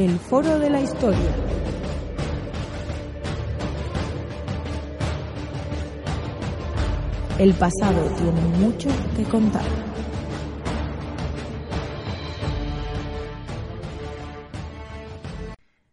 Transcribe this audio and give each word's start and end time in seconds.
El 0.00 0.18
Foro 0.18 0.58
de 0.58 0.70
la 0.70 0.80
Historia. 0.80 1.18
El 7.38 7.52
pasado 7.52 8.08
tiene 8.16 8.40
mucho 8.56 8.88
que 9.14 9.24
contar. 9.24 9.60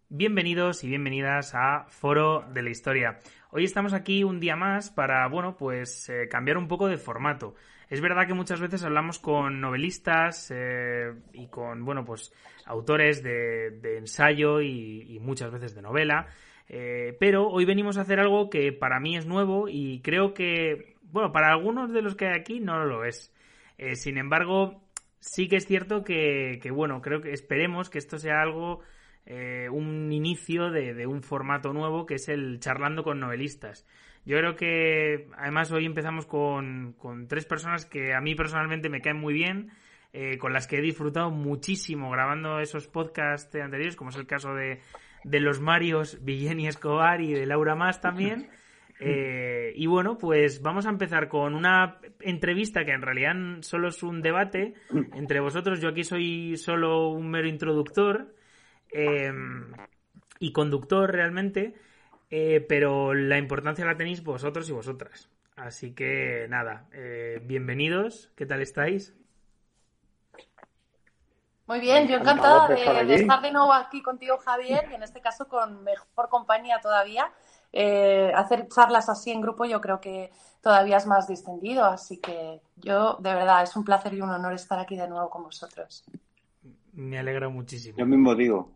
Bienvenidos 0.08 0.86
y 0.86 0.88
bienvenidas 0.88 1.54
a 1.54 1.88
Foro 1.90 2.46
de 2.54 2.62
la 2.62 2.70
Historia. 2.70 3.20
Hoy 3.52 3.66
estamos 3.66 3.92
aquí 3.92 4.24
un 4.24 4.40
día 4.40 4.56
más 4.56 4.90
para, 4.90 5.28
bueno, 5.28 5.58
pues 5.58 6.08
eh, 6.08 6.30
cambiar 6.30 6.58
un 6.58 6.70
poco 6.70 6.88
de 6.88 6.98
formato. 6.98 7.56
Es 7.90 8.02
verdad 8.02 8.28
que 8.28 8.34
muchas 8.34 8.60
veces 8.60 8.84
hablamos 8.84 9.20
con 9.20 9.62
novelistas 9.62 10.52
eh, 10.54 11.14
y 11.34 11.48
con, 11.48 11.86
bueno, 11.86 12.04
pues 12.04 12.34
autores 12.66 13.24
de, 13.24 13.98
ensayo 13.98 14.62
y, 14.62 15.20
muchas 15.22 15.52
veces 15.52 15.74
de 15.74 15.82
novela, 15.82 16.28
eh, 16.68 17.16
pero 17.20 17.48
hoy 17.48 17.66
venimos 17.66 17.98
a 17.98 18.02
hacer 18.02 18.20
algo 18.20 18.50
que 18.50 18.74
para 18.74 19.00
mí 19.00 19.16
es 19.16 19.26
nuevo 19.26 19.70
y 19.70 20.02
creo 20.02 20.34
que, 20.34 20.96
bueno, 21.04 21.32
para 21.32 21.52
algunos 21.52 21.94
de 21.94 22.02
los 22.02 22.16
que 22.16 22.28
hay 22.28 22.40
aquí 22.40 22.60
no 22.60 22.84
lo 22.86 23.06
es. 23.06 23.34
sin 23.94 24.18
embargo, 24.18 24.82
sí 25.20 25.48
que 25.48 25.58
es 25.58 25.66
cierto 25.66 26.04
que, 26.04 26.60
bueno, 26.72 27.02
creo 27.02 27.22
que 27.22 27.32
esperemos 27.32 27.90
que 27.90 28.00
esto 28.00 28.18
sea 28.18 28.42
algo 28.42 28.82
eh, 29.26 29.68
un 29.70 30.12
inicio 30.14 30.72
de, 30.72 31.06
un 31.06 31.22
formato 31.22 31.74
nuevo 31.74 32.06
que 32.06 32.16
es 32.16 32.30
el 32.30 32.60
charlando 32.60 33.04
con 33.04 33.20
novelistas. 33.20 33.86
Yo 34.28 34.38
creo 34.40 34.58
que 34.58 35.30
además 35.38 35.72
hoy 35.72 35.86
empezamos 35.86 36.26
con, 36.26 36.98
tres 37.30 37.46
personas 37.46 37.86
que 37.86 38.14
a 38.14 38.20
mí 38.20 38.36
personalmente 38.36 38.90
me 38.90 39.00
caen 39.00 39.16
muy 39.16 39.34
bien, 39.34 39.72
eh, 40.12 40.38
con 40.38 40.52
las 40.52 40.68
que 40.68 40.80
he 40.80 40.82
disfrutado 40.82 41.32
muchísimo 41.32 42.12
grabando 42.12 42.60
esos 42.60 42.90
podcasts 42.90 43.56
anteriores, 43.56 43.96
como 43.96 44.10
es 44.10 44.18
el 44.18 44.28
caso 44.28 44.54
de, 44.54 44.82
los 45.24 45.62
Marios 45.62 46.26
Villeni 46.26 46.68
Escobar 46.68 47.22
y 47.22 47.32
de 47.34 47.46
Laura 47.46 47.76
Más 47.76 48.02
también. 48.02 48.50
Eh, 49.00 49.74
y 49.76 49.86
bueno, 49.86 50.18
pues 50.18 50.64
vamos 50.64 50.88
a 50.88 50.90
empezar 50.90 51.28
con 51.28 51.54
una 51.54 52.00
entrevista 52.20 52.84
que 52.84 52.94
en 52.94 53.04
realidad 53.04 53.36
solo 53.60 53.90
es 53.90 54.02
un 54.02 54.24
debate 54.24 54.74
entre 55.14 55.40
vosotros. 55.40 55.80
Yo 55.80 55.90
aquí 55.90 56.04
soy 56.04 56.58
solo 56.58 57.10
un 57.10 57.30
mero 57.30 57.48
introductor. 57.48 58.34
Em, 58.92 59.72
y 60.40 60.52
conductor 60.52 61.12
realmente, 61.12 61.76
eh, 62.30 62.66
pero 62.68 63.14
la 63.14 63.38
importancia 63.38 63.86
la 63.86 63.98
tenéis 63.98 64.24
vosotros 64.24 64.70
y 64.70 64.74
vosotras. 64.74 65.30
Así 65.56 65.94
que 65.94 66.46
nada, 66.50 66.88
eh, 66.92 67.42
bienvenidos, 67.44 68.32
¿qué 68.36 68.46
tal 68.46 68.62
estáis? 68.62 69.16
Muy 71.68 71.82
bien, 71.82 72.08
yo 72.08 72.18
encantada 72.18 72.68
de, 72.70 73.16
estar 73.16 73.42
de 73.42 73.52
nuevo 73.52 73.74
aquí 73.74 74.02
contigo, 74.02 74.38
Javier, 74.38 74.88
y 74.90 74.96
en 74.96 75.04
este 75.04 75.20
caso 75.20 75.50
con 75.50 75.84
mejor 75.84 76.30
compañía 76.30 76.80
todavía. 76.80 77.32
Eh, 77.74 78.32
hacer 78.34 78.70
charlas 78.70 79.10
así 79.10 79.32
en 79.32 79.42
grupo 79.42 79.66
yo 79.66 79.82
creo 79.82 80.00
que 80.00 80.32
todavía 80.62 80.96
es 80.96 81.06
más 81.06 81.28
distendido, 81.28 81.84
así 81.84 82.18
que 82.20 82.62
yo 82.78 83.18
de 83.20 83.34
verdad 83.34 83.64
es 83.64 83.76
un 83.76 83.84
placer 83.84 84.14
y 84.14 84.22
un 84.22 84.30
honor 84.30 84.54
estar 84.54 84.80
aquí 84.80 84.96
de 84.96 85.10
nuevo 85.10 85.30
con 85.30 85.44
vosotros. 85.44 86.06
Me 86.94 87.20
alegra 87.20 87.50
muchísimo. 87.50 87.98
Yo 87.98 88.06
mismo 88.06 88.34
digo, 88.36 88.72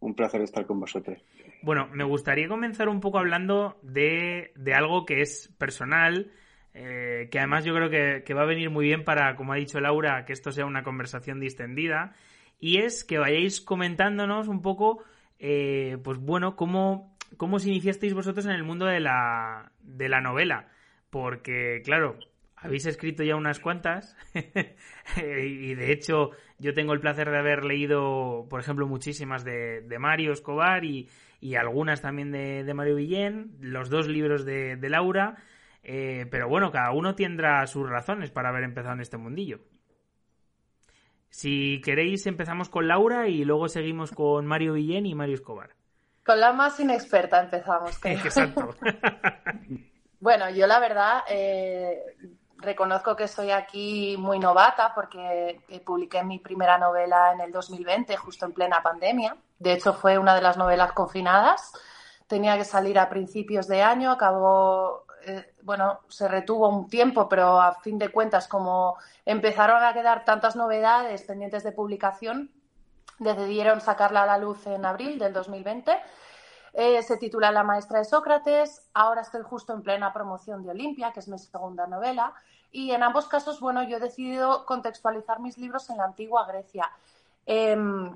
un 0.00 0.14
placer 0.14 0.40
estar 0.40 0.66
con 0.66 0.80
vosotros. 0.80 1.22
Bueno, 1.62 1.88
me 1.92 2.04
gustaría 2.04 2.48
comenzar 2.48 2.88
un 2.88 3.00
poco 3.00 3.18
hablando 3.18 3.78
de, 3.82 4.52
algo 4.74 5.04
que 5.04 5.20
es 5.20 5.54
personal, 5.58 6.30
eh, 6.74 7.28
que 7.30 7.38
además 7.38 7.64
yo 7.64 7.74
creo 7.74 7.90
que, 7.90 8.34
va 8.34 8.42
a 8.42 8.46
venir 8.46 8.70
muy 8.70 8.86
bien 8.86 9.04
para, 9.04 9.36
como 9.36 9.52
ha 9.52 9.56
dicho 9.56 9.80
Laura, 9.80 10.24
que 10.24 10.32
esto 10.32 10.52
sea 10.52 10.66
una 10.66 10.82
conversación 10.82 11.40
distendida, 11.40 12.14
y 12.60 12.78
es 12.78 13.04
que 13.04 13.18
vayáis 13.18 13.60
comentándonos 13.60 14.48
un 14.48 14.62
poco, 14.62 15.02
eh, 15.38 15.98
pues 16.02 16.18
bueno, 16.18 16.56
cómo, 16.56 17.16
cómo 17.36 17.56
os 17.56 17.66
iniciasteis 17.66 18.14
vosotros 18.14 18.46
en 18.46 18.52
el 18.52 18.64
mundo 18.64 18.86
de 18.86 19.00
la, 19.00 19.72
de 19.80 20.08
la 20.08 20.20
novela. 20.20 20.68
Porque, 21.10 21.82
claro, 21.84 22.18
habéis 22.56 22.86
escrito 22.86 23.22
ya 23.22 23.36
unas 23.36 23.60
cuantas 23.60 24.16
y 25.16 25.74
de 25.74 25.92
hecho 25.92 26.30
yo 26.58 26.74
tengo 26.74 26.94
el 26.94 27.00
placer 27.00 27.30
de 27.30 27.38
haber 27.38 27.64
leído, 27.64 28.46
por 28.48 28.60
ejemplo, 28.60 28.86
muchísimas 28.86 29.44
de, 29.44 29.84
Mario 29.98 30.32
Escobar 30.32 30.84
y, 30.84 31.08
algunas 31.56 32.00
también 32.00 32.32
de, 32.32 32.72
Mario 32.74 32.96
Villén, 32.96 33.56
los 33.60 33.90
dos 33.90 34.08
libros 34.08 34.44
de, 34.44 34.78
Laura, 34.88 35.36
eh, 35.82 36.26
pero 36.30 36.48
bueno, 36.48 36.70
cada 36.70 36.92
uno 36.92 37.14
tendrá 37.14 37.66
sus 37.66 37.88
razones 37.88 38.30
para 38.30 38.48
haber 38.48 38.64
empezado 38.64 38.94
en 38.94 39.00
este 39.00 39.16
mundillo. 39.16 39.60
Si 41.28 41.80
queréis 41.84 42.26
empezamos 42.26 42.68
con 42.68 42.88
Laura 42.88 43.28
y 43.28 43.44
luego 43.44 43.68
seguimos 43.68 44.10
con 44.10 44.46
Mario 44.46 44.72
Villén 44.72 45.06
y 45.06 45.14
Mario 45.14 45.34
Escobar. 45.34 45.70
Con 46.24 46.40
la 46.40 46.52
más 46.52 46.80
inexperta 46.80 47.42
empezamos. 47.42 47.98
Exacto. 48.04 48.74
bueno, 50.20 50.50
yo 50.50 50.66
la 50.66 50.80
verdad... 50.80 51.20
Eh 51.28 51.96
reconozco 52.66 53.14
que 53.14 53.28
soy 53.28 53.52
aquí 53.52 54.16
muy 54.18 54.38
novata 54.40 54.92
porque 54.94 55.60
publiqué 55.84 56.22
mi 56.24 56.40
primera 56.40 56.76
novela 56.76 57.32
en 57.32 57.40
el 57.40 57.52
2020, 57.52 58.16
justo 58.16 58.44
en 58.44 58.52
plena 58.52 58.82
pandemia. 58.82 59.36
De 59.58 59.72
hecho, 59.72 59.94
fue 59.94 60.18
una 60.18 60.34
de 60.34 60.42
las 60.42 60.56
novelas 60.56 60.92
confinadas. 60.92 61.72
Tenía 62.26 62.58
que 62.58 62.64
salir 62.64 62.98
a 62.98 63.08
principios 63.08 63.68
de 63.68 63.82
año, 63.82 64.10
acabó, 64.10 65.06
eh, 65.24 65.54
bueno, 65.62 66.00
se 66.08 66.26
retuvo 66.26 66.68
un 66.68 66.88
tiempo, 66.88 67.28
pero 67.28 67.60
a 67.60 67.74
fin 67.76 67.98
de 67.98 68.10
cuentas, 68.10 68.48
como 68.48 68.96
empezaron 69.24 69.84
a 69.84 69.94
quedar 69.94 70.24
tantas 70.24 70.56
novedades 70.56 71.22
pendientes 71.22 71.62
de 71.62 71.70
publicación, 71.70 72.50
decidieron 73.20 73.80
sacarla 73.80 74.24
a 74.24 74.26
la 74.26 74.38
luz 74.38 74.66
en 74.66 74.84
abril 74.84 75.20
del 75.20 75.32
2020. 75.32 75.92
Eh, 76.78 77.02
se 77.02 77.16
titula 77.16 77.50
La 77.50 77.62
maestra 77.62 78.00
de 78.00 78.04
Sócrates. 78.04 78.86
Ahora 78.92 79.22
estoy 79.22 79.40
justo 79.40 79.72
en 79.72 79.80
plena 79.80 80.12
promoción 80.12 80.62
de 80.62 80.72
Olimpia, 80.72 81.10
que 81.10 81.20
es 81.20 81.28
mi 81.28 81.38
segunda 81.38 81.86
novela. 81.86 82.34
Y 82.70 82.90
en 82.90 83.02
ambos 83.02 83.26
casos, 83.28 83.60
bueno, 83.60 83.82
yo 83.84 83.96
he 83.96 84.00
decidido 84.00 84.66
contextualizar 84.66 85.40
mis 85.40 85.56
libros 85.56 85.88
en 85.88 85.96
la 85.96 86.04
antigua 86.04 86.44
Grecia. 86.46 86.90
Em, 87.46 88.14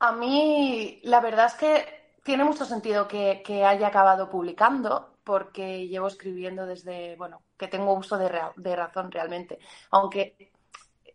a 0.00 0.10
mí, 0.10 1.00
la 1.04 1.20
verdad 1.20 1.46
es 1.46 1.54
que 1.54 2.16
tiene 2.24 2.42
mucho 2.42 2.64
sentido 2.64 3.06
que, 3.06 3.64
haya 3.64 3.86
acabado 3.86 4.28
publicando, 4.28 5.14
porque 5.22 5.86
llevo 5.86 6.08
escribiendo 6.08 6.66
desde, 6.66 7.14
bueno, 7.14 7.42
que 7.56 7.68
tengo 7.68 7.92
uso 7.92 8.18
de, 8.18 8.32
de 8.56 8.74
razón 8.74 9.12
realmente. 9.12 9.60
Aunque 9.92 10.50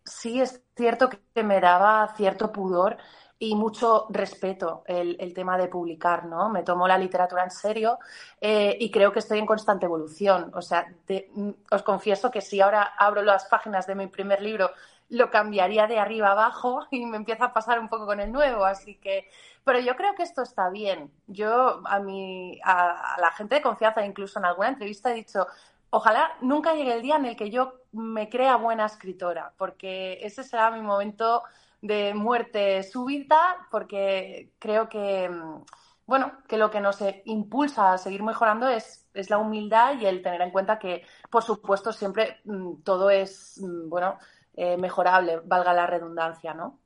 sí 0.06 0.40
es 0.40 0.64
cierto 0.74 1.10
que 1.10 1.44
me 1.44 1.60
daba 1.60 2.14
cierto 2.16 2.54
pudor 2.54 2.98
y 3.42 3.56
mucho 3.56 4.06
respeto 4.10 4.84
el, 4.86 5.34
tema 5.34 5.58
de 5.58 5.70
publicar, 5.70 6.26
¿no? 6.26 6.50
Me 6.50 6.64
tomo 6.64 6.90
la 6.90 6.98
literatura 6.98 7.46
en 7.46 7.52
serio 7.52 7.98
eh, 8.42 8.76
y 8.78 8.92
creo 8.92 9.14
que 9.14 9.20
estoy 9.20 9.40
en 9.40 9.46
constante 9.46 9.86
evolución. 9.86 10.52
O 10.54 10.62
sea, 10.62 10.86
mm, 11.08 11.50
os 11.72 11.84
confieso 11.84 12.30
que 12.30 12.42
si 12.42 12.60
ahora 12.60 12.84
abro 12.98 13.24
las 13.24 13.46
páginas 13.46 13.88
de 13.88 13.96
mi 13.96 14.08
primer 14.08 14.42
libro, 14.42 14.72
lo 15.08 15.32
cambiaría 15.32 15.88
de 15.88 16.00
arriba 16.00 16.32
abajo 16.32 16.86
y 16.92 17.06
me 17.06 17.16
empieza 17.16 17.46
a 17.46 17.54
pasar 17.54 17.80
un 17.80 17.88
poco 17.88 18.06
con 18.06 18.20
el 18.20 18.32
nuevo, 18.32 18.66
así 18.66 18.96
que... 18.96 19.30
Pero 19.64 19.80
yo 19.80 19.96
creo 19.96 20.16
que 20.16 20.24
esto 20.24 20.42
está 20.42 20.70
bien. 20.70 21.12
Yo 21.28 21.82
a, 21.86 22.00
mi, 22.00 22.60
a, 22.64 23.16
a 23.16 23.22
la 23.22 23.32
gente 23.32 23.56
de 23.56 23.62
confianza, 23.62 24.06
incluso 24.06 24.40
en 24.40 24.46
alguna 24.46 24.70
entrevista, 24.70 25.12
he 25.12 25.16
dicho, 25.16 25.48
ojalá 25.92 26.36
nunca 26.42 26.74
llegue 26.74 26.94
el 26.94 27.02
día 27.02 27.16
en 27.16 27.26
el 27.26 27.36
que 27.36 27.50
yo 27.50 27.76
me 27.92 28.30
crea 28.30 28.58
buena 28.58 28.86
escritora, 28.86 29.54
porque 29.58 30.20
ese 30.22 30.44
será 30.44 30.72
mi 30.72 30.82
momento 30.82 31.44
de 31.82 32.14
muerte 32.14 32.84
súbita, 32.84 33.68
porque 33.72 34.54
creo 34.60 34.90
que, 34.90 35.30
mm, 35.30 35.64
bueno, 36.06 36.34
que 36.48 36.58
lo 36.58 36.72
que 36.72 36.82
nos 36.82 36.98
impulsa 37.26 37.94
a 37.94 37.98
seguir 37.98 38.24
mejorando 38.24 38.68
es, 38.68 39.08
es 39.14 39.30
la 39.30 39.38
humildad 39.38 40.00
y 40.00 40.06
el 40.06 40.22
tener 40.22 40.42
en 40.42 40.52
cuenta 40.52 40.80
que, 40.80 41.06
por 41.30 41.44
supuesto, 41.44 41.94
siempre 41.94 42.40
mm, 42.46 42.82
todo 42.84 43.10
es, 43.10 43.60
mm, 43.62 43.90
bueno, 43.90 44.18
eh, 44.56 44.78
mejorable, 44.78 45.40
valga 45.46 45.74
la 45.74 45.88
redundancia, 45.88 46.54
¿no? 46.54 46.80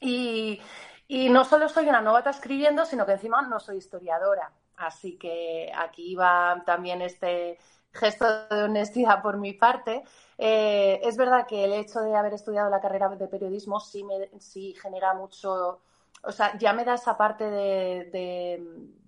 Y, 0.00 0.60
y 1.08 1.28
no 1.30 1.44
solo 1.44 1.68
soy 1.68 1.88
una 1.88 2.00
novata 2.00 2.30
escribiendo, 2.30 2.84
sino 2.84 3.06
que 3.06 3.12
encima 3.12 3.42
no 3.42 3.60
soy 3.60 3.78
historiadora. 3.78 4.52
Así 4.76 5.16
que 5.18 5.72
aquí 5.74 6.14
va 6.14 6.62
también 6.66 7.02
este 7.02 7.58
gesto 7.92 8.46
de 8.48 8.64
honestidad 8.64 9.22
por 9.22 9.38
mi 9.38 9.52
parte. 9.54 10.04
Eh, 10.38 11.00
es 11.02 11.16
verdad 11.16 11.46
que 11.46 11.64
el 11.64 11.72
hecho 11.72 12.00
de 12.00 12.14
haber 12.14 12.34
estudiado 12.34 12.68
la 12.68 12.80
carrera 12.80 13.08
de 13.08 13.28
periodismo 13.28 13.80
sí, 13.80 14.04
sí 14.38 14.74
genera 14.80 15.14
mucho, 15.14 15.80
o 16.22 16.32
sea, 16.32 16.56
ya 16.58 16.72
me 16.72 16.84
da 16.84 16.94
esa 16.94 17.16
parte 17.16 17.44
de, 17.50 18.62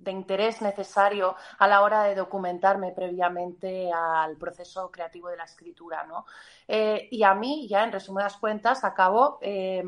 interés 0.07 0.63
necesario 0.63 1.37
a 1.59 1.69
la 1.69 1.83
hora 1.83 2.05
de 2.05 2.15
documentarme 2.15 2.93
previamente 2.93 3.93
al 3.93 4.39
proceso 4.39 4.91
creativo 4.91 5.29
de 5.29 5.37
la 5.37 5.45
escritura, 5.45 6.05
¿no? 6.05 6.25
Eh, 6.67 7.09
y 7.11 7.23
a 7.25 7.35
mí, 7.35 7.69
ya 7.69 7.85
en 7.85 7.93
resumidas 7.93 8.39
cuentas, 8.39 8.85
acabo 8.85 9.39
eh, 9.43 9.85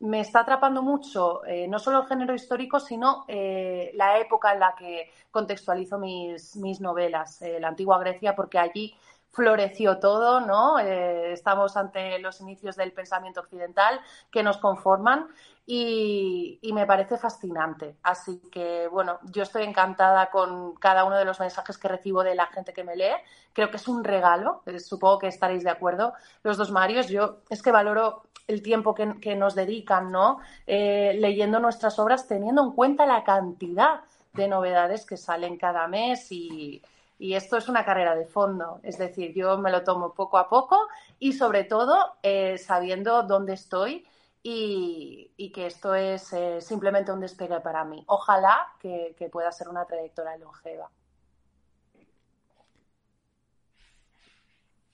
me 0.00 0.18
está 0.18 0.40
atrapando 0.40 0.82
mucho 0.82 1.44
eh, 1.44 1.68
no 1.68 1.78
solo 1.78 2.00
el 2.00 2.08
género 2.08 2.34
histórico, 2.34 2.80
sino 2.80 3.24
la 3.28 4.18
época 4.18 4.52
en 4.52 4.58
la 4.58 4.74
que 4.76 5.12
contextualizo 5.30 5.98
mis, 5.98 6.56
mis 6.56 6.80
novelas, 6.80 7.40
la 7.60 7.68
antigua 7.68 8.00
Grecia, 8.00 8.34
porque 8.34 8.58
allí 8.58 8.92
floreció 9.34 9.98
todo, 9.98 10.40
¿no? 10.40 10.78
estamos 10.78 11.76
ante 11.76 12.18
los 12.20 12.40
inicios 12.40 12.76
del 12.76 12.92
pensamiento 12.92 13.40
occidental 13.40 14.00
que 14.30 14.42
nos 14.42 14.58
conforman 14.58 15.28
y, 15.66 16.60
me 16.74 16.86
parece 16.86 17.16
fascinante. 17.16 17.96
Así 18.02 18.40
que, 18.50 18.88
bueno, 18.88 19.18
yo 19.24 19.42
estoy 19.42 19.64
encantada 19.64 20.30
con 20.30 20.74
cada 20.74 21.04
uno 21.04 21.16
de 21.16 21.24
los 21.24 21.40
mensajes 21.40 21.78
que 21.78 21.88
recibo 21.88 22.22
de 22.22 22.34
la 22.34 22.46
gente 22.46 22.72
que 22.72 22.84
me 22.84 22.96
lee. 22.96 23.14
Creo 23.52 23.70
que 23.70 23.76
es 23.76 23.88
un 23.88 24.04
regalo, 24.04 24.62
supongo 24.78 25.20
que 25.20 25.28
estaréis 25.28 25.64
de 25.64 25.70
acuerdo. 25.70 26.12
Los 26.42 26.56
dos 26.56 26.70
Marios, 26.70 27.08
yo 27.08 27.38
es 27.48 27.62
que 27.62 27.72
valoro 27.72 28.24
el 28.46 28.62
tiempo 28.62 28.94
que, 28.94 29.36
nos 29.36 29.54
dedican, 29.54 30.10
¿no? 30.10 30.38
Eh, 30.66 31.16
leyendo 31.18 31.60
nuestras 31.60 31.98
obras, 31.98 32.28
teniendo 32.28 32.62
en 32.62 32.72
cuenta 32.72 33.06
la 33.06 33.24
cantidad 33.24 34.00
de 34.34 34.48
novedades 34.48 35.06
que 35.06 35.16
salen 35.16 35.56
cada 35.56 35.86
mes 35.88 36.30
y, 36.30 36.82
esto 37.18 37.56
es 37.56 37.68
una 37.68 37.84
carrera 37.84 38.14
de 38.14 38.26
fondo. 38.26 38.80
Es 38.82 38.98
decir, 38.98 39.32
yo 39.34 39.58
me 39.58 39.70
lo 39.70 39.84
tomo 39.84 40.14
poco 40.14 40.38
a 40.38 40.48
poco 40.48 40.78
y 41.18 41.32
sobre 41.32 41.64
todo 41.64 42.16
eh, 42.22 42.58
sabiendo 42.58 43.22
dónde 43.22 43.54
estoy 43.54 44.06
y, 44.42 45.50
que 45.54 45.66
esto 45.66 45.94
es 45.94 46.32
eh, 46.32 46.60
simplemente 46.60 47.12
un 47.12 47.20
despegue 47.20 47.60
para 47.60 47.84
mí. 47.84 48.04
Ojalá 48.06 48.74
que, 48.78 49.14
que 49.18 49.28
pueda 49.28 49.50
ser 49.52 49.68
una 49.68 49.86
trayectoria 49.86 50.36
longeva. 50.36 50.90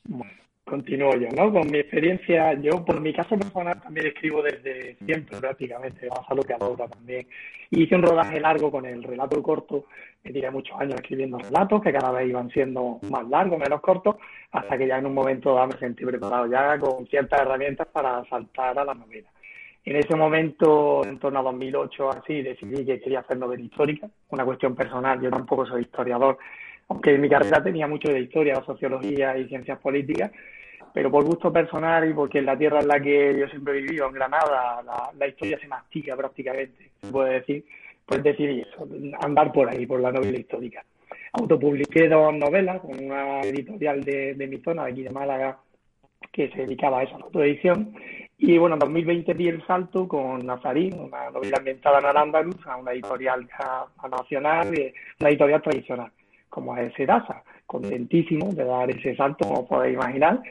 Bueno, 0.05 0.39
continúo 0.70 1.17
yo, 1.17 1.28
¿no? 1.37 1.52
Con 1.52 1.69
mi 1.69 1.78
experiencia, 1.78 2.55
yo 2.55 2.84
por 2.84 3.00
mi 3.00 3.12
caso 3.12 3.37
personal 3.37 3.82
también 3.82 4.06
escribo 4.06 4.40
desde 4.40 4.96
siempre 5.05 5.38
prácticamente, 5.38 6.08
vamos 6.08 6.26
a 6.28 6.34
lo 6.34 6.43
que 6.44 6.55
ahora 6.55 6.87
también. 6.87 7.26
Hice 7.70 7.96
un 7.96 8.02
rodaje 8.02 8.40
largo 8.40 8.70
con 8.70 8.87
el 8.87 9.02
relato 9.02 9.43
corto, 9.43 9.87
me 10.22 10.32
tiré 10.32 10.50
muchos 10.50 10.81
años 10.81 10.94
escribiendo 10.94 11.38
relatos 11.38 11.82
que 11.82 11.93
cada 11.93 12.12
vez 12.12 12.28
iban 12.28 12.50
siendo 12.50 13.00
más 13.11 13.28
largos, 13.28 13.58
menos 13.58 13.81
cortos, 13.81 14.17
hasta 14.52 14.78
que 14.78 14.87
ya 14.87 14.99
en 14.99 15.06
un 15.06 15.14
momento 15.14 15.56
me 15.67 15.76
sentí 15.78 16.05
preparado 16.05 16.46
ya 16.46 16.78
con 16.78 17.06
ciertas 17.08 17.40
herramientas 17.40 17.88
para 17.88 18.25
saltar 18.26 18.78
a 18.78 18.84
la 18.84 18.94
novela. 18.94 19.28
En 19.84 19.96
ese 19.96 20.14
momento, 20.14 21.05
en 21.05 21.19
torno 21.19 21.40
a 21.40 21.43
2008 21.43 22.11
así, 22.11 22.43
decidí 22.43 22.84
que 22.84 23.00
quería 23.00 23.20
hacer 23.20 23.38
novela 23.38 23.62
histórica, 23.62 24.08
una 24.28 24.44
cuestión 24.44 24.76
personal, 24.76 25.20
yo 25.20 25.31
tampoco 25.31 25.66
soy 25.66 25.82
historiador, 25.82 26.38
aunque 26.88 27.16
mi 27.19 27.28
carrera 27.28 27.62
tenía 27.62 27.87
mucho 27.87 28.12
de 28.12 28.20
historia, 28.20 28.62
sociología 28.66 29.37
y 29.38 29.49
ciencias 29.49 29.78
políticas, 29.78 30.32
pero 30.92 31.10
por 31.10 31.25
gusto 31.25 31.52
personal 31.52 32.08
y 32.08 32.14
porque 32.14 32.38
en 32.38 32.46
la 32.46 32.58
tierra 32.58 32.81
en 32.81 32.88
la 32.88 33.00
que 33.00 33.38
yo 33.38 33.46
siempre 33.48 33.78
he 33.78 33.82
vivido, 33.82 34.06
en 34.06 34.14
Granada, 34.14 34.82
la, 35.16 35.28
historia 35.28 35.58
se 35.58 35.69
mastica 35.69 36.16
prácticamente, 36.16 36.90
se 37.00 37.12
puede 37.12 37.34
decir, 37.34 37.64
pues 38.04 38.22
decidí 38.22 38.60
eso, 38.60 38.88
andar 39.20 39.52
por 39.52 39.69
ahí, 39.69 39.87
por 39.87 40.00
la 40.00 40.10
novela 40.10 40.38
histórica. 40.38 40.84
Autopubliqué 41.32 42.08
dos 42.08 42.34
novelas 42.34 42.81
con 42.81 43.04
una 43.04 43.40
editorial 43.42 44.02
de, 44.02 44.46
mi 44.48 44.58
zona, 44.58 44.84
de 44.84 44.90
aquí 44.90 45.02
de 45.02 45.10
Málaga, 45.10 45.58
que 46.32 46.50
se 46.50 46.62
dedicaba 46.62 47.00
a 47.00 47.02
esa 47.04 47.16
autoedición. 47.16 47.94
Y 48.37 48.58
bueno, 48.58 48.75
en 48.75 48.81
2020 48.81 49.34
di 49.34 49.48
el 49.48 49.64
salto 49.66 50.08
con 50.08 50.44
Nazarín, 50.44 50.98
una 50.98 51.31
novela 51.31 51.58
ambientada 51.58 52.00
en 52.00 52.06
Al-Ándalus, 52.06 52.66
a 52.66 52.76
una 52.76 52.92
editorial 52.92 53.46
nacional, 54.10 54.69
una 55.20 55.28
editorial 55.28 55.62
tradicional, 55.62 56.10
como 56.48 56.76
es 56.76 56.92
Sedasa. 56.94 57.44
Contentísimo 57.66 58.52
de 58.52 58.64
dar 58.64 58.90
ese 58.90 59.14
salto, 59.14 59.46
como 59.46 59.69
podéis 59.69 59.94
imaginar. 59.94 60.42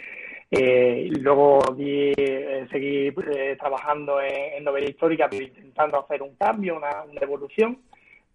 Eh, 0.52 1.12
luego 1.20 1.60
eh, 1.78 2.68
seguí 2.72 3.08
eh, 3.08 3.56
trabajando 3.60 4.20
en, 4.20 4.64
novela 4.64 4.90
histórica, 4.90 5.28
pero 5.30 5.44
intentando 5.44 6.00
hacer 6.00 6.24
un 6.24 6.36
cambio, 6.36 6.78
una, 6.78 7.04
evolución. 7.22 7.78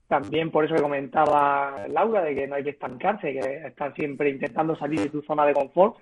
También 0.07 0.51
por 0.51 0.65
eso 0.65 0.75
que 0.75 0.83
comentaba 0.83 1.87
Laura, 1.89 2.23
de 2.23 2.35
que 2.35 2.47
no 2.47 2.55
hay 2.55 2.63
que 2.63 2.71
estancarse, 2.71 3.33
que 3.33 3.67
estar 3.67 3.95
siempre 3.95 4.31
intentando 4.31 4.77
salir 4.77 5.01
de 5.01 5.09
tu 5.09 5.23
zona 5.23 5.47
de 5.47 5.55
confort 5.55 5.97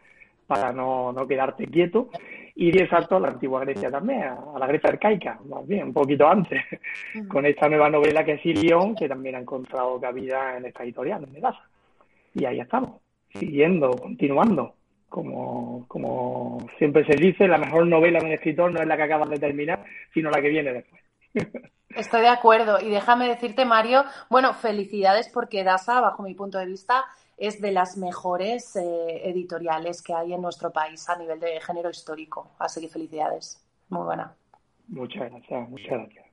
para 0.46 0.72
no, 0.72 1.12
no 1.12 1.26
quedarte 1.26 1.66
quieto. 1.66 2.10
Y 2.54 2.70
di 2.70 2.86
salto 2.88 3.16
a 3.16 3.20
la 3.20 3.28
antigua 3.28 3.60
Grecia 3.60 3.90
también, 3.90 4.24
a, 4.24 4.58
la 4.58 4.66
Grecia 4.66 4.90
arcaica, 4.90 5.40
más 5.48 5.66
bien, 5.66 5.84
un 5.84 5.92
poquito 5.94 6.28
antes, 6.28 6.62
con 7.28 7.46
esta 7.46 7.68
nueva 7.68 7.88
novela 7.88 8.22
que 8.24 8.32
es 8.32 8.44
Ilión, 8.44 8.94
que 8.94 9.08
también 9.08 9.36
ha 9.36 9.40
encontrado 9.40 9.98
cabida 9.98 10.58
en 10.58 10.66
esta 10.66 10.82
editorial, 10.82 11.24
en 11.24 11.32
Medasa. 11.32 11.66
Y 12.34 12.44
ahí 12.44 12.60
estamos, 12.60 13.00
siguiendo, 13.30 13.92
continuando 13.92 14.74
como, 15.12 15.86
como 15.88 16.66
siempre 16.78 17.04
se 17.04 17.14
dice, 17.14 17.46
la 17.46 17.58
mejor 17.58 17.86
novela 17.86 18.18
de 18.18 18.24
un 18.24 18.32
escritor 18.32 18.72
no 18.72 18.80
es 18.80 18.88
la 18.88 18.96
que 18.96 19.02
acabas 19.02 19.28
de 19.28 19.38
terminar, 19.38 19.84
sino 20.14 20.30
la 20.30 20.40
que 20.40 20.48
viene 20.48 20.72
después. 20.72 21.02
Estoy 21.90 22.22
de 22.22 22.28
acuerdo. 22.28 22.80
Y 22.80 22.88
déjame 22.88 23.28
decirte, 23.28 23.66
Mario, 23.66 24.04
bueno, 24.30 24.54
felicidades 24.54 25.28
porque 25.28 25.64
DASA, 25.64 26.00
bajo 26.00 26.22
mi 26.22 26.34
punto 26.34 26.56
de 26.56 26.64
vista, 26.64 27.04
es 27.36 27.60
de 27.60 27.72
las 27.72 27.98
mejores 27.98 28.74
eh, 28.76 29.28
editoriales 29.28 30.00
que 30.02 30.14
hay 30.14 30.32
en 30.32 30.40
nuestro 30.40 30.70
país 30.70 31.06
a 31.10 31.18
nivel 31.18 31.38
de 31.38 31.60
género 31.60 31.90
histórico. 31.90 32.52
Así 32.58 32.80
que 32.80 32.88
felicidades. 32.88 33.62
Muy 33.90 34.04
buena. 34.04 34.34
Muchas 34.88 35.30
gracias, 35.30 35.68
muchas 35.68 35.90
gracias. 35.90 36.26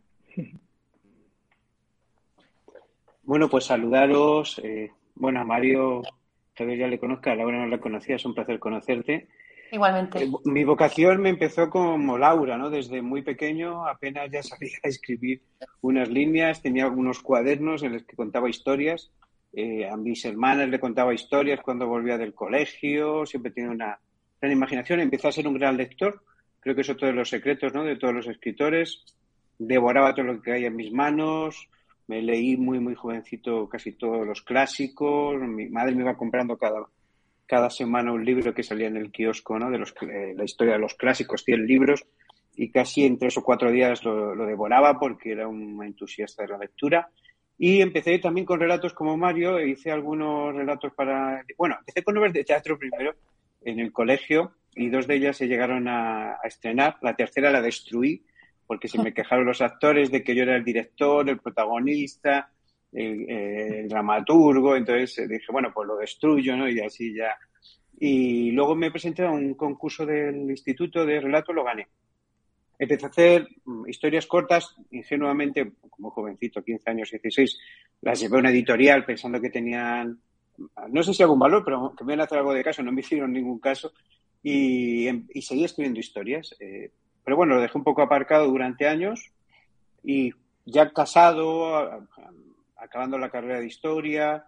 Bueno, 3.23 3.49
pues 3.49 3.65
saludaros. 3.65 4.57
Eh, 4.63 4.89
bueno, 5.15 5.43
Mario 5.43 6.01
tal 6.65 6.77
ya 6.77 6.87
le 6.87 6.99
conozca, 6.99 7.31
a 7.31 7.35
Laura 7.35 7.57
no 7.57 7.67
la 7.67 7.79
conocía, 7.79 8.17
es 8.17 8.25
un 8.25 8.35
placer 8.35 8.59
conocerte. 8.59 9.27
Igualmente. 9.71 10.23
Eh, 10.23 10.31
mi 10.45 10.63
vocación 10.63 11.21
me 11.21 11.29
empezó 11.29 11.69
como 11.69 12.17
Laura, 12.17 12.57
¿no? 12.57 12.69
Desde 12.69 13.01
muy 13.01 13.21
pequeño 13.21 13.87
apenas 13.87 14.29
ya 14.31 14.43
sabía 14.43 14.77
escribir 14.83 15.41
unas 15.81 16.09
líneas, 16.09 16.61
tenía 16.61 16.85
algunos 16.85 17.21
cuadernos 17.21 17.83
en 17.83 17.93
los 17.93 18.03
que 18.03 18.15
contaba 18.15 18.49
historias. 18.49 19.11
Eh, 19.53 19.87
a 19.87 19.95
mis 19.97 20.23
hermanas 20.25 20.69
le 20.69 20.79
contaba 20.79 21.13
historias 21.13 21.61
cuando 21.61 21.87
volvía 21.87 22.17
del 22.17 22.33
colegio, 22.33 23.25
siempre 23.25 23.51
tenía 23.51 23.71
una 23.71 23.99
gran 24.39 24.53
imaginación, 24.53 24.99
empecé 24.99 25.27
a 25.27 25.31
ser 25.31 25.47
un 25.47 25.55
gran 25.55 25.75
lector, 25.75 26.21
creo 26.59 26.75
que 26.75 26.81
es 26.81 26.89
otro 26.89 27.07
de 27.07 27.13
los 27.13 27.29
secretos, 27.29 27.73
¿no? 27.73 27.83
De 27.83 27.95
todos 27.95 28.13
los 28.13 28.27
escritores. 28.27 29.03
Devoraba 29.57 30.13
todo 30.13 30.25
lo 30.25 30.41
que 30.41 30.53
hay 30.53 30.65
en 30.65 30.75
mis 30.75 30.91
manos, 30.91 31.67
me 32.09 32.23
leí 32.23 32.57
muy, 32.57 32.79
muy 32.79 32.95
jovencito 32.95 33.69
casi 33.69 33.91
todos 33.91 34.25
los 34.25 34.41
clásicos. 34.41 35.39
Mi 35.39 35.69
madre 35.69 35.93
me 35.93 36.01
iba 36.01 36.17
comprando 36.17 36.57
cada, 36.57 36.87
cada 37.45 37.69
semana 37.69 38.11
un 38.11 38.25
libro 38.25 38.51
que 38.51 38.63
salía 38.63 38.87
en 38.87 38.97
el 38.97 39.11
kiosco, 39.11 39.59
¿no? 39.59 39.69
De 39.69 39.77
los, 39.77 39.93
eh, 40.01 40.33
la 40.35 40.43
historia 40.43 40.73
de 40.73 40.79
los 40.79 40.95
clásicos, 40.95 41.43
100 41.43 41.67
libros. 41.67 42.03
Y 42.55 42.71
casi 42.71 43.05
en 43.05 43.19
tres 43.19 43.37
o 43.37 43.43
cuatro 43.43 43.71
días 43.71 44.03
lo, 44.03 44.35
devoraba 44.43 44.99
porque 44.99 45.33
era 45.33 45.47
un 45.47 45.83
entusiasta 45.83 46.41
de 46.41 46.49
la 46.49 46.57
lectura. 46.57 47.09
Y 47.59 47.79
empecé 47.79 48.17
también 48.17 48.47
con 48.47 48.59
relatos 48.59 48.93
como 48.93 49.15
Mario, 49.15 49.59
e 49.59 49.69
hice 49.69 49.91
algunos 49.91 50.55
relatos 50.55 50.91
para... 50.95 51.45
Bueno, 51.59 51.75
empecé 51.77 52.03
con 52.03 52.17
obras 52.17 52.33
de 52.33 52.43
teatro 52.43 52.79
primero 52.79 53.13
en 53.61 53.79
el 53.79 53.93
colegio 53.93 54.55
y 54.73 54.89
dos 54.89 55.05
de 55.05 55.17
ellas 55.17 55.37
se 55.37 55.47
llegaron 55.47 55.87
a, 55.87 56.31
a 56.31 56.47
estrenar. 56.47 56.97
La 57.03 57.15
tercera 57.15 57.51
la 57.51 57.61
destruí 57.61 58.23
porque 58.69 58.87
se 58.87 59.01
me 59.01 59.15
quejaron 59.15 59.47
los 59.47 59.63
actores 59.63 60.11
de 60.11 60.23
que 60.23 60.35
yo 60.35 60.43
era 60.43 60.55
el 60.55 60.63
director, 60.63 61.27
el 61.27 61.39
protagonista, 61.39 62.51
el, 62.91 63.89
dramaturgo, 63.89 64.75
entonces 64.75 65.17
eh, 65.17 65.27
dije, 65.27 65.47
bueno, 65.51 65.71
pues 65.73 65.87
lo 65.87 65.97
destruyo, 65.97 66.55
¿no? 66.55 66.69
Y 66.69 66.79
así 66.79 67.15
ya. 67.15 67.35
Y 67.99 68.51
luego 68.51 68.75
me 68.75 68.91
presenté 68.91 69.25
a 69.25 69.31
un 69.31 69.55
concurso 69.55 70.05
del 70.05 70.51
Instituto 70.51 71.03
de 71.03 71.19
Relato, 71.19 71.51
lo 71.51 71.63
gané. 71.63 71.87
Empecé 72.77 73.07
a 73.07 73.09
hacer 73.09 73.47
mm, 73.65 73.89
historias 73.89 74.27
cortas, 74.27 74.75
ingenuamente, 74.91 75.71
como 75.89 76.11
jovencito, 76.11 76.63
15 76.63 76.91
años, 76.91 77.09
16, 77.09 77.57
las 78.01 78.19
llevé 78.19 78.35
a 78.35 78.39
una 78.41 78.51
editorial 78.51 79.03
pensando 79.03 79.41
que 79.41 79.49
tenían, 79.49 80.19
no 80.89 81.01
sé 81.01 81.15
si 81.15 81.23
algún 81.23 81.39
valor, 81.39 81.63
pero 81.65 81.95
que 81.97 82.03
me 82.03 82.13
iban 82.13 82.21
a 82.21 82.25
hacer 82.25 82.37
algo 82.37 82.53
de 82.53 82.63
caso, 82.63 82.83
no 82.83 82.91
me 82.91 83.01
hicieron 83.01 83.33
ningún 83.33 83.57
caso. 83.57 83.93
Y, 84.43 85.09
y 85.33 85.41
seguí 85.41 85.63
escribiendo 85.63 85.99
historias. 85.99 86.55
Eh, 86.59 86.91
pero 87.29 87.37
bueno, 87.37 87.53
lo 87.53 87.61
dejé 87.61 87.77
un 87.77 87.83
poco 87.83 88.01
aparcado 88.01 88.47
durante 88.47 88.87
años 88.87 89.31
y 90.03 90.31
ya 90.65 90.89
casado, 90.89 92.07
acabando 92.75 93.19
la 93.19 93.29
carrera 93.29 93.59
de 93.59 93.67
historia, 93.67 94.45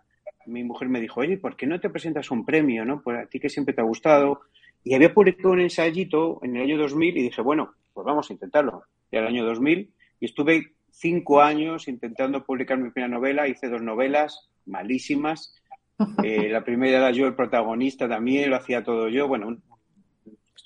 mi 0.47 0.63
mujer 0.63 0.89
me 0.89 0.99
dijo, 0.99 1.19
oye, 1.19 1.37
¿por 1.37 1.55
qué 1.55 1.67
no 1.67 1.79
te 1.79 1.91
presentas 1.91 2.31
un 2.31 2.43
premio, 2.43 2.83
no? 2.83 3.03
Pues 3.03 3.19
a 3.19 3.27
ti 3.27 3.39
que 3.39 3.49
siempre 3.49 3.75
te 3.75 3.81
ha 3.81 3.83
gustado. 3.83 4.41
Y 4.83 4.95
había 4.95 5.13
publicado 5.13 5.51
un 5.51 5.59
ensayito 5.59 6.39
en 6.41 6.55
el 6.55 6.63
año 6.63 6.79
2000 6.79 7.17
y 7.17 7.21
dije, 7.21 7.43
bueno, 7.43 7.75
pues 7.93 8.03
vamos 8.03 8.27
a 8.31 8.33
intentarlo. 8.33 8.81
Y 9.11 9.17
el 9.17 9.27
año 9.27 9.45
2000 9.45 9.93
y 10.19 10.25
estuve 10.25 10.73
cinco 10.89 11.39
años 11.39 11.87
intentando 11.87 12.43
publicar 12.43 12.79
mi 12.79 12.89
primera 12.89 13.13
novela. 13.13 13.47
Hice 13.47 13.69
dos 13.69 13.83
novelas 13.83 14.49
malísimas. 14.65 15.55
Eh, 16.23 16.49
la 16.49 16.63
primera 16.63 16.97
era 16.97 17.11
yo 17.11 17.27
el 17.27 17.35
protagonista 17.35 18.09
también, 18.09 18.49
lo 18.49 18.55
hacía 18.55 18.83
todo 18.83 19.07
yo. 19.07 19.27
Bueno, 19.27 19.49
un 19.49 19.61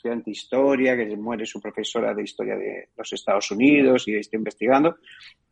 estudiante 0.05 0.25
de 0.25 0.31
historia 0.31 0.95
que 0.95 1.17
muere 1.17 1.45
su 1.45 1.59
profesora 1.59 2.13
de 2.13 2.23
historia 2.23 2.55
de 2.55 2.89
los 2.95 3.11
Estados 3.11 3.49
Unidos 3.51 4.07
y 4.07 4.15
estoy 4.15 4.37
investigando. 4.37 4.97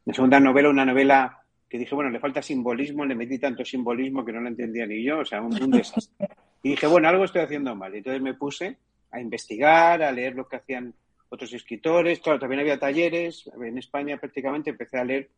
La 0.06 0.14
segunda 0.14 0.40
novela, 0.40 0.70
una 0.70 0.86
novela 0.86 1.40
que 1.68 1.80
dije, 1.80 1.96
bueno, 1.96 2.12
le 2.12 2.20
falta 2.20 2.42
simbolismo, 2.42 3.04
le 3.06 3.16
metí 3.16 3.40
tanto 3.40 3.66
simbolismo 3.66 4.24
que 4.24 4.32
no 4.32 4.42
lo 4.42 4.48
entendía 4.48 4.86
ni 4.86 5.04
yo, 5.04 5.20
o 5.20 5.26
sea, 5.26 5.42
un, 5.42 5.62
un 5.62 5.72
desastre. 5.72 6.28
Y 6.62 6.72
dije, 6.72 6.86
bueno, 6.86 7.10
algo 7.10 7.26
estoy 7.26 7.42
haciendo 7.42 7.76
mal. 7.76 7.96
Entonces 7.96 8.22
me 8.22 8.36
puse 8.36 8.78
a 9.12 9.20
investigar, 9.20 10.04
a 10.04 10.12
leer 10.12 10.36
lo 10.36 10.48
que 10.48 10.58
hacían 10.58 10.94
otros 11.30 11.52
escritores. 11.52 12.20
Claro, 12.20 12.40
también 12.40 12.62
había 12.62 12.78
talleres. 12.78 13.50
En 13.60 13.78
España 13.80 14.18
prácticamente 14.18 14.70
empecé 14.70 15.00
a 15.00 15.04
leer 15.04 15.30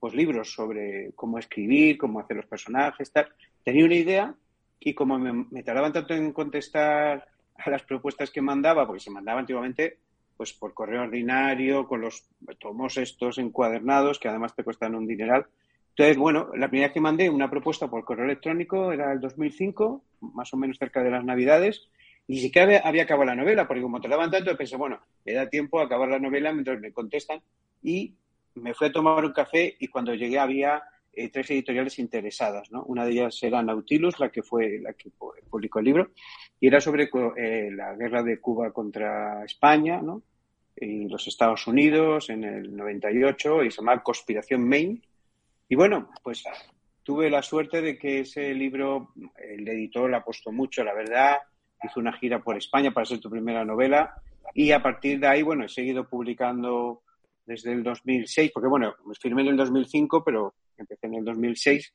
pues, 0.00 0.14
libros 0.14 0.50
sobre 0.50 1.12
cómo 1.14 1.38
escribir, 1.38 1.98
cómo 1.98 2.20
hacer 2.20 2.38
los 2.38 2.46
personajes, 2.46 3.12
tal. 3.12 3.28
Tenía 3.62 3.84
una 3.84 3.94
idea 3.94 4.34
y 4.80 4.94
como 4.94 5.18
me, 5.18 5.62
tardaban 5.62 5.92
tanto 5.92 6.14
en 6.14 6.32
contestar 6.32 7.28
a 7.64 7.70
las 7.70 7.82
propuestas 7.82 8.30
que 8.30 8.42
mandaba, 8.42 8.86
porque 8.86 9.00
se 9.00 9.10
mandaba 9.10 9.40
antiguamente 9.40 9.98
pues 10.36 10.52
por 10.52 10.74
correo 10.74 11.02
ordinario, 11.02 11.86
con 11.86 12.00
los 12.00 12.24
tomos 12.58 12.96
estos 12.96 13.38
encuadernados, 13.38 14.18
que 14.18 14.28
además 14.28 14.54
te 14.56 14.64
cuestan 14.64 14.94
un 14.94 15.06
dineral. 15.06 15.46
Entonces, 15.90 16.16
bueno, 16.16 16.48
la 16.56 16.68
primera 16.68 16.88
vez 16.88 16.94
que 16.94 17.00
mandé 17.00 17.28
una 17.28 17.50
propuesta 17.50 17.88
por 17.88 18.04
correo 18.04 18.24
electrónico 18.24 18.92
era 18.92 19.12
el 19.12 19.20
2005, 19.20 20.02
más 20.34 20.52
o 20.54 20.56
menos 20.56 20.78
cerca 20.78 21.02
de 21.02 21.10
las 21.10 21.24
Navidades, 21.24 21.88
ni 22.28 22.38
siquiera 22.38 22.80
había 22.84 23.02
acabado 23.02 23.26
la 23.26 23.36
novela, 23.36 23.66
porque 23.66 23.82
como 23.82 24.00
tardaban 24.00 24.30
tanto, 24.30 24.56
pensé, 24.56 24.76
bueno, 24.76 25.00
me 25.24 25.32
da 25.32 25.48
tiempo 25.48 25.80
a 25.80 25.84
acabar 25.84 26.08
la 26.08 26.18
novela 26.18 26.52
mientras 26.52 26.80
me 26.80 26.92
contestan. 26.92 27.42
Y 27.82 28.14
me 28.54 28.74
fui 28.74 28.88
a 28.88 28.92
tomar 28.92 29.24
un 29.24 29.32
café 29.32 29.76
y 29.78 29.88
cuando 29.88 30.14
llegué 30.14 30.38
había 30.38 30.82
eh, 31.12 31.28
tres 31.28 31.50
editoriales 31.50 31.98
interesadas, 31.98 32.70
¿no? 32.70 32.84
Una 32.84 33.04
de 33.04 33.12
ellas 33.12 33.42
era 33.42 33.62
Nautilus, 33.62 34.18
la 34.18 34.30
que 34.30 34.42
fue 34.42 34.78
la 34.80 34.94
que 34.94 35.10
publicó 35.50 35.80
el 35.80 35.84
libro, 35.84 36.10
y 36.62 36.68
era 36.68 36.80
sobre 36.80 37.10
eh, 37.36 37.70
la 37.72 37.92
guerra 37.96 38.22
de 38.22 38.38
Cuba 38.38 38.70
contra 38.70 39.44
España, 39.44 40.00
¿no? 40.00 40.22
Y 40.76 41.08
los 41.08 41.26
Estados 41.26 41.66
Unidos 41.66 42.30
en 42.30 42.44
el 42.44 42.76
98, 42.76 43.64
y 43.64 43.72
se 43.72 43.78
llama 43.78 44.00
Conspiración 44.00 44.68
Main. 44.68 45.02
Y 45.68 45.74
bueno, 45.74 46.08
pues 46.22 46.44
tuve 47.02 47.28
la 47.30 47.42
suerte 47.42 47.82
de 47.82 47.98
que 47.98 48.20
ese 48.20 48.54
libro, 48.54 49.08
el 49.38 49.66
editor 49.66 50.08
le 50.08 50.18
apostó 50.18 50.52
mucho, 50.52 50.84
la 50.84 50.94
verdad, 50.94 51.38
hizo 51.82 51.98
una 51.98 52.12
gira 52.12 52.40
por 52.40 52.56
España 52.56 52.92
para 52.92 53.06
ser 53.06 53.18
tu 53.18 53.28
primera 53.28 53.64
novela 53.64 54.14
y 54.54 54.70
a 54.70 54.80
partir 54.80 55.18
de 55.18 55.26
ahí, 55.26 55.42
bueno, 55.42 55.64
he 55.64 55.68
seguido 55.68 56.08
publicando 56.08 57.02
desde 57.44 57.72
el 57.72 57.82
2006, 57.82 58.52
porque 58.54 58.68
bueno, 58.68 58.94
me 59.04 59.16
firmé 59.16 59.42
en 59.42 59.48
el 59.48 59.56
2005, 59.56 60.22
pero 60.22 60.54
empecé 60.78 61.08
en 61.08 61.14
el 61.14 61.24
2006 61.24 61.92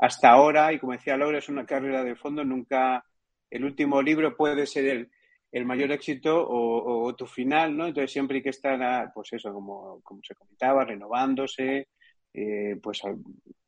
hasta 0.00 0.30
ahora 0.30 0.72
y 0.72 0.80
como 0.80 0.94
decía 0.94 1.16
Laura, 1.16 1.38
es 1.38 1.48
una 1.48 1.64
carrera 1.64 2.02
de 2.02 2.16
fondo, 2.16 2.42
nunca 2.42 3.04
el 3.50 3.64
último 3.64 4.02
libro 4.02 4.36
puede 4.36 4.66
ser 4.66 4.86
el, 4.86 5.10
el 5.52 5.64
mayor 5.64 5.92
éxito 5.92 6.46
o, 6.48 7.14
tu 7.14 7.26
final, 7.26 7.76
¿no? 7.76 7.86
Entonces 7.86 8.12
siempre 8.12 8.38
hay 8.38 8.42
que 8.42 8.50
estar, 8.50 9.12
pues 9.14 9.32
eso, 9.32 9.52
como, 9.52 10.00
como 10.02 10.20
se 10.22 10.34
comentaba, 10.34 10.84
renovándose, 10.84 11.88
eh, 12.34 12.76
pues 12.82 13.00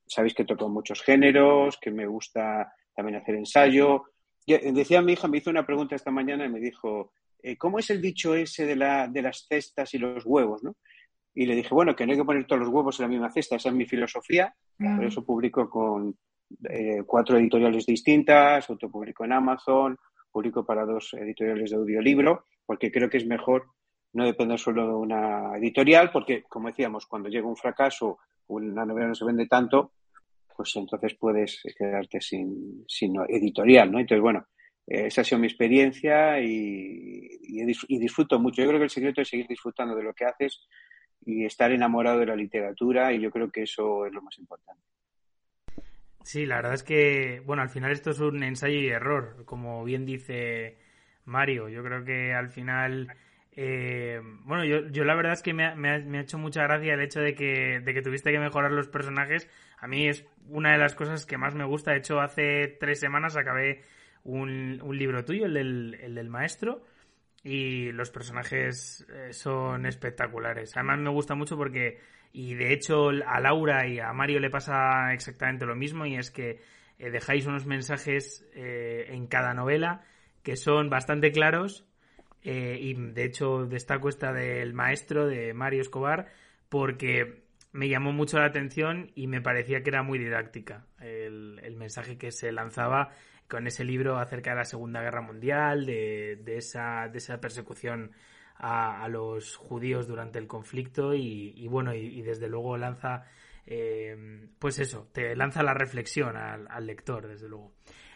sabéis 0.07 0.35
que 0.35 0.45
toco 0.45 0.69
muchos 0.69 1.03
géneros, 1.03 1.79
que 1.81 1.91
me 1.91 2.07
gusta 2.07 2.73
también 2.95 3.17
hacer 3.17 3.37
ensayo, 3.37 4.05
Decía 4.47 5.03
mi 5.03 5.13
hija, 5.13 5.29
me 5.29 5.39
hizo 5.39 5.51
una 5.51 5.67
pregunta 5.67 5.95
esta 5.95 6.11
mañana 6.11 6.45
y 6.45 6.49
me 6.49 6.61
dijo, 6.61 7.13
eh, 7.43 7.57
¿cómo 7.57 7.79
es 7.79 7.91
el 7.91 8.01
dicho 8.01 8.35
ese 8.35 8.67
de, 8.67 8.77
la, 8.77 9.07
de 9.07 9.23
las 9.23 9.47
cestas 9.47 9.95
y 9.95 9.99
los 9.99 10.25
huevos? 10.27 10.63
¿no? 10.65 10.77
Y 11.35 11.47
le 11.47 11.55
dije, 11.55 11.73
bueno, 11.73 11.95
que 11.95 12.05
no 12.05 12.13
hay 12.13 12.19
que 12.19 12.25
poner 12.25 12.47
todos 12.47 12.61
los 12.61 12.71
huevos 12.71 12.99
en 12.99 13.05
la 13.05 13.09
misma 13.09 13.31
cesta, 13.31 13.57
esa 13.57 13.69
es 13.69 13.75
mi 13.75 13.87
filosofía, 13.87 14.55
por 14.77 15.05
eso 15.05 15.25
publico 15.25 15.69
con 15.69 16.19
eh, 16.69 17.03
cuatro 17.07 17.39
editoriales 17.39 17.87
distintas, 17.87 18.69
autopublico 18.69 19.25
en 19.25 19.33
Amazon, 19.33 19.99
publico 20.31 20.65
para 20.65 20.85
dos 20.85 21.15
editoriales 21.15 21.71
de 21.71 21.77
audiolibro, 21.77 22.47
porque 22.67 22.91
creo 22.91 23.09
que 23.09 23.19
es 23.19 23.27
mejor 23.27 23.67
no 24.13 24.25
depender 24.25 24.59
solo 24.59 24.87
de 24.87 24.95
una 24.95 25.57
editorial, 25.57 26.11
porque, 26.11 26.43
como 26.43 26.69
decíamos, 26.69 27.07
cuando 27.07 27.29
llega 27.29 27.47
un 27.47 27.57
fracaso, 27.57 28.19
una 28.49 28.85
novela 28.85 29.09
no 29.09 29.15
se 29.15 29.25
vende 29.25 29.47
tanto, 29.47 29.93
pues 30.57 30.75
entonces 30.77 31.15
puedes 31.15 31.63
quedarte 31.77 32.21
sin, 32.21 32.85
sin 32.87 33.15
editorial, 33.29 33.91
¿no? 33.91 34.01
Entonces, 34.01 34.21
bueno, 34.21 34.47
esa 34.87 35.21
ha 35.21 35.25
sido 35.25 35.39
mi 35.39 35.47
experiencia 35.47 36.41
y, 36.41 37.29
y, 37.43 37.99
disfruto 37.99 38.39
mucho. 38.41 38.61
Yo 38.61 38.69
creo 38.69 38.81
que 38.81 38.85
el 38.85 38.91
secreto 38.91 39.21
es 39.21 39.29
seguir 39.29 39.47
disfrutando 39.47 39.95
de 39.95 40.03
lo 40.03 40.13
que 40.13 40.25
haces 40.25 40.67
y 41.25 41.45
estar 41.45 41.71
enamorado 41.71 42.19
de 42.19 42.27
la 42.27 42.37
literatura 42.37 43.13
y 43.13 43.21
yo 43.21 43.31
creo 43.31 43.51
que 43.51 43.63
eso 43.63 44.07
es 44.07 44.13
lo 44.13 44.23
más 44.23 44.37
importante. 44.39 44.83
Sí, 46.23 46.47
la 46.47 46.57
verdad 46.57 46.75
es 46.75 46.83
que, 46.83 47.43
bueno, 47.45 47.63
al 47.63 47.71
final 47.71 47.93
esto 47.93 48.11
es 48.11 48.21
un 48.21 48.43
ensayo 48.43 48.79
y 48.79 48.89
error, 48.89 49.45
como 49.45 49.85
bien 49.85 50.05
dice 50.05 50.79
Mario. 51.25 51.69
Yo 51.69 51.83
creo 51.83 52.05
que 52.05 52.35
al 52.35 52.51
final 52.51 53.09
eh, 53.53 54.21
bueno, 54.45 54.65
yo, 54.65 54.89
yo, 54.89 55.05
la 55.05 55.15
verdad 55.15 55.33
es 55.33 55.43
que 55.43 55.53
me 55.53 55.65
ha, 55.65 56.21
hecho 56.21 56.39
mucha 56.39 56.63
gracia 56.63 56.95
el 56.95 57.01
hecho 57.01 57.21
de 57.21 57.35
que, 57.35 57.81
de 57.81 57.95
que 57.95 58.03
tuviste 58.03 58.33
que 58.33 58.39
mejorar 58.39 58.73
los 58.73 58.89
personajes. 58.89 59.49
A 59.79 59.87
mí 59.87 60.09
es 60.09 60.25
una 60.49 60.73
de 60.73 60.79
las 60.79 60.95
cosas 60.95 61.27
que 61.27 61.37
más 61.37 61.55
me 61.55 61.65
gusta. 61.65 61.93
De 61.93 61.99
hecho, 61.99 62.21
hace 62.21 62.77
tres 62.81 63.01
semanas 63.01 63.37
acabé 63.37 63.83
un, 64.25 64.81
un 64.83 64.97
libro 64.97 65.25
tuyo, 65.25 65.47
el 65.47 65.55
del, 65.55 65.99
el 66.01 66.15
del 66.15 66.29
maestro, 66.29 66.85
y 67.43 67.93
los 67.93 68.11
personajes 68.11 69.07
eh, 69.13 69.33
son 69.33 69.87
espectaculares. 69.87 70.77
Además 70.77 70.99
me 71.01 71.11
gusta 71.11 71.35
mucho 71.35 71.57
porque, 71.57 72.01
y 72.33 72.55
de 72.55 72.73
hecho 72.73 73.11
a 73.27 73.41
Laura 73.41 73.87
y 73.87 73.99
a 73.99 74.13
Mario 74.13 74.41
le 74.41 74.51
pasa 74.51 75.13
exactamente 75.13 75.67
lo 75.67 75.75
mismo, 75.75 76.07
y 76.07 76.17
es 76.17 76.31
que 76.31 76.61
eh, 76.99 77.11
dejáis 77.11 77.47
unos 77.47 77.67
mensajes 77.67 78.47
en 78.55 79.27
cada 79.27 79.55
novela 79.55 80.03
que 80.43 80.57
son 80.57 80.91
bastante 80.91 81.33
claros 81.33 81.87
eh, 82.43 82.79
y 82.81 82.95
de 82.95 83.25
hecho 83.25 83.67
destaco 83.67 84.09
esta 84.09 84.33
del 84.33 84.73
maestro 84.73 85.27
de 85.27 85.53
Mario 85.53 85.83
Escobar 85.83 86.29
porque 86.69 87.45
me 87.73 87.89
llamó 87.89 88.13
mucho 88.13 88.39
la 88.39 88.47
atención 88.47 89.11
y 89.15 89.27
me 89.27 89.43
parecía 89.43 89.83
que 89.83 89.91
era 89.91 90.03
muy 90.03 90.19
didáctica 90.19 90.87
el, 91.01 91.77
mensaje 91.77 92.19
que 92.19 92.33
se 92.33 92.53
lanzaba 92.53 93.11
con 93.49 93.67
ese 93.67 93.85
libro 93.85 94.19
acerca 94.19 94.51
de 94.51 94.57
la 94.57 94.65
Segunda 94.65 95.03
Guerra 95.03 95.23
Mundial, 95.23 95.87
de, 95.87 96.39
de, 96.43 96.57
esa, 96.57 97.09
de 97.09 97.19
esa 97.19 97.41
persecución 97.41 98.13
a, 98.63 99.09
los 99.09 99.57
judíos 99.57 100.07
durante 100.07 100.39
el 100.39 100.47
conflicto 100.47 101.15
y, 101.15 101.67
bueno, 101.69 101.95
y, 101.95 102.23
desde 102.23 102.49
luego 102.49 102.77
lanza, 102.77 103.25
eh, 103.67 104.49
pues 104.59 104.79
eso, 104.79 105.09
te 105.13 105.35
lanza 105.35 105.63
la 105.63 105.75
reflexión 105.75 106.37
al, 106.37 106.87
lector, 106.87 107.27
desde 107.27 107.49
luego. 107.49 107.73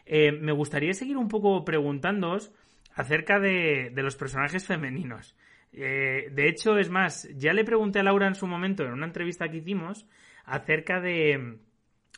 Eh, 0.07 0.33
me 0.33 0.53
gustaría 0.53 0.93
seguir 0.93 1.17
un 1.17 1.29
poco 1.29 1.65
preguntándoos 1.65 2.53
acerca 2.95 3.41
de, 3.41 3.91
los 3.97 4.17
personajes 4.17 4.67
femeninos. 4.67 5.35
Eh, 5.73 6.29
de 6.31 6.49
hecho, 6.49 6.79
es 6.79 6.91
más, 6.91 7.29
ya 7.37 7.53
le 7.53 7.65
pregunté 7.65 8.01
a 8.01 8.03
Laura 8.03 8.29
en 8.29 8.35
su 8.35 8.47
momento, 8.47 8.85
en 8.85 8.93
una 8.93 9.07
entrevista 9.07 9.49
que 9.49 9.57
hicimos, 9.57 10.07
acerca 10.45 11.01
de, 11.01 11.59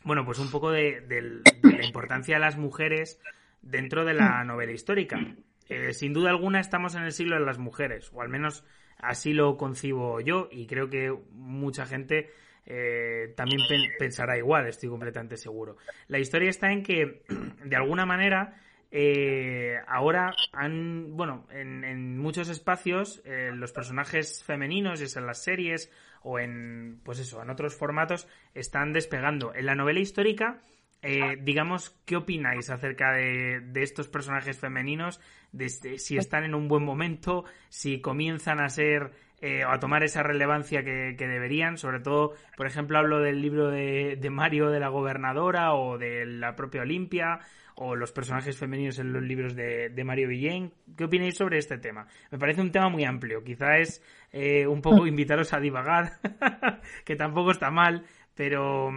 bueno, 0.03 0.25
pues 0.25 0.41
un 0.41 0.51
poco 0.51 0.73
de, 0.73 1.43
la 1.63 1.85
importancia 1.85 2.35
de 2.35 2.41
las 2.41 2.59
mujeres 2.59 3.21
dentro 3.63 4.05
de 4.05 4.15
la 4.15 4.43
novela 4.43 4.73
histórica. 4.73 5.21
Eh, 5.69 5.93
sin 5.93 6.13
duda 6.13 6.31
alguna 6.31 6.61
estamos 6.61 6.95
en 6.95 7.03
el 7.03 7.13
siglo 7.13 7.39
de 7.39 7.45
las 7.45 7.59
mujeres, 7.59 8.11
o 8.13 8.23
al 8.23 8.29
menos 8.29 8.65
así 8.99 9.33
lo 9.33 9.57
concibo 9.57 10.21
yo, 10.21 10.49
y 10.51 10.67
creo 10.67 10.89
que 10.89 11.15
mucha 11.33 11.87
gente 11.87 12.31
eh, 12.67 13.33
también 13.37 13.61
pensará 13.99 14.37
igual, 14.37 14.67
estoy 14.67 14.89
completamente 14.89 15.37
seguro. 15.37 15.77
La 16.09 16.19
historia 16.19 16.51
está 16.51 16.73
en 16.73 16.83
que, 16.83 17.23
de 17.65 17.77
alguna 17.77 18.07
manera, 18.07 18.61
eh, 18.91 19.77
ahora 19.87 20.35
han, 20.53 21.17
bueno, 21.17 21.47
en, 21.51 22.19
muchos 22.19 22.49
espacios 22.49 23.23
eh, 23.25 23.51
los 23.55 23.73
personajes 23.73 24.43
femeninos, 24.45 25.01
ya 25.01 25.07
sea 25.07 25.21
en 25.21 25.27
las 25.27 25.43
series 25.43 25.91
o 26.23 26.39
en, 26.39 27.01
pues 27.05 27.21
eso, 27.21 27.41
en 27.43 27.51
otros 27.51 27.77
formatos, 27.77 28.27
están 28.55 28.93
despegando. 28.93 29.55
En 29.55 29.67
la 29.67 29.75
novela 29.75 30.01
histórica, 30.01 30.61
eh, 31.07 31.39
digamos, 31.41 31.99
¿qué 32.05 32.17
opináis 32.17 32.71
acerca 32.71 33.13
de, 33.13 33.63
estos 33.77 34.09
personajes 34.09 34.59
femeninos? 34.59 35.21
De, 35.53 35.69
si 35.69 36.17
están 36.17 36.45
en 36.45 36.55
un 36.55 36.69
buen 36.69 36.85
momento, 36.85 37.45
si 37.69 38.01
comienzan 38.01 38.61
a 38.61 38.69
ser 38.69 39.13
o 39.43 39.71
a 39.71 39.79
tomar 39.79 40.03
esa 40.03 40.23
relevancia 40.23 40.83
que, 40.83 41.15
deberían. 41.17 41.77
Sobre 41.77 42.01
todo, 42.01 42.33
por 42.57 42.67
ejemplo, 42.67 42.99
hablo 42.99 43.21
del 43.21 43.41
libro 43.41 43.71
de, 43.71 44.17
de, 44.17 44.31
Mario 44.31 44.71
de 44.71 44.81
la 44.81 44.89
gobernadora 44.89 45.75
o 45.75 45.99
de 45.99 46.27
la 46.27 46.57
propia 46.57 46.83
Olimpia 46.83 47.41
o 47.77 47.95
los 47.95 48.11
personajes 48.11 48.57
femeninos 48.57 48.99
en 48.99 49.13
los 49.13 49.23
libros 49.23 49.55
de, 49.55 50.03
Mario 50.05 50.29
Villén. 50.29 50.73
¿Qué 50.97 51.05
opináis 51.05 51.37
sobre 51.37 51.59
este 51.59 51.79
tema? 51.79 52.07
Me 52.31 52.39
parece 52.39 52.63
un 52.63 52.73
tema 52.73 52.89
muy 52.89 53.05
amplio. 53.05 53.45
Quizá 53.45 53.77
es 53.77 54.03
eh, 54.33 54.67
un 54.67 54.81
poco 54.81 55.07
invitaros 55.07 55.53
a 55.53 55.61
divagar, 55.61 56.19
que 57.05 57.17
tampoco 57.17 57.51
está 57.51 57.71
mal, 57.71 58.05
pero, 58.35 58.91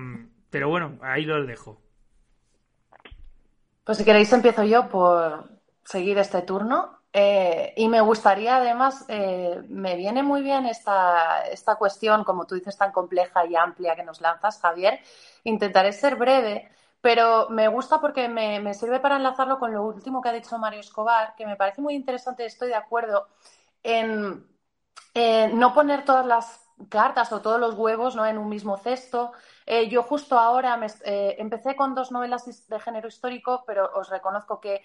pero 0.49 0.69
bueno, 0.69 0.97
ahí 1.01 1.25
lo 1.25 1.45
dejo. 1.45 1.81
Pues 3.89 3.97
si 3.97 4.05
queréis 4.05 4.31
empiezo 4.33 4.63
yo 4.65 4.87
por 4.87 5.49
seguir 5.83 6.19
este 6.19 6.43
turno. 6.43 6.99
Eh, 7.11 7.73
y 7.75 7.87
me 7.87 8.01
gustaría, 8.01 8.57
además, 8.57 9.03
eh, 9.07 9.63
me 9.67 9.95
viene 9.95 10.21
muy 10.21 10.43
bien 10.43 10.67
esta, 10.67 11.47
esta 11.47 11.73
cuestión, 11.73 12.23
como 12.23 12.45
tú 12.45 12.53
dices, 12.53 12.77
tan 12.77 12.91
compleja 12.91 13.47
y 13.47 13.55
amplia 13.55 13.95
que 13.95 14.03
nos 14.03 14.21
lanzas, 14.21 14.59
Javier. 14.61 14.99
Intentaré 15.43 15.91
ser 15.91 16.17
breve, 16.17 16.69
pero 17.01 17.49
me 17.49 17.67
gusta 17.67 17.99
porque 17.99 18.29
me, 18.29 18.59
me, 18.59 18.75
sirve 18.75 18.99
para 18.99 19.15
enlazarlo 19.15 19.57
con 19.57 19.73
lo 19.73 19.81
último 19.81 20.21
que 20.21 20.29
ha 20.29 20.33
dicho 20.33 20.59
Mario 20.59 20.81
Escobar, 20.81 21.33
que 21.35 21.47
me 21.47 21.55
parece 21.55 21.81
muy 21.81 21.95
interesante, 21.95 22.45
estoy 22.45 22.67
de 22.67 22.75
acuerdo 22.75 23.25
en 23.81 24.45
eh, 25.15 25.49
no 25.51 25.73
poner 25.73 26.05
todas 26.05 26.27
las 26.27 26.68
cartas 26.87 27.31
o 27.33 27.41
todos 27.41 27.59
los 27.59 27.75
huevos 27.75 28.15
¿no? 28.15 28.25
en 28.25 28.37
un 28.37 28.47
mismo 28.49 28.77
cesto. 28.77 29.31
Eh, 29.65 29.89
yo 29.89 30.03
justo 30.03 30.39
ahora 30.39 30.77
me, 30.77 30.87
eh, 31.03 31.35
empecé 31.39 31.75
con 31.75 31.95
dos 31.95 32.11
novelas 32.11 32.67
de 32.67 32.79
género 32.79 33.07
histórico, 33.07 33.63
pero 33.67 33.91
os 33.93 34.09
reconozco 34.09 34.59
que 34.61 34.81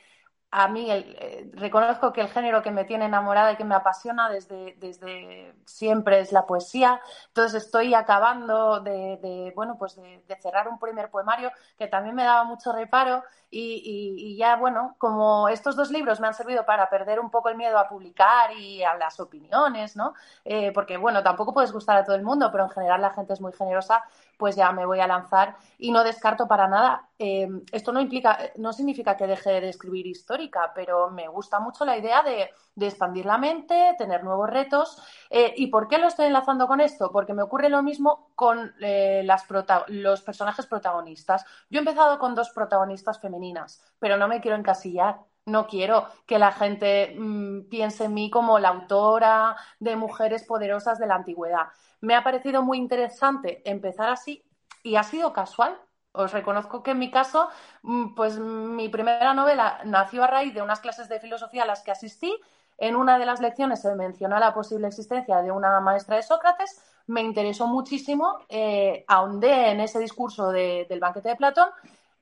a 0.56 0.68
mí 0.68 0.86
eh, 0.88 1.50
reconozco 1.54 2.12
que 2.12 2.20
el 2.20 2.28
género 2.28 2.62
que 2.62 2.70
me 2.70 2.84
tiene 2.84 3.06
enamorada 3.06 3.50
y 3.50 3.56
que 3.56 3.64
me 3.64 3.74
apasiona 3.74 4.30
desde, 4.30 4.76
desde 4.78 5.52
siempre 5.64 6.20
es 6.20 6.30
la 6.30 6.46
poesía. 6.46 7.00
Entonces 7.26 7.64
estoy 7.64 7.92
acabando 7.92 8.78
de, 8.78 9.52
bueno, 9.56 9.76
pues 9.76 9.96
de, 9.96 10.22
cerrar 10.40 10.68
un 10.68 10.78
primer 10.78 11.10
poemario 11.10 11.50
que 11.76 11.88
también 11.88 12.14
me 12.14 12.22
daba 12.22 12.44
mucho 12.44 12.72
reparo 12.72 13.24
y, 13.50 14.36
ya, 14.36 14.54
bueno, 14.54 14.94
como 14.98 15.48
estos 15.48 15.74
dos 15.74 15.90
libros 15.90 16.20
me 16.20 16.28
han 16.28 16.34
servido 16.34 16.64
para 16.64 16.88
perder 16.88 17.18
un 17.18 17.30
poco 17.30 17.48
el 17.48 17.56
miedo 17.56 17.76
a 17.76 17.88
publicar 17.88 18.52
y 18.52 18.84
a 18.84 18.94
las 18.94 19.18
opiniones, 19.18 19.96
¿no? 19.96 20.14
Eh, 20.44 20.70
porque, 20.72 20.96
bueno, 20.96 21.22
tampoco 21.24 21.52
puedes 21.52 21.72
gustar 21.72 21.96
a 21.96 22.04
todo 22.04 22.14
el 22.14 22.22
mundo, 22.22 22.50
pero 22.52 22.64
en 22.64 22.70
general 22.70 23.00
la 23.00 23.10
gente 23.10 23.32
es 23.32 23.40
muy 23.40 23.52
generosa 23.52 24.04
pues 24.38 24.56
ya 24.56 24.72
me 24.72 24.86
voy 24.86 25.00
a 25.00 25.06
lanzar 25.06 25.56
y 25.78 25.90
no 25.90 26.04
descarto 26.04 26.46
para 26.46 26.68
nada. 26.68 27.08
Eh, 27.18 27.48
esto 27.72 27.92
no 27.92 28.00
implica, 28.00 28.38
no 28.56 28.72
significa 28.72 29.16
que 29.16 29.26
deje 29.26 29.60
de 29.60 29.68
escribir 29.68 30.06
histórica, 30.06 30.72
pero 30.74 31.10
me 31.10 31.28
gusta 31.28 31.60
mucho 31.60 31.84
la 31.84 31.96
idea 31.96 32.22
de, 32.22 32.50
expandir 32.86 33.24
la 33.26 33.38
mente, 33.38 33.94
tener 33.98 34.24
nuevos 34.24 34.50
retos. 34.50 35.00
Eh, 35.30 35.54
¿Y 35.56 35.68
por 35.68 35.88
qué 35.88 35.98
lo 35.98 36.08
estoy 36.08 36.26
enlazando 36.26 36.66
con 36.66 36.80
esto? 36.80 37.10
Porque 37.12 37.34
me 37.34 37.42
ocurre 37.42 37.68
lo 37.68 37.82
mismo 37.82 38.30
con 38.34 38.74
eh, 38.80 39.22
las 39.24 39.46
los 39.88 40.22
personajes 40.22 40.66
protagonistas. 40.66 41.44
Yo 41.70 41.78
he 41.78 41.82
empezado 41.82 42.18
con 42.18 42.34
dos 42.34 42.50
protagonistas 42.50 43.20
femeninas, 43.20 43.82
pero 43.98 44.16
no 44.16 44.28
me 44.28 44.40
quiero 44.40 44.56
encasillar. 44.56 45.20
No 45.46 45.66
quiero 45.66 46.08
que 46.26 46.38
la 46.38 46.52
gente 46.52 47.14
mm, 47.18 47.68
piense 47.68 48.04
en 48.04 48.14
mí 48.14 48.30
como 48.30 48.58
la 48.58 48.70
autora 48.70 49.56
de 49.78 49.94
mujeres 49.94 50.44
poderosas 50.44 50.98
de 50.98 51.06
la 51.06 51.16
antigüedad. 51.16 51.66
Me 52.04 52.14
ha 52.14 52.22
parecido 52.22 52.62
muy 52.62 52.76
interesante 52.76 53.62
empezar 53.64 54.10
así 54.10 54.44
y 54.82 54.96
ha 54.96 55.02
sido 55.02 55.32
casual. 55.32 55.80
Os 56.12 56.32
reconozco 56.32 56.82
que 56.82 56.90
en 56.90 56.98
mi 56.98 57.10
caso, 57.10 57.48
mm, 57.82 58.14
pues 58.14 58.38
mi 58.38 58.90
primera 58.90 59.32
novela 59.32 59.80
nació 59.84 60.22
a 60.22 60.26
raíz 60.26 60.52
de 60.52 60.60
unas 60.60 60.80
clases 60.80 61.08
de 61.08 61.18
filosofía 61.18 61.62
a 61.62 61.66
las 61.66 61.82
que 61.82 61.92
asistí. 61.92 62.38
En 62.76 62.94
una 62.94 63.18
de 63.18 63.24
las 63.24 63.40
lecciones 63.40 63.80
se 63.80 63.94
mencionó 63.94 64.38
la 64.38 64.52
posible 64.52 64.86
existencia 64.86 65.40
de 65.40 65.50
una 65.50 65.80
maestra 65.80 66.16
de 66.16 66.22
Sócrates. 66.22 66.78
Me 67.06 67.22
interesó 67.22 67.66
muchísimo, 67.66 68.38
eh, 68.50 69.06
ahondé 69.08 69.70
en 69.70 69.80
ese 69.80 69.98
discurso 69.98 70.50
del 70.50 71.00
banquete 71.00 71.30
de 71.30 71.36
Platón 71.36 71.70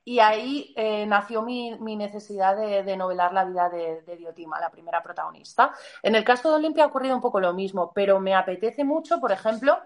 y 0.05 0.19
ahí 0.19 0.73
eh, 0.75 1.05
nació 1.05 1.41
mi, 1.43 1.77
necesidad 1.95 2.57
de, 2.57 2.97
novelar 2.97 3.33
la 3.33 3.45
vida 3.45 3.69
de, 3.69 4.17
Diotima, 4.17 4.59
la 4.59 4.69
primera 4.69 5.01
protagonista. 5.01 5.73
En 6.01 6.15
el 6.15 6.23
caso 6.23 6.49
de 6.49 6.55
Olimpia 6.55 6.83
ha 6.83 6.87
ocurrido 6.87 7.15
un 7.15 7.21
poco 7.21 7.39
lo 7.39 7.53
mismo, 7.53 7.91
pero 7.93 8.19
me 8.19 8.35
apetece 8.35 8.83
mucho, 8.83 9.19
por 9.19 9.31
ejemplo, 9.31 9.79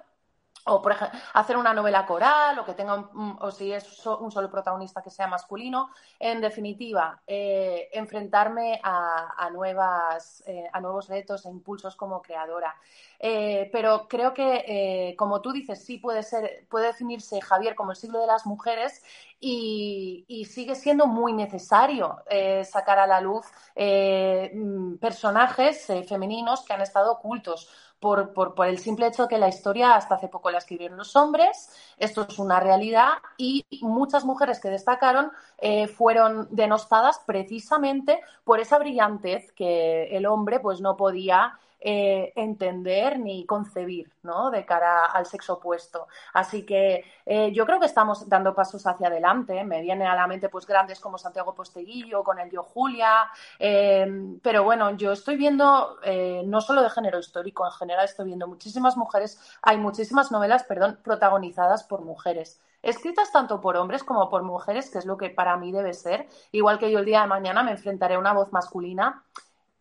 o 0.67 0.81
por 0.81 0.91
ejemplo, 0.91 1.19
hacer 1.33 1.57
una 1.57 1.73
novela 1.73 2.05
coral 2.05 2.59
o 2.59 2.65
que 2.65 2.73
tenga 2.73 2.95
un, 2.95 3.37
o 3.39 3.51
si 3.51 3.71
es 3.71 4.05
un 4.05 4.31
solo 4.31 4.49
protagonista 4.49 5.01
que 5.01 5.09
sea 5.09 5.27
masculino. 5.27 5.89
En 6.19 6.41
definitiva, 6.41 7.21
eh, 7.25 7.89
enfrentarme 7.93 8.79
a, 8.83 9.49
nuevas, 9.51 10.43
eh, 10.45 10.69
a 10.71 10.81
nuevos 10.81 11.07
retos 11.07 11.45
e 11.45 11.49
impulsos 11.49 11.95
como 11.95 12.21
creadora. 12.21 12.75
Eh, 13.19 13.69
pero 13.71 14.07
creo 14.07 14.33
que, 14.33 15.15
como 15.17 15.41
tú 15.41 15.51
dices, 15.51 15.83
sí 15.83 15.97
puede 15.97 16.21
ser, 16.21 16.67
puede 16.69 16.87
definirse 16.87 17.41
Javier 17.41 17.73
como 17.73 17.91
el 17.91 17.97
siglo 17.97 18.19
de 18.19 18.27
las 18.27 18.45
mujeres 18.45 19.03
y, 19.39 20.25
sigue 20.47 20.75
siendo 20.75 21.07
muy 21.07 21.33
necesario 21.33 22.17
sacar 22.63 22.99
a 22.99 23.07
la 23.07 23.21
luz 23.21 23.45
mm, 23.75 24.95
personajes 24.95 25.87
femeninos 26.07 26.63
que 26.63 26.73
han 26.73 26.81
estado 26.81 27.11
ocultos 27.11 27.69
por, 27.99 28.33
por, 28.33 28.67
el 28.67 28.77
simple 28.77 29.07
hecho 29.07 29.23
de 29.23 29.29
que 29.29 29.37
la 29.37 29.47
historia 29.47 29.95
hasta 29.95 30.15
hace 30.15 30.27
poco 30.27 30.51
la 30.51 30.59
escribieron 30.59 30.97
los 30.97 31.15
hombres, 31.15 31.69
esto 31.97 32.25
es 32.29 32.37
una 32.37 32.59
realidad 32.59 33.09
y 33.37 33.65
muchas 33.81 34.23
mujeres 34.23 34.59
que 34.59 34.69
destacaron 34.69 35.31
eh, 35.57 35.87
fueron 35.87 36.47
denostadas 36.51 37.19
precisamente 37.25 38.21
por 38.43 38.59
esa 38.59 38.77
brillantez 38.77 39.51
que 39.53 40.15
el 40.15 40.25
hombre 40.25 40.59
pues 40.59 40.79
no 40.79 40.95
podía 40.95 41.57
eh, 41.79 42.33
entender 42.35 43.19
ni 43.19 43.45
concebir 43.45 44.11
¿no? 44.23 44.49
de 44.49 44.65
cara 44.65 45.05
al 45.05 45.25
sexo 45.25 45.53
opuesto. 45.53 46.07
Así 46.33 46.65
que 46.65 47.03
eh, 47.25 47.51
yo 47.51 47.65
creo 47.65 47.79
que 47.79 47.85
estamos 47.85 48.27
dando 48.27 48.55
pasos 48.55 48.85
hacia 48.87 49.07
adelante. 49.07 49.63
Me 49.63 49.81
viene 49.81 50.07
a 50.07 50.15
la 50.15 50.27
mente 50.27 50.49
pues 50.49 50.65
grandes 50.65 50.99
como 50.99 51.17
Santiago 51.17 51.53
Posteguillo, 51.53 52.23
con 52.23 52.39
el 52.39 52.49
Yo 52.49 52.63
Julia. 52.63 53.29
Em, 53.59 54.39
pero 54.39 54.63
bueno, 54.63 54.91
yo 54.97 55.11
estoy 55.11 55.37
viendo 55.37 55.99
eh, 56.03 56.41
no 56.45 56.61
solo 56.61 56.81
de 56.81 56.89
género 56.89 57.19
histórico, 57.19 57.65
en 57.65 57.71
general 57.73 58.05
estoy 58.05 58.25
viendo 58.25 58.47
muchísimas 58.47 58.97
mujeres, 58.97 59.39
hay 59.61 59.77
muchísimas 59.77 60.31
novelas, 60.31 60.63
perdón, 60.63 60.99
protagonizadas 61.03 61.83
por 61.83 62.01
mujeres 62.01 62.59
escritas 62.83 63.31
tanto 63.31 63.59
por 63.59 63.75
hombres 63.75 64.03
como 64.03 64.29
por 64.29 64.43
mujeres, 64.43 64.89
que 64.89 64.99
es 64.99 65.05
lo 65.05 65.17
que 65.17 65.29
para 65.29 65.57
mí 65.57 65.71
debe 65.71 65.93
ser. 65.93 66.27
Igual 66.51 66.79
que 66.79 66.89
yo 66.91 66.99
el 66.99 67.05
día 67.05 67.21
de 67.21 67.27
mañana 67.27 67.63
me 67.63 67.71
enfrentaré 67.71 68.15
a 68.15 68.19
una 68.19 68.33
voz 68.33 68.53
masculina 68.53 69.25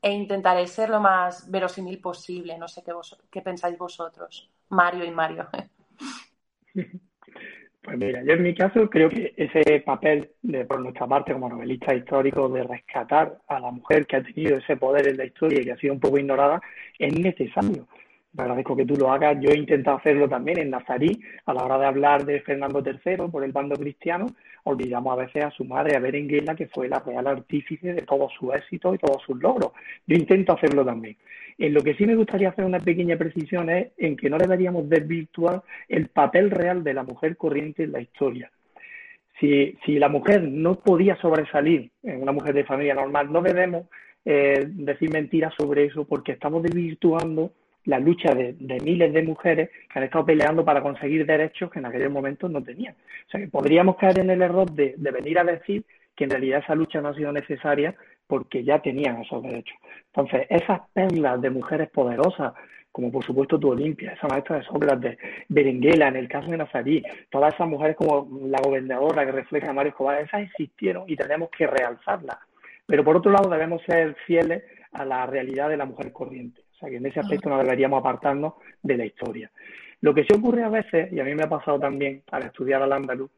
e 0.00 0.12
intentaré 0.12 0.66
ser 0.66 0.90
lo 0.90 1.00
más 1.00 1.50
verosímil 1.50 2.00
posible. 2.00 2.59
No 2.59 2.68
sé 2.68 2.82
qué, 2.85 2.92
vos, 2.92 3.18
qué 3.30 3.42
pensáis 3.42 3.76
vosotros, 3.78 4.50
Mario 4.68 5.04
y 5.04 5.11
Mario. 5.11 5.48
Pues 7.87 7.98
mira, 7.98 8.20
yo 8.24 8.32
en 8.32 8.42
mi 8.42 8.52
caso 8.52 8.90
creo 8.90 9.09
que 9.09 9.32
ese 9.37 9.80
papel 9.82 10.32
de 10.42 10.64
por 10.64 10.80
nuestra 10.80 11.06
parte 11.06 11.32
como 11.32 11.48
novelista 11.48 11.94
histórico 11.94 12.48
de 12.48 12.64
rescatar 12.64 13.38
a 13.46 13.61
la 13.61 13.70
mujer 13.70 14.09
que 14.09 14.16
ha 14.16 14.24
tenido 14.24 14.56
ese 14.56 14.76
poder 14.76 15.06
en 15.06 15.16
la 15.16 15.24
historia 15.24 15.61
y 15.61 15.64
que 15.66 15.70
ha 15.70 15.76
sido 15.76 15.94
un 15.94 16.00
poco 16.00 16.18
ignorada 16.18 16.61
es 16.98 17.16
necesario. 17.16 17.87
Te 18.37 18.42
agradezco 18.42 18.77
que 18.77 18.85
tú 18.85 18.96
lo 18.96 19.11
hagas. 19.11 19.38
Yo 19.40 19.51
he 19.51 19.57
intentado 19.57 19.96
hacerlo 19.96 20.29
también 20.29 20.59
en 20.59 20.70
Nazarí 20.70 21.18
a 21.46 21.55
la 21.55 21.64
hora 21.64 21.79
de 21.79 21.87
hablar 21.87 22.27
de 22.27 22.40
Fernando 22.42 22.83
III 22.85 23.29
por 23.31 23.42
el 23.42 23.53
bando 23.53 23.77
cristiano 23.77 24.27
olvidamos 24.66 25.12
a 25.12 25.25
veces 25.25 25.44
a 25.44 25.51
su 25.51 25.64
madre, 25.64 25.96
a 25.96 26.01
Berenguela, 26.01 26.55
que 26.55 26.66
fue 26.66 26.88
la 26.88 26.99
real 26.99 27.27
artífice 27.27 27.92
de 27.92 28.03
todos 28.03 28.33
sus 28.38 28.53
éxitos 28.55 28.96
y 28.96 28.99
todos 28.99 29.22
sus 29.22 29.40
logros. 29.40 29.72
Yo 30.07 30.16
intento 30.16 30.55
hacerlo 30.55 30.85
también. 30.85 31.16
En 31.59 31.72
lo 31.72 31.83
que 31.83 31.94
sí 31.94 32.05
me 32.05 32.16
gustaría 32.16 32.49
hacer 32.49 32.64
una 32.64 32.81
pequeña 32.81 33.16
precisión 33.16 33.70
es 33.70 33.92
en 33.96 34.16
que 34.16 34.29
no 34.29 34.38
deberíamos 34.38 34.88
desvirtuar 34.88 35.62
el 35.88 36.09
papel 36.09 36.51
real 36.51 36.83
de 36.83 36.94
la 36.94 37.05
mujer 37.05 37.37
corriente 37.37 37.85
en 37.85 37.92
la 37.92 38.01
historia. 38.01 38.51
Si, 39.38 39.77
si 39.85 39.99
la 39.99 40.09
mujer 40.09 40.42
no 40.42 40.75
podía 40.75 41.16
sobresalir 41.16 41.90
en 42.03 42.22
una 42.22 42.33
mujer 42.33 42.55
de 42.55 42.64
familia 42.64 42.94
normal, 42.94 43.33
no 43.33 43.42
debemos 43.42 43.87
eh, 44.25 44.66
decir 44.66 45.11
mentiras 45.11 45.55
sobre 45.57 45.85
eso 45.85 46.05
porque 46.05 46.33
estamos 46.33 46.62
desvirtuando 46.64 47.53
la 47.87 47.99
lucha 48.01 48.35
de, 48.35 48.55
miles 48.83 49.12
de 49.12 49.22
mujeres 49.22 49.70
que 49.90 49.99
han 49.99 50.05
estado 50.05 50.27
peleando 50.27 50.64
para 50.64 50.83
conseguir 50.83 51.25
derechos 51.25 51.70
que 51.70 51.79
en 51.79 51.87
aquellos 51.87 52.11
momentos 52.11 52.51
no 52.51 52.62
tenían. 52.62 52.94
O 52.94 53.31
sea 53.31 53.40
que 53.40 53.49
podríamos 53.49 53.96
caer 53.96 54.18
en 54.18 54.31
el 54.31 54.42
error 54.42 54.70
de, 54.70 54.94
venir 54.99 55.38
a 55.38 55.44
decir 55.44 55.85
que 56.14 56.25
en 56.25 56.31
realidad 56.31 56.62
esa 56.62 56.75
lucha 56.75 57.01
no 57.01 57.09
ha 57.09 57.14
sido 57.14 57.33
necesaria 57.33 57.94
porque 58.27 58.64
ya 58.64 58.81
tenían 58.81 59.22
esos 59.22 59.42
derechos. 59.42 59.77
Entonces, 60.07 60.46
esas 60.51 60.81
perlas 60.92 61.40
de 61.40 61.51
mujeres 61.51 61.88
poderosas, 61.90 62.55
como 62.90 63.12
por 63.12 63.25
supuesto 63.25 63.59
tu 63.59 63.70
Olimpia, 63.70 64.12
esa 64.12 64.27
maestra 64.27 64.57
de 64.57 64.64
Sócrates, 64.64 65.18
Berenguela, 65.49 66.09
en 66.09 66.16
el 66.16 66.29
caso 66.29 66.51
de 66.51 66.57
Nazarí, 66.57 67.05
todas 67.31 67.55
esas 67.55 67.68
mujeres 67.68 67.94
como 67.94 68.29
la 68.49 68.59
gobernadora 68.61 69.25
que 69.25 69.33
refleja 69.33 69.70
a 69.70 69.72
Mario 69.72 69.90
Escobar, 69.90 70.20
esas 70.20 70.42
existieron 70.42 71.05
y 71.07 71.14
tenemos 71.14 71.51
que 71.51 71.66
realzarlas. 71.66 72.38
Pero 72.85 73.05
por 73.05 73.16
otro 73.16 73.31
lado, 73.31 73.49
debemos 73.49 73.83
ser 73.83 74.16
fieles 74.27 74.64
a 74.92 75.05
la 75.05 75.27
realidad 75.27 75.68
de 75.68 75.77
la 75.77 75.85
mujer 75.85 76.11
corriente. 76.12 76.65
O 76.76 76.78
sea 76.78 76.90
que 76.90 76.96
en 76.96 77.06
ese 77.06 77.20
aspecto 77.20 77.48
no 77.48 77.58
deberíamos 77.58 78.00
apartarnos 78.00 78.54
de 78.82 78.98
la 78.98 79.06
historia. 79.06 79.50
Lo 80.02 80.14
que 80.14 80.24
sí 80.24 80.28
ocurre 80.36 80.62
a 80.62 80.68
veces, 80.68 81.10
y 81.10 81.20
a 81.20 81.24
mí 81.24 81.34
me 81.34 81.44
ha 81.44 81.48
pasado 81.48 81.80
también 81.80 82.22
al 82.30 82.42
estudiar 82.42 82.82
al 82.82 82.92
andaluz, 82.92 83.30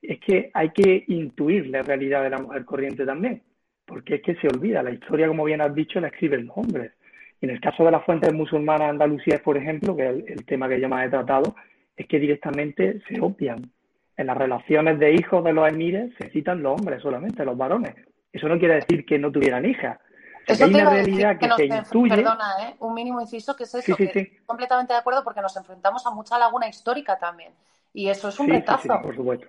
es 0.00 0.18
que 0.20 0.50
hay 0.54 0.70
que 0.70 1.04
intuir 1.08 1.66
la 1.66 1.82
realidad 1.82 2.22
de 2.22 2.30
la 2.30 2.38
mujer 2.38 2.64
corriente 2.64 3.04
también, 3.04 3.42
porque 3.84 4.16
es 4.16 4.22
que 4.22 4.34
se 4.36 4.48
olvida, 4.48 4.82
la 4.82 4.92
historia, 4.92 5.28
como 5.28 5.44
bien 5.44 5.60
has 5.60 5.74
dicho, 5.74 6.00
la 6.00 6.08
escriben 6.08 6.46
los 6.46 6.56
hombres. 6.56 6.92
Y 7.40 7.44
en 7.44 7.50
el 7.50 7.60
caso 7.60 7.84
de 7.84 7.90
las 7.90 8.04
fuentes 8.04 8.32
musulmanas 8.32 8.88
andalucíes, 8.88 9.40
por 9.40 9.58
ejemplo, 9.58 9.94
que 9.94 10.08
es 10.08 10.24
el, 10.28 10.46
tema 10.46 10.68
que 10.68 10.80
yo 10.80 10.88
más 10.88 11.06
he 11.06 11.10
tratado, 11.10 11.54
es 11.94 12.06
que 12.06 12.18
directamente 12.18 13.02
se 13.08 13.20
obvian. 13.20 13.70
En 14.16 14.26
las 14.28 14.38
relaciones 14.38 14.98
de 14.98 15.12
hijos 15.12 15.44
de 15.44 15.52
los 15.52 15.68
emires 15.68 16.10
se 16.18 16.30
citan 16.30 16.62
los 16.62 16.80
hombres 16.80 17.02
solamente, 17.02 17.44
los 17.44 17.58
varones. 17.58 17.94
Eso 18.32 18.48
no 18.48 18.58
quiere 18.58 18.76
decir 18.76 19.04
que 19.04 19.18
no 19.18 19.30
tuvieran 19.30 19.66
hijas, 19.66 19.98
eso 20.46 20.64
hay 20.64 20.74
una 20.74 20.90
realidad 20.90 21.38
que, 21.38 21.50
se 21.56 21.66
intuye. 21.66 22.14
Perdona, 22.14 22.44
¿eh? 22.62 22.76
un 22.78 22.94
mínimo 22.94 23.20
inciso 23.20 23.56
que 23.56 23.64
es 23.64 23.74
eso, 23.74 23.96
que 23.96 24.40
completamente 24.46 24.92
de 24.92 24.98
acuerdo 25.00 25.24
porque 25.24 25.40
nos 25.40 25.56
enfrentamos 25.56 26.06
a 26.06 26.10
mucha 26.10 26.38
laguna 26.38 26.68
histórica 26.68 27.18
también. 27.18 27.52
Y 27.92 28.08
eso 28.08 28.28
es 28.28 28.38
un 28.38 28.48
retazo. 28.48 29.00
por 29.02 29.16
supuesto. 29.16 29.48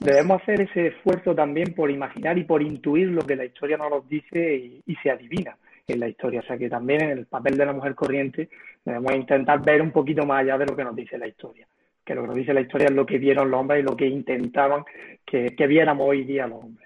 Debemos 0.00 0.42
hacer 0.42 0.62
ese 0.62 0.88
esfuerzo 0.88 1.34
también 1.34 1.74
por 1.74 1.90
imaginar 1.90 2.38
y 2.38 2.44
por 2.44 2.62
intuir 2.62 3.08
lo 3.08 3.22
que 3.22 3.36
la 3.36 3.44
historia 3.44 3.76
nos 3.76 4.08
dice 4.08 4.82
y, 4.86 4.96
se 5.02 5.10
adivina. 5.10 5.56
en 5.86 6.00
la 6.00 6.08
historia. 6.08 6.40
O 6.40 6.44
sea 6.44 6.56
que 6.56 6.70
también 6.70 7.02
en 7.02 7.10
el 7.10 7.26
papel 7.26 7.56
de 7.56 7.66
la 7.66 7.72
mujer 7.72 7.94
corriente 7.94 8.48
debemos 8.84 9.14
intentar 9.14 9.62
ver 9.62 9.82
un 9.82 9.90
poquito 9.90 10.24
más 10.24 10.40
allá 10.40 10.56
de 10.58 10.66
lo 10.66 10.76
que 10.76 10.84
nos 10.84 10.96
dice 10.96 11.18
la 11.18 11.26
historia. 11.26 11.66
Que 12.04 12.14
lo 12.14 12.22
que 12.22 12.28
nos 12.28 12.36
dice 12.36 12.54
la 12.54 12.60
historia 12.62 12.88
es 12.88 12.94
lo 12.94 13.04
que 13.04 13.18
vieron 13.18 13.50
los 13.50 13.60
hombres 13.60 13.80
y 13.80 13.86
lo 13.86 13.96
que 13.96 14.06
intentaban 14.06 14.84
que, 15.24 15.54
que 15.54 15.66
viéramos 15.66 16.08
hoy 16.08 16.24
día 16.24 16.46
los 16.46 16.64
hombres. 16.64 16.83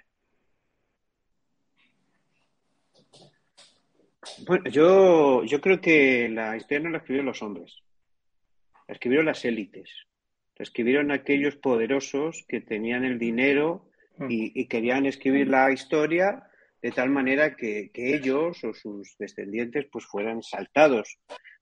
Bueno, 4.47 4.71
yo, 4.71 5.45
yo 5.45 5.61
creo 5.61 5.81
que 5.81 6.29
la 6.29 6.57
historia 6.57 6.81
no 6.81 6.91
la 6.91 6.99
escribieron 6.99 7.27
los 7.27 7.43
hombres, 7.43 7.83
la 8.87 8.95
escribieron 8.95 9.27
las 9.27 9.45
élites, 9.45 9.91
la 10.57 10.63
escribieron 10.63 11.11
aquellos 11.11 11.57
poderosos 11.57 12.45
que 12.49 12.61
tenían 12.61 13.05
el 13.05 13.19
dinero 13.19 13.91
y, 14.29 14.67
querían 14.67 15.07
escribir 15.07 15.49
la 15.49 15.71
historia 15.71 16.45
de 16.83 16.91
tal 16.91 17.11
manera 17.11 17.55
que, 17.57 17.91
ellos 17.95 18.63
o 18.65 18.73
sus 18.73 19.17
descendientes 19.19 19.87
pues 19.91 20.07
fueran 20.07 20.43
saltados. 20.43 21.19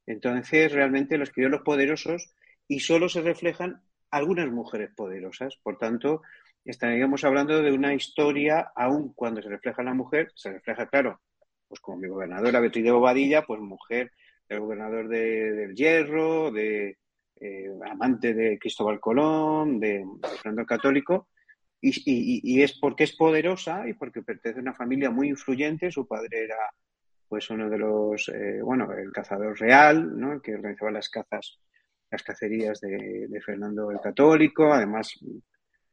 Entonces 0.06 0.72
realmente 0.72 1.18
lo 1.18 1.24
escribieron 1.24 1.52
los 1.52 1.64
poderosos 1.64 2.34
y 2.68 2.80
solo 2.80 3.08
se 3.08 3.20
reflejan 3.20 3.82
algunas 4.10 4.50
mujeres 4.50 4.90
poderosas. 4.94 5.56
Por 5.62 5.78
tanto, 5.78 6.22
estaríamos 6.64 7.24
hablando 7.24 7.62
de 7.62 7.72
una 7.72 7.94
historia, 7.94 8.72
aun 8.74 9.12
cuando 9.14 9.42
se 9.42 9.48
refleja 9.48 9.82
la 9.82 9.94
mujer, 9.94 10.32
se 10.34 10.52
refleja, 10.52 10.86
claro, 10.88 11.20
pues 11.68 11.80
como 11.80 11.98
mi 11.98 12.08
gobernadora 12.08 12.60
Beatriz 12.60 12.84
de 12.84 12.90
Bobadilla, 12.90 13.44
pues 13.44 13.60
mujer 13.60 14.12
del 14.48 14.60
gobernador 14.60 15.08
de, 15.08 15.52
del 15.52 15.74
Hierro, 15.74 16.50
de 16.50 16.98
eh, 17.40 17.68
amante 17.90 18.34
de 18.34 18.58
Cristóbal 18.58 19.00
Colón, 19.00 19.78
de, 19.78 20.04
Fernando 20.36 20.62
el 20.62 20.66
Católico, 20.66 21.28
y, 21.80 22.62
es 22.62 22.78
porque 22.78 23.04
es 23.04 23.14
poderosa 23.14 23.86
y 23.88 23.94
porque 23.94 24.22
pertenece 24.22 24.60
a 24.60 24.62
una 24.62 24.74
familia 24.74 25.10
muy 25.10 25.28
influyente. 25.28 25.90
Su 25.90 26.06
padre 26.06 26.44
era 26.44 26.56
pues 27.28 27.50
uno 27.50 27.68
de 27.68 27.78
los, 27.78 28.28
eh, 28.28 28.60
bueno, 28.62 28.92
el 28.92 29.12
cazador 29.12 29.58
real, 29.58 30.18
¿no? 30.18 30.32
El 30.32 30.42
que 30.42 30.54
organizaba 30.54 30.90
las 30.90 31.08
cazas, 31.08 31.60
las 32.10 32.22
cacerías 32.22 32.80
de, 32.80 33.28
Fernando 33.44 33.90
el 33.90 34.00
Católico, 34.00 34.72
además 34.72 35.12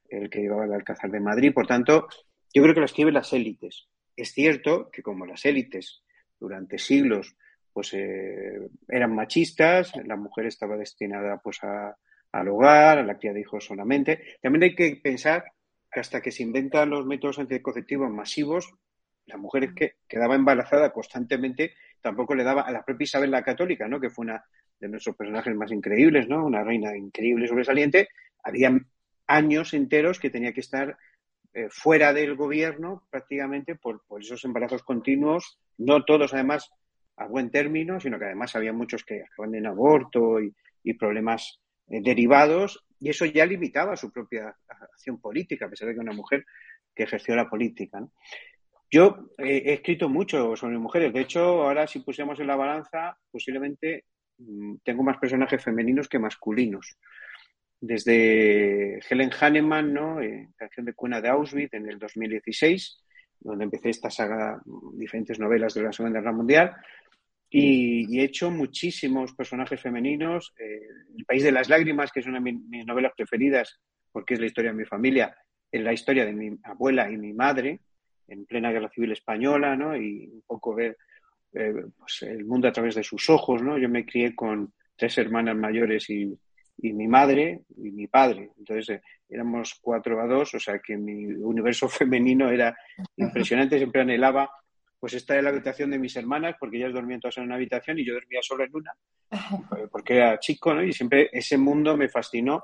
el 0.10 0.30
que 0.30 0.42
llevaba 0.42 0.66
el 0.66 0.74
Alcázar 0.74 1.12
de 1.12 1.20
Madrid. 1.20 1.54
Por 1.54 1.68
tanto, 1.68 2.08
yo 2.54 2.62
creo 2.62 2.74
que 2.74 2.80
la 2.80 2.86
escriben 2.86 3.16
las 3.16 3.34
élites. 3.34 3.88
Es 4.15 4.32
cierto 4.32 4.89
que 4.91 5.02
como 5.02 5.26
las 5.26 5.45
élites 5.45 6.04
durante 6.39 6.78
siglos 6.78 7.36
pues 7.71 7.93
eh, 7.93 8.69
eran 8.88 9.15
machistas, 9.15 9.93
la 10.06 10.15
mujer 10.15 10.45
estaba 10.45 10.78
destinada 10.78 11.39
pues 11.43 11.63
a, 11.63 11.97
al 12.32 12.47
hogar, 12.47 12.99
a 12.99 13.04
la 13.04 13.17
cría 13.17 13.34
de 13.34 13.41
hijos 13.41 13.65
solamente. 13.65 14.38
También 14.41 14.63
hay 14.63 14.76
que 14.76 14.99
pensar 15.02 15.43
que 15.91 15.99
hasta 15.99 16.21
que 16.21 16.32
se 16.32 16.43
inventan 16.43 16.91
los 16.91 17.06
métodos 17.06 17.39
anticonceptivos 17.39 18.12
masivos, 18.12 18.71
la 19.26 19.38
mujer 19.38 19.73
que 19.73 19.95
quedaba 20.08 20.36
embarazada 20.36 20.91
constantemente 20.91 21.73
tampoco 22.02 22.36
le 22.36 22.43
daba 22.43 22.63
a 22.63 22.71
la 22.71 22.84
propia 22.84 23.06
Isabel 23.06 23.32
la 23.32 23.43
Católica, 23.43 23.88
¿no? 23.88 23.99
que 23.99 24.10
fue 24.10 24.23
una 24.23 24.43
de 24.80 24.89
nuestros 24.89 25.15
personajes 25.15 25.56
más 25.56 25.71
increíbles, 25.71 26.28
¿no? 26.28 26.45
una 26.45 26.63
reina 26.63 26.95
increíble, 26.97 27.47
sobresaliente, 27.47 28.10
había 28.43 28.78
años 29.28 29.73
enteros 29.73 30.19
que 30.19 30.30
tenía 30.30 30.54
que 30.54 30.60
estar 30.60 30.97
eh, 31.56 31.68
fuera 31.70 32.13
del 32.13 32.36
gobierno 32.36 33.04
prácticamente 33.12 33.76
por, 33.76 34.02
esos 34.20 34.44
embarazos 34.44 34.82
continuos, 34.82 35.60
no 35.78 36.04
todos 36.04 36.34
además 36.34 36.72
a 37.16 37.28
buen 37.28 37.52
término, 37.52 38.00
sino 38.00 38.18
que 38.18 38.26
además 38.26 38.56
había 38.56 38.74
muchos 38.74 39.04
que 39.04 39.22
acaban 39.22 39.54
en 39.54 39.68
aborto 39.68 40.39
y, 40.42 40.54
problemas 40.98 41.60
eh, 41.89 42.02
derivados, 42.02 42.84
y 43.00 43.10
eso 43.10 43.26
ya 43.26 43.46
limitaba 43.46 43.96
su 43.96 44.12
propia 44.12 44.56
acción 44.68 45.22
política, 45.22 45.68
a 45.68 45.70
pesar 45.70 45.88
de 45.88 45.94
que 45.94 46.00
una 46.00 46.12
mujer 46.12 46.44
que 46.96 47.04
ejerció 47.04 47.36
la 47.36 47.48
política. 47.48 48.04
Yo 48.89 49.30
eh, 49.38 49.62
he 49.66 49.74
escrito 49.74 50.10
mucho 50.10 50.56
sobre 50.56 50.80
mujeres, 50.80 51.13
de 51.13 51.22
hecho, 51.22 51.63
ahora 51.63 51.86
si 51.86 52.00
pusiéramos 52.00 52.39
en 52.39 52.48
la 52.48 52.56
balanza, 52.56 53.16
posiblemente 53.32 54.06
mm, 54.39 54.78
tengo 54.84 55.04
más 55.04 55.18
personajes 55.20 55.63
femeninos 55.63 56.10
que 56.10 56.18
masculinos 56.18 56.98
desde 57.86 59.00
Helen 59.10 59.32
Hanneman, 59.38 59.93
¿no? 59.93 60.22
Eh, 60.22 60.48
canción 60.56 60.86
de 60.86 60.93
cuna 60.93 61.19
de 61.19 61.28
Auschwitz 61.28 61.74
en 61.74 61.89
el 61.89 62.00
2016, 62.00 63.04
donde 63.41 63.65
empecé 63.65 63.89
esta 63.89 64.10
saga, 64.10 64.62
diferentes 64.93 65.38
novelas 65.38 65.74
de 65.74 65.84
la 65.84 65.91
Segunda 65.91 66.22
Guerra 66.22 66.32
Mundial, 66.32 66.72
y, 67.50 68.17
he 68.17 68.24
hecho 68.24 68.50
muchísimos 68.50 69.34
personajes 69.34 69.82
femeninos. 69.82 70.54
Eh, 70.58 70.80
el 71.17 71.26
País 71.26 71.43
de 71.43 71.52
las 71.52 71.67
Lágrimas, 71.67 72.10
que 72.13 72.22
es 72.22 72.26
una 72.26 72.39
de 72.39 72.54
mis 72.54 72.86
novelas 72.86 73.12
preferidas, 73.17 73.82
porque 74.13 74.36
es 74.36 74.39
la 74.39 74.46
historia 74.46 74.72
de 74.72 74.78
mi 74.78 74.86
familia, 74.86 75.36
es 75.69 75.82
la 75.82 75.91
historia 75.91 76.26
de 76.26 76.32
mi 76.32 76.58
abuela 76.63 77.12
y 77.12 77.17
mi 77.17 77.34
madre, 77.34 77.82
en 78.30 78.46
plena 78.46 78.72
Guerra 78.72 78.89
Civil 78.89 79.12
Española, 79.12 79.76
¿no? 79.76 79.93
Y 79.98 80.30
un 80.32 80.43
poco 80.48 80.74
ver 80.74 80.96
eh, 81.52 81.74
pues, 81.98 82.22
el 82.22 82.46
mundo 82.46 82.69
a 82.69 82.72
través 82.72 82.96
de 82.96 83.04
sus 83.04 83.30
ojos, 83.30 83.62
¿no? 83.62 83.78
Yo 83.78 83.89
me 83.89 84.06
crié 84.06 84.34
con 84.34 84.72
tres 84.96 85.17
hermanas 85.17 85.58
mayores 85.58 86.10
y 86.10 86.34
y 86.78 86.94
mi 86.94 87.08
madre 87.08 87.62
y 87.78 87.92
mi 87.92 88.08
padre. 88.08 88.52
Entonces 88.58 88.90
eh, 88.90 89.02
éramos 89.30 89.80
cuatro 89.82 90.22
a 90.22 90.28
dos, 90.28 90.54
o 90.56 90.60
sea 90.60 90.80
que 90.80 90.98
mi 90.98 91.26
universo 91.26 91.88
femenino 91.90 92.50
era 92.50 92.76
impresionante, 93.18 93.78
siempre 93.78 94.02
anhelaba 94.02 94.50
pues 95.00 95.16
estar 95.16 95.38
en 95.38 95.44
la 95.44 95.50
habitación 95.50 95.92
de 95.92 96.00
mis 96.00 96.16
hermanas, 96.16 96.56
porque 96.58 96.78
ellas 96.78 96.94
dormían 96.94 97.20
todas 97.20 97.38
en 97.38 97.44
una 97.44 97.56
habitación 97.56 98.00
y 98.00 98.06
yo 98.06 98.14
dormía 98.14 98.40
solo 98.42 98.64
en 98.64 98.74
una, 98.74 98.96
porque 99.92 100.16
era 100.16 100.40
chico, 100.40 100.74
¿no? 100.74 100.82
Y 100.82 100.94
siempre 100.94 101.30
ese 101.34 101.58
mundo 101.58 101.98
me 101.98 102.08
fascinó. 102.08 102.64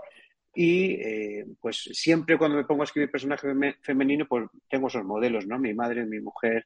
Y 0.55 0.93
eh, 0.93 1.45
pues 1.59 1.89
siempre 1.91 2.37
cuando 2.37 2.55
me 2.55 2.63
pongo 2.63 2.83
a 2.83 2.85
escribir 2.85 3.11
personaje 3.11 3.45
femenino, 3.81 4.25
pues 4.25 4.47
tengo 4.69 4.87
esos 4.87 5.03
modelos, 5.03 5.45
¿no? 5.47 5.59
Mi 5.59 5.73
madre, 5.73 6.05
mi 6.05 6.21
mujer, 6.21 6.65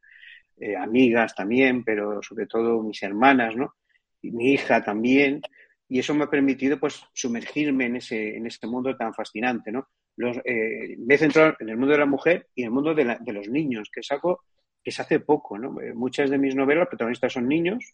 eh, 0.59 0.75
amigas 0.75 1.33
también, 1.33 1.83
pero 1.83 2.21
sobre 2.21 2.45
todo 2.45 2.83
mis 2.83 3.01
hermanas, 3.01 3.55
¿no? 3.55 3.73
Y 4.21 4.29
mi 4.31 4.53
hija 4.53 4.83
también 4.83 5.41
y 5.87 5.99
eso 5.99 6.13
me 6.13 6.23
ha 6.23 6.29
permitido 6.29 6.79
pues 6.79 7.03
sumergirme 7.13 7.85
en 7.85 7.97
ese, 7.97 8.35
en 8.35 8.47
ese 8.47 8.65
mundo 8.67 8.95
tan 8.95 9.13
fascinante, 9.13 9.71
¿no? 9.71 9.87
Los, 10.15 10.37
eh, 10.45 10.95
me 10.99 11.15
he 11.15 11.17
centrado 11.17 11.55
en 11.59 11.69
el 11.69 11.77
mundo 11.77 11.93
de 11.93 11.99
la 11.99 12.05
mujer 12.05 12.47
y 12.55 12.61
en 12.61 12.67
el 12.67 12.71
mundo 12.71 12.93
de, 12.93 13.17
de 13.19 13.33
los 13.33 13.47
niños, 13.47 13.89
que 13.91 14.01
es 14.01 14.11
algo 14.11 14.41
que 14.83 14.91
se 14.91 15.01
hace 15.01 15.19
poco, 15.19 15.57
¿no? 15.57 15.79
Eh, 15.81 15.93
muchas 15.93 16.29
de 16.29 16.37
mis 16.37 16.55
novelas, 16.55 16.87
protagonistas 16.87 17.33
son 17.33 17.47
niños 17.47 17.93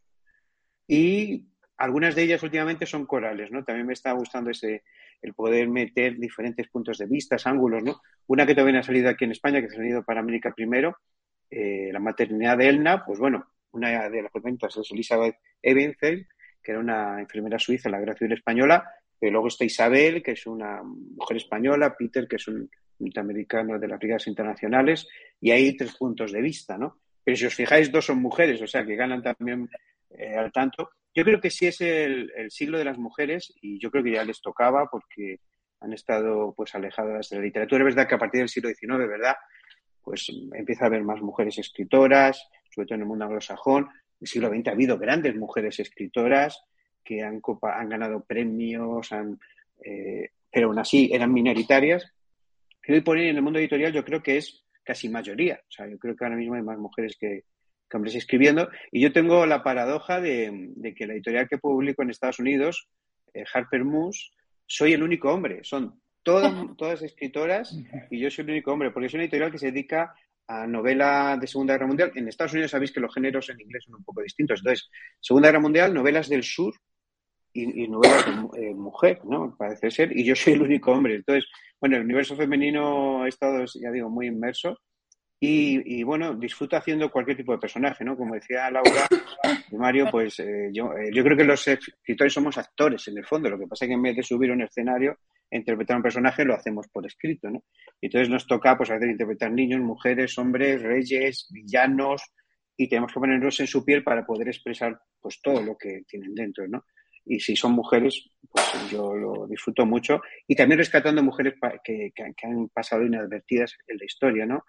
y 0.88 1.46
algunas 1.78 2.16
de 2.16 2.24
ellas 2.24 2.44
últimamente 2.44 2.86
son 2.86 3.06
corales, 3.06 3.52
¿no? 3.52 3.64
También 3.64 3.88
me 3.88 3.94
está 3.94 4.12
gustando 4.12 4.50
ese, 4.50 4.84
el 5.22 5.34
poder 5.34 5.70
meter 5.70 6.18
diferentes 6.18 6.68
puntos 6.68 6.98
de 6.98 7.06
vista, 7.06 7.38
ángulos, 7.46 7.84
¿no? 7.84 8.02
Una 8.28 8.46
que 8.46 8.54
todavía 8.54 8.80
ha 8.80 8.84
salido 8.84 9.10
aquí 9.10 9.26
en 9.26 9.32
España, 9.32 9.62
que 9.62 9.68
ha 9.68 9.72
salido 9.72 10.04
para 10.04 10.20
América 10.20 10.54
primero, 10.54 10.98
eh, 11.50 11.90
la 11.92 12.00
maternidad 12.00 12.58
de 12.58 12.70
Elna, 12.70 13.04
pues 13.06 13.20
bueno, 13.20 13.46
una 13.72 14.10
de 14.10 14.22
las 14.22 14.32
protagonistas 14.32 14.78
es 14.78 14.92
Elizabeth 14.92 15.36
Ebenfeld, 15.62 16.26
que 16.64 16.72
era 16.72 16.80
una 16.80 17.20
enfermera 17.20 17.60
suiza 17.60 17.90
la 17.90 18.00
Guerra 18.00 18.16
Civil 18.16 18.34
Española, 18.34 18.84
y 19.22 19.30
luego 19.30 19.48
está 19.48 19.66
Isabel, 19.66 20.24
que 20.24 20.32
es 20.32 20.46
una 20.46 20.82
mujer 20.84 21.38
española, 21.38 21.96
Peter, 21.98 22.28
que 22.28 22.38
es 22.38 22.48
un 22.48 22.70
norteamericano 23.00 23.78
de 23.78 23.88
las 23.88 24.00
brigadas 24.00 24.28
internacionales, 24.28 25.08
y 25.42 25.52
hay 25.52 25.76
tres 25.76 25.96
puntos 25.96 26.32
de 26.32 26.42
vista, 26.42 26.78
¿no? 26.78 27.00
Pero 27.24 27.38
si 27.38 27.46
os 27.46 27.56
fijáis, 27.56 27.92
dos 27.92 28.06
son 28.06 28.22
mujeres, 28.22 28.62
o 28.62 28.68
sea, 28.68 28.86
que 28.86 28.96
ganan 28.96 29.22
también 29.22 29.70
eh, 30.12 30.36
al 30.36 30.52
tanto. 30.52 30.92
Yo 31.14 31.24
creo 31.24 31.42
que 31.42 31.50
sí 31.50 31.68
es 31.68 31.82
el, 31.82 32.32
siglo 32.50 32.78
de 32.78 32.86
las 32.86 32.98
mujeres 32.98 33.54
y 33.62 33.80
yo 33.80 33.92
creo 33.92 34.04
que 34.04 34.14
ya 34.14 34.24
les 34.24 34.42
tocaba 34.42 34.90
porque 34.90 35.40
han 35.82 35.94
estado 35.94 36.54
pues 36.56 36.76
alejadas 36.76 37.30
de 37.30 37.38
la 37.38 37.44
literatura. 37.44 37.82
Es 37.82 37.96
verdad 37.96 38.08
que 38.08 38.16
a 38.16 38.20
partir 38.20 38.40
del 38.40 38.50
siglo 38.50 38.70
XIX, 38.70 39.08
¿verdad? 39.08 39.36
Pues 40.02 40.32
empieza 40.54 40.86
a 40.86 40.88
haber 40.88 41.04
más 41.04 41.22
mujeres 41.22 41.58
escritoras, 41.58 42.48
sobre 42.74 42.88
todo 42.88 42.96
en 42.96 43.02
el 43.02 43.08
mundo 43.08 43.26
anglosajón 43.26 43.90
el 44.22 44.28
siglo 44.28 44.50
XX 44.50 44.68
ha 44.68 44.72
habido 44.72 44.98
grandes 44.98 45.36
mujeres 45.36 45.80
escritoras 45.80 46.62
que 47.04 47.24
han, 47.24 47.42
han 47.62 47.90
ganado 47.90 48.24
premios, 48.24 49.12
han, 49.12 49.40
eh, 49.84 50.30
pero 50.52 50.68
aún 50.68 50.80
así 50.80 51.10
eran 51.14 51.34
minoritarias. 51.34 52.12
Y 52.86 52.94
hoy 52.94 53.02
por 53.02 53.18
hoy 53.18 53.28
en 53.28 53.36
el 53.36 53.42
mundo 53.42 53.60
editorial 53.60 53.94
yo 53.94 54.04
creo 54.04 54.22
que 54.22 54.38
es 54.38 54.66
casi 54.84 55.10
mayoría. 55.10 55.60
O 55.62 55.72
sea, 55.72 55.88
yo 55.88 55.98
creo 56.00 56.16
que 56.16 56.26
ahora 56.26 56.38
mismo 56.38 56.56
hay 56.56 56.64
más 56.64 56.78
mujeres 56.78 57.16
que, 57.20 57.44
hombres 57.94 58.16
escribiendo. 58.16 58.70
Y 58.92 59.02
yo 59.02 59.12
tengo 59.12 59.46
la 59.46 59.64
paradoja 59.64 60.22
de, 60.22 60.72
que 60.96 61.08
la 61.08 61.14
editorial 61.14 61.48
que 61.48 61.58
publico 61.58 62.04
en 62.04 62.12
Estados 62.12 62.40
Unidos, 62.40 62.88
eh, 63.34 63.44
Harper 63.52 63.84
Moose, 63.84 64.32
soy 64.66 64.94
el 64.94 65.04
único 65.04 65.32
hombre. 65.32 65.64
Son 65.64 66.00
todas, 66.24 66.54
todas 66.78 67.02
escritoras 67.02 67.76
y 68.12 68.20
yo 68.20 68.30
soy 68.30 68.44
el 68.46 68.52
único 68.52 68.72
hombre, 68.72 68.92
porque 68.92 69.08
es 69.08 69.14
una 69.14 69.24
editorial 69.24 69.52
que 69.52 69.58
se 69.58 69.72
dedica 69.72 70.14
a 70.50 70.66
novela 70.66 71.38
de 71.40 71.46
Segunda 71.46 71.74
Guerra 71.74 71.88
Mundial. 71.88 72.12
En 72.16 72.28
Estados 72.28 72.54
Unidos 72.54 72.72
sabéis 72.72 72.92
que 72.92 73.00
los 73.00 73.14
géneros 73.14 73.48
en 73.50 73.62
inglés 73.62 73.84
son 73.86 73.96
un 73.96 74.04
poco 74.04 74.24
distintos. 74.24 74.60
Entonces, 74.60 74.90
Segunda 75.22 75.50
Guerra 75.50 75.60
Mundial, 75.60 75.94
novelas 75.94 76.28
del 76.28 76.44
sur 76.44 76.74
y, 77.54 77.88
novelas 77.88 78.26
de 78.26 78.70
eh, 78.70 78.74
mujer, 78.74 79.22
¿no? 79.26 79.56
Parece 79.56 79.92
ser. 79.92 80.18
Y 80.18 80.24
yo 80.26 80.36
soy 80.36 80.54
el 80.54 80.64
único 80.64 80.92
hombre. 80.92 81.16
Entonces, 81.16 81.46
bueno, 81.80 81.98
el 81.98 82.04
universo 82.04 82.36
femenino 82.36 83.26
he 83.26 83.30
estado, 83.30 83.64
ya 83.80 83.92
digo, 83.92 84.10
muy 84.10 84.26
inmerso. 84.26 84.80
Y, 85.42 86.04
bueno, 86.04 86.34
disfruto 86.34 86.76
haciendo 86.76 87.10
cualquier 87.10 87.38
tipo 87.38 87.54
de 87.54 87.60
personaje, 87.60 88.04
¿no? 88.04 88.18
Como 88.18 88.34
decía 88.34 88.70
Laura 88.70 89.08
y 89.72 89.76
Mario, 89.78 90.10
pues 90.12 90.38
eh, 90.40 90.70
yo, 90.74 90.92
eh, 90.98 91.12
yo 91.14 91.24
creo 91.24 91.38
que 91.38 91.46
los 91.46 91.66
escritores 91.66 92.34
somos 92.34 92.58
actores 92.58 93.08
en 93.08 93.20
el 93.20 93.26
fondo. 93.26 93.50
Lo 93.50 93.58
que 93.58 93.68
pasa 93.68 93.86
es 93.86 93.90
que 93.90 93.94
en 93.94 94.02
vez 94.02 94.18
de 94.18 94.24
subir 94.24 94.52
un 94.52 94.64
escenario, 94.64 95.18
interpretar 95.52 95.98
un 95.98 96.04
personaje, 96.04 96.46
lo 96.46 96.54
hacemos 96.54 96.88
por 96.88 97.06
escrito, 97.06 97.50
¿no? 97.50 97.64
Entonces 98.02 98.30
nos 98.30 98.46
toca, 98.48 98.78
pues, 98.78 98.90
veces 98.90 99.10
interpretar 99.10 99.52
niños, 99.52 99.82
mujeres, 99.82 100.38
hombres, 100.38 100.82
reyes, 100.82 101.48
villanos, 101.52 102.22
y 102.80 102.88
tenemos 102.88 103.12
que 103.12 103.20
ponernos 103.20 103.60
en 103.60 103.68
su 103.68 103.84
piel 103.84 104.04
para 104.04 104.26
poder 104.26 104.48
expresar 104.48 104.98
pues 105.20 105.42
todo 105.42 105.62
lo 105.62 105.78
que 105.78 106.04
tienen 106.08 106.34
dentro, 106.34 106.66
¿no? 106.66 106.86
Y 107.26 107.40
si 107.42 107.54
son 107.56 107.74
mujeres, 107.74 108.32
pues 108.50 108.90
yo 108.90 109.14
lo 109.14 109.46
disfruto 109.48 109.86
mucho. 109.86 110.22
Y 110.48 110.56
también 110.56 110.80
rescatando 110.80 111.22
mujeres 111.22 111.56
que, 111.84 112.12
que, 112.16 112.48
han 112.48 112.70
pasado 112.70 113.06
inadvertidas 113.06 113.76
en 113.86 113.98
la 113.98 114.06
historia, 114.06 114.46
¿no? 114.46 114.64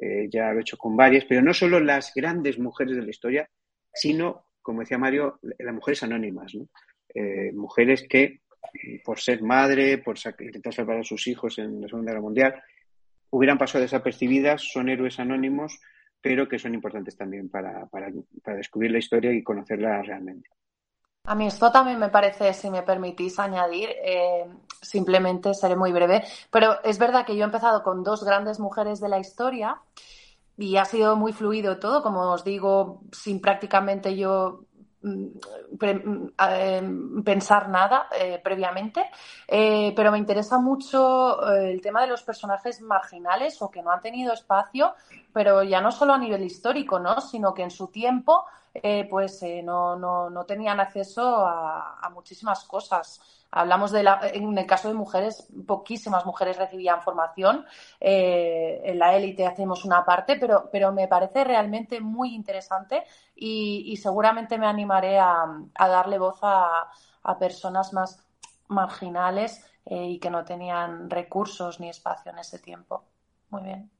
Eh, 0.00 0.28
ya 0.30 0.52
lo 0.52 0.58
he 0.58 0.60
hecho 0.60 0.76
con 0.76 0.96
varias, 0.96 1.24
pero 1.24 1.42
no 1.42 1.52
solo 1.52 1.80
las 1.80 2.12
grandes 2.14 2.60
mujeres 2.60 2.94
de 2.94 3.02
la 3.02 3.10
historia, 3.10 3.50
sino, 3.92 4.46
como 4.62 4.80
decía 4.80 4.96
Mario, 4.96 5.40
las 5.42 5.74
mujeres 5.74 6.04
anónimas, 6.04 6.54
¿no? 6.54 6.68
Eh, 7.12 7.50
mujeres 7.52 8.06
que, 8.08 8.40
por 9.04 9.20
ser 9.20 9.42
madre, 9.42 9.98
por 9.98 10.16
intentar 10.40 10.74
salvar 10.74 10.98
a 10.98 11.04
sus 11.04 11.26
hijos 11.26 11.58
en 11.58 11.80
la 11.80 11.88
Segunda 11.88 12.12
Guerra 12.12 12.22
Mundial, 12.22 12.62
hubieran 13.30 13.58
pasado 13.58 13.82
desapercibidas, 13.82 14.62
son 14.62 14.88
héroes 14.88 15.18
anónimos, 15.18 15.78
pero 16.20 16.48
que 16.48 16.58
son 16.58 16.74
importantes 16.74 17.16
también 17.16 17.48
para, 17.48 17.86
para, 17.86 18.10
descubrir 18.56 18.90
la 18.90 18.98
historia 18.98 19.32
y 19.32 19.42
conocerla 19.42 20.02
realmente. 20.02 20.48
A 21.24 21.34
mí 21.34 21.46
esto 21.46 21.70
también 21.70 21.98
me 21.98 22.08
parece, 22.08 22.54
si 22.54 22.70
me 22.70 22.82
permitís 22.82 23.38
añadir, 23.38 23.90
eh, 24.02 24.46
simplemente 24.80 25.52
seré 25.52 25.76
muy 25.76 25.92
breve, 25.92 26.24
pero 26.50 26.82
es 26.82 26.98
verdad 26.98 27.26
que 27.26 27.36
yo 27.36 27.42
he 27.42 27.44
empezado 27.44 27.82
con 27.82 28.02
dos 28.02 28.24
grandes 28.24 28.58
mujeres 28.58 28.98
de 29.00 29.10
la 29.10 29.18
historia 29.18 29.78
y 30.56 30.76
ha 30.76 30.84
sido 30.84 31.16
muy 31.16 31.32
fluido 31.32 31.78
todo, 31.78 32.02
como 32.02 32.32
os 32.32 32.44
digo, 32.44 33.02
sin 33.12 33.40
prácticamente 33.40 34.16
yo 34.16 34.64
Mm, 35.08 35.40
mm, 35.80 36.32
em, 36.38 37.22
pensar 37.22 37.68
nada 37.68 38.08
eh, 38.12 38.40
previamente, 38.42 39.10
eh, 39.46 39.92
pero 39.96 40.12
me 40.12 40.18
interesa 40.18 40.58
mucho 40.58 41.52
eh, 41.52 41.72
el 41.72 41.80
tema 41.80 42.02
de 42.02 42.08
los 42.08 42.22
personajes 42.22 42.80
marginales 42.80 43.60
o 43.62 43.70
que 43.70 43.82
no 43.82 43.90
han 43.90 44.00
tenido 44.00 44.32
espacio, 44.32 44.94
pero 45.32 45.62
ya 45.62 45.80
no 45.80 45.90
solo 45.90 46.14
a 46.14 46.18
nivel 46.18 46.44
histórico, 46.44 46.98
¿no? 46.98 47.20
sino 47.20 47.54
que 47.54 47.62
en 47.62 47.70
su 47.70 47.88
tiempo 47.88 48.44
pues 49.10 49.42
no, 49.64 49.96
no, 49.96 50.30
no, 50.30 50.44
tenían 50.44 50.78
acceso 50.78 51.44
a 51.44 52.08
muchísimas 52.14 52.62
cosas. 52.62 53.37
Hablamos 53.50 53.92
de 53.92 54.02
la, 54.02 54.20
en 54.32 54.58
el 54.58 54.66
caso 54.66 54.88
de 54.88 54.94
mujeres, 54.94 55.48
poquísimas 55.66 56.26
mujeres 56.26 56.58
recibían 56.58 57.00
formación. 57.00 57.64
Eh, 57.98 58.82
en 58.84 58.98
la 58.98 59.16
élite 59.16 59.46
hacemos 59.46 59.86
una 59.86 60.04
parte, 60.04 60.36
pero, 60.38 60.68
pero 60.70 60.92
me 60.92 61.08
parece 61.08 61.44
realmente 61.44 62.00
muy 62.00 62.34
interesante 62.34 63.04
y, 63.34 63.96
seguramente 63.96 64.58
me 64.58 64.66
animaré 64.66 65.18
a, 65.18 65.46
darle 65.78 66.18
voz 66.18 66.38
a, 66.42 66.90
personas 67.38 67.92
más 67.92 68.22
marginales 68.68 69.64
eh, 69.86 70.08
y 70.08 70.18
que 70.18 70.30
no 70.30 70.44
tenían 70.44 71.08
recursos 71.08 71.80
ni 71.80 71.88
espacio 71.88 72.32
en 72.32 72.38
ese 72.38 72.58
tiempo. 72.58 73.04
Muy 73.50 73.62
bien. 73.62 73.90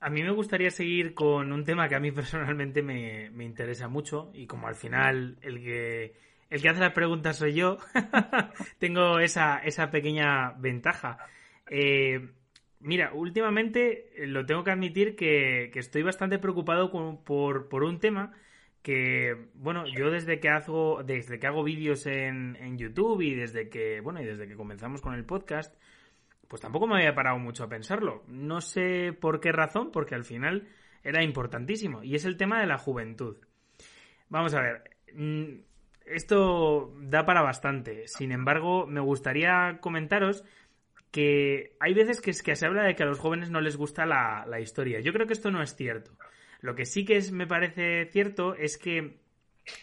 A 0.00 0.10
mí 0.10 0.22
me 0.22 0.30
gustaría 0.30 0.70
seguir 0.70 1.14
con 1.14 1.52
un 1.52 1.64
tema 1.64 1.88
que 1.88 1.94
a 1.94 2.00
mí 2.00 2.10
personalmente 2.12 2.82
me, 2.82 3.30
me 3.30 3.44
interesa 3.44 3.86
mucho 3.86 4.30
y 4.34 4.48
como 4.48 4.66
al 4.66 4.74
final 4.74 5.38
el 5.42 5.62
que 5.62 6.26
el 6.50 6.62
que 6.62 6.68
hace 6.68 6.80
las 6.80 6.92
preguntas 6.92 7.36
soy 7.36 7.54
yo, 7.54 7.78
tengo 8.78 9.18
esa, 9.18 9.58
esa 9.58 9.90
pequeña 9.90 10.52
ventaja. 10.52 11.18
Eh, 11.68 12.28
mira, 12.80 13.12
últimamente 13.12 14.22
eh, 14.22 14.26
lo 14.26 14.46
tengo 14.46 14.64
que 14.64 14.70
admitir 14.70 15.16
que, 15.16 15.70
estoy 15.74 16.02
bastante 16.02 16.38
preocupado 16.38 16.90
por, 17.24 17.68
por, 17.68 17.84
un 17.84 17.98
tema 17.98 18.32
que, 18.82 19.48
bueno, 19.54 19.84
yo 19.86 20.10
desde 20.10 20.38
que 20.38 20.48
hago, 20.48 21.02
desde 21.02 21.38
que 21.38 21.46
hago 21.46 21.64
vídeos 21.64 22.06
en, 22.06 22.56
en 22.56 22.78
YouTube 22.78 23.22
y 23.22 23.34
desde 23.34 23.68
que, 23.68 24.00
bueno, 24.00 24.22
y 24.22 24.24
desde 24.24 24.46
que 24.46 24.54
comenzamos 24.54 25.02
con 25.02 25.14
el 25.14 25.24
podcast, 25.24 25.74
pues 26.48 26.62
tampoco 26.62 26.86
me 26.86 26.96
había 26.96 27.14
parado 27.14 27.38
mucho 27.38 27.64
a 27.64 27.68
pensarlo. 27.68 28.22
No 28.28 28.60
sé 28.60 29.12
por 29.12 29.40
qué 29.40 29.52
razón, 29.52 29.90
porque 29.90 30.14
al 30.14 30.24
final 30.24 30.68
era 31.02 31.22
importantísimo. 31.22 32.02
Y 32.02 32.14
es 32.14 32.24
el 32.24 32.36
tema 32.36 32.60
de 32.60 32.66
la 32.66 32.78
juventud. 32.78 33.36
Vamos 34.28 34.54
a 34.54 34.60
ver. 34.60 34.96
Esto 36.06 36.94
da 37.00 37.26
para 37.26 37.42
bastante. 37.42 38.06
Sin 38.06 38.32
embargo, 38.32 38.86
me 38.86 39.00
gustaría 39.00 39.78
comentaros 39.80 40.44
que 41.10 41.76
hay 41.80 41.94
veces 41.94 42.20
que, 42.20 42.30
es 42.30 42.42
que 42.42 42.56
se 42.56 42.66
habla 42.66 42.84
de 42.84 42.94
que 42.94 43.02
a 43.02 43.06
los 43.06 43.18
jóvenes 43.18 43.50
no 43.50 43.60
les 43.60 43.76
gusta 43.76 44.06
la, 44.06 44.60
historia. 44.60 45.00
Yo 45.00 45.12
creo 45.12 45.26
que 45.26 45.32
esto 45.32 45.50
no 45.50 45.62
es 45.62 45.74
cierto. 45.74 46.12
Lo 46.60 46.74
que 46.74 46.84
sí 46.84 47.04
que 47.04 47.16
es, 47.16 47.32
me 47.32 47.46
parece 47.46 48.06
cierto 48.12 48.54
es 48.54 48.78
que, 48.78 49.18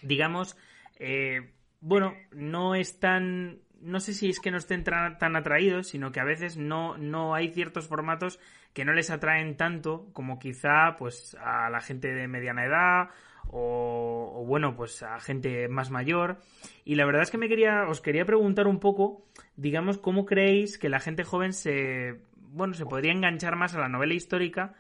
digamos, 0.02 0.58
eh, 0.98 1.52
bueno, 1.82 2.14
no 2.32 2.76
es 2.76 3.00
tan... 3.00 3.60
No 3.82 4.00
sé 4.00 4.14
si 4.14 4.30
es 4.30 4.40
que 4.40 4.50
no 4.50 4.58
estén 4.58 4.86
tan 4.86 5.36
atraídos, 5.36 5.90
sino 5.90 6.14
que 6.14 6.22
a 6.22 6.24
veces 6.24 6.56
no, 6.56 6.98
no 6.98 7.36
hay 7.36 7.52
ciertos 7.52 7.88
formatos 7.88 8.40
que 8.74 8.86
no 8.86 8.94
les 8.94 9.10
atraen 9.10 9.58
tanto 9.58 10.08
como 10.14 10.40
quizá 10.40 10.96
pues 10.98 11.36
a 11.42 11.70
la 11.70 11.82
gente 11.82 12.14
de 12.14 12.30
mediana 12.30 12.66
edad 12.66 13.10
o, 13.56 14.44
bueno, 14.48 14.76
pues 14.76 15.04
a 15.04 15.20
gente 15.20 15.68
más 15.68 15.92
mayor. 15.92 16.38
Y 16.86 16.96
la 16.96 17.06
verdad 17.06 17.22
es 17.22 17.30
que 17.30 17.38
me 17.38 17.48
quería, 17.48 17.88
os 17.88 18.02
quería 18.02 18.26
preguntar 18.26 18.66
un 18.66 18.80
poco, 18.80 19.28
digamos, 19.56 20.00
cómo 20.00 20.26
creéis 20.26 20.80
que 20.80 20.90
la 20.90 21.00
gente 21.00 21.24
joven 21.24 21.54
se, 21.54 22.20
bueno, 22.36 22.74
se 22.74 22.88
podría 22.88 23.12
enganchar 23.12 23.56
más 23.56 23.76
a 23.76 23.80
la 23.80 23.90
novela 23.90 24.16
histórica, 24.16 24.74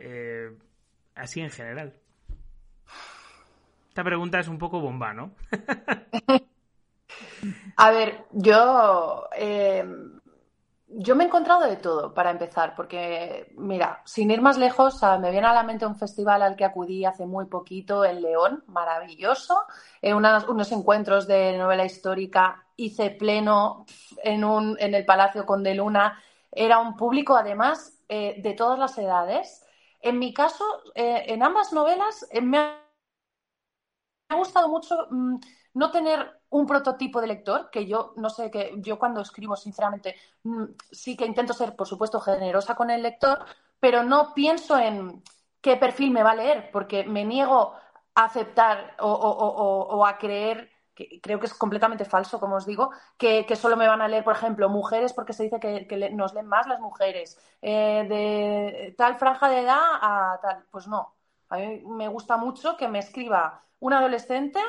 eh, 0.00 0.50
así 1.14 1.40
en 1.40 1.50
general. 1.50 1.94
Esta 3.88 4.02
pregunta 4.02 4.40
es 4.40 4.48
un 4.48 4.58
poco 4.58 4.80
bomba, 4.80 5.14
¿no? 5.14 5.36
a 7.76 7.90
ver, 7.92 8.24
yo 8.32 9.28
eh, 9.36 9.84
yo 10.90 11.14
me 11.14 11.24
he 11.24 11.26
encontrado 11.26 11.62
de 11.66 11.76
todo, 11.76 12.14
para 12.14 12.30
empezar, 12.30 12.74
porque, 12.74 13.52
mira, 13.56 14.02
sin 14.06 14.30
ir 14.30 14.40
más 14.40 14.56
lejos, 14.56 15.00
me 15.20 15.30
viene 15.30 15.46
a 15.46 15.52
la 15.52 15.62
mente 15.62 15.86
un 15.86 15.96
festival 15.96 16.42
al 16.42 16.56
que 16.56 16.64
acudí 16.64 17.04
hace 17.04 17.26
muy 17.26 17.46
poquito 17.46 18.04
en 18.04 18.22
León, 18.22 18.64
maravilloso, 18.68 19.66
en 20.00 20.16
unos 20.16 20.72
encuentros 20.72 21.26
de 21.26 21.58
novela 21.58 21.84
histórica, 21.84 22.64
hice 22.76 23.10
pleno 23.10 23.84
en, 24.24 24.44
un, 24.44 24.76
en 24.80 24.94
el 24.94 25.04
Palacio 25.04 25.44
Conde 25.44 25.74
Luna, 25.74 26.18
era 26.50 26.78
un 26.78 26.96
público, 26.96 27.36
además, 27.36 27.98
eh, 28.08 28.40
de 28.42 28.54
todas 28.54 28.78
las 28.78 28.96
edades. 28.96 29.64
En 30.00 30.18
mi 30.18 30.32
caso, 30.32 30.64
eh, 30.94 31.24
en 31.28 31.42
ambas 31.42 31.72
novelas, 31.72 32.26
eh, 32.30 32.40
me 32.40 32.58
ha 32.58 34.36
gustado 34.36 34.68
mucho 34.68 35.06
mm, 35.10 35.36
no 35.74 35.90
tener 35.90 36.37
un 36.50 36.66
prototipo 36.66 37.20
de 37.20 37.26
lector, 37.26 37.70
que 37.70 37.86
yo 37.86 38.12
no 38.16 38.30
sé, 38.30 38.50
que 38.50 38.74
yo 38.78 38.98
cuando 38.98 39.20
escribo, 39.20 39.56
sinceramente, 39.56 40.16
mm, 40.44 40.64
sí 40.90 41.16
que 41.16 41.26
intento 41.26 41.52
ser, 41.52 41.76
por 41.76 41.86
supuesto, 41.86 42.20
generosa 42.20 42.74
con 42.74 42.90
el 42.90 43.02
lector, 43.02 43.44
pero 43.80 44.02
no 44.02 44.34
pienso 44.34 44.78
en 44.78 45.22
qué 45.60 45.76
perfil 45.76 46.10
me 46.10 46.22
va 46.22 46.32
a 46.32 46.36
leer, 46.36 46.70
porque 46.72 47.04
me 47.04 47.24
niego 47.24 47.74
a 48.14 48.24
aceptar 48.24 48.96
o, 49.00 50.04
a 50.06 50.18
creer 50.18 50.70
que 50.94 51.20
creo 51.20 51.38
que 51.38 51.46
es 51.46 51.54
completamente 51.54 52.04
falso, 52.04 52.40
como 52.40 52.56
os 52.56 52.66
digo, 52.66 52.90
que, 53.16 53.44
solo 53.54 53.76
me 53.76 53.86
van 53.86 54.02
a 54.02 54.08
leer, 54.08 54.24
por 54.24 54.34
ejemplo, 54.34 54.68
mujeres, 54.68 55.12
porque 55.12 55.32
se 55.32 55.44
dice 55.44 55.60
que, 55.60 56.10
nos 56.12 56.34
leen 56.34 56.46
más 56.46 56.66
las 56.66 56.80
mujeres, 56.80 57.38
eh, 57.62 58.04
de 58.08 58.94
tal 58.98 59.16
franja 59.16 59.48
de 59.48 59.60
edad 59.60 59.78
a 59.78 60.38
tal. 60.42 60.64
Pues 60.72 60.88
no. 60.88 61.14
A 61.50 61.56
mí 61.58 61.82
me 61.86 62.08
gusta 62.08 62.36
mucho 62.36 62.76
que 62.76 62.88
me 62.88 62.98
escriba 62.98 63.62
un 63.80 63.92
adolescente 63.92 64.60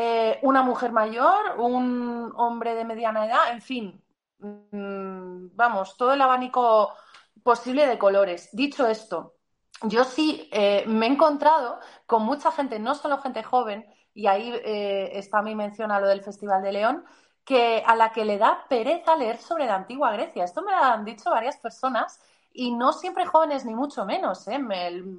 eh, 0.00 0.38
una 0.42 0.62
mujer 0.62 0.92
mayor, 0.92 1.58
un 1.58 2.32
hombre 2.36 2.76
de 2.76 2.84
mediana 2.84 3.26
edad, 3.26 3.50
en 3.50 3.60
fin, 3.60 4.00
mm, 4.38 5.56
vamos, 5.56 5.96
todo 5.96 6.12
el 6.12 6.20
abanico 6.20 6.94
posible 7.42 7.84
de 7.84 7.98
colores. 7.98 8.48
Dicho 8.52 8.86
esto, 8.86 9.34
yo 9.82 10.04
sí 10.04 10.48
eh, 10.52 10.84
me 10.86 11.06
he 11.06 11.10
encontrado 11.10 11.80
con 12.06 12.22
mucha 12.22 12.52
gente, 12.52 12.78
no 12.78 12.94
solo 12.94 13.18
gente 13.18 13.42
joven, 13.42 13.86
y 14.14 14.28
ahí 14.28 14.52
eh, 14.64 15.10
está 15.14 15.42
mi 15.42 15.56
mención 15.56 15.90
a 15.90 15.98
lo 15.98 16.06
del 16.06 16.22
Festival 16.22 16.62
de 16.62 16.70
León, 16.72 17.04
que 17.44 17.82
a 17.84 17.96
la 17.96 18.12
que 18.12 18.24
le 18.24 18.38
da 18.38 18.66
pereza 18.68 19.16
leer 19.16 19.38
sobre 19.38 19.66
la 19.66 19.74
antigua 19.74 20.12
Grecia. 20.12 20.44
Esto 20.44 20.62
me 20.62 20.70
lo 20.70 20.78
han 20.78 21.04
dicho 21.04 21.30
varias 21.30 21.56
personas 21.56 22.20
y 22.52 22.70
no 22.70 22.92
siempre 22.92 23.26
jóvenes 23.26 23.64
ni 23.64 23.74
mucho 23.74 24.04
menos. 24.04 24.44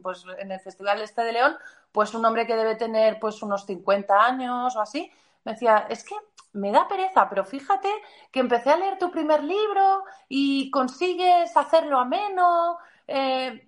pues 0.02 0.24
en 0.38 0.52
el 0.54 0.60
Festival 0.62 1.02
Este 1.02 1.24
de 1.24 1.34
León, 1.34 1.58
pues 1.92 2.14
un 2.14 2.26
hombre 2.26 2.46
que 2.46 2.56
debe 2.56 2.76
tener 2.76 3.20
pues 3.20 3.42
unos 3.42 3.66
50 3.66 4.26
años 4.26 4.76
o 4.76 4.82
así, 4.82 5.12
me 5.44 5.54
decía, 5.54 5.88
es 5.90 6.04
que 6.04 6.16
me 6.54 6.72
da 6.72 6.88
pereza, 6.88 7.30
pero 7.30 7.46
fíjate 7.46 7.90
que 8.32 8.40
empecé 8.40 8.72
a 8.72 8.78
leer 8.78 8.98
tu 8.98 9.12
primer 9.12 9.44
libro 9.44 10.04
y 10.28 10.72
consigues 10.72 11.56
hacerlo 11.56 12.00
ameno. 12.00 12.78
Eh, 13.08 13.68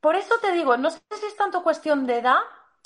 por 0.00 0.16
eso 0.16 0.34
te 0.40 0.52
digo, 0.52 0.76
no 0.76 0.90
sé 0.90 1.00
si 1.12 1.26
es 1.26 1.36
tanto 1.36 1.62
cuestión 1.62 2.06
de 2.06 2.18
edad, 2.18 2.38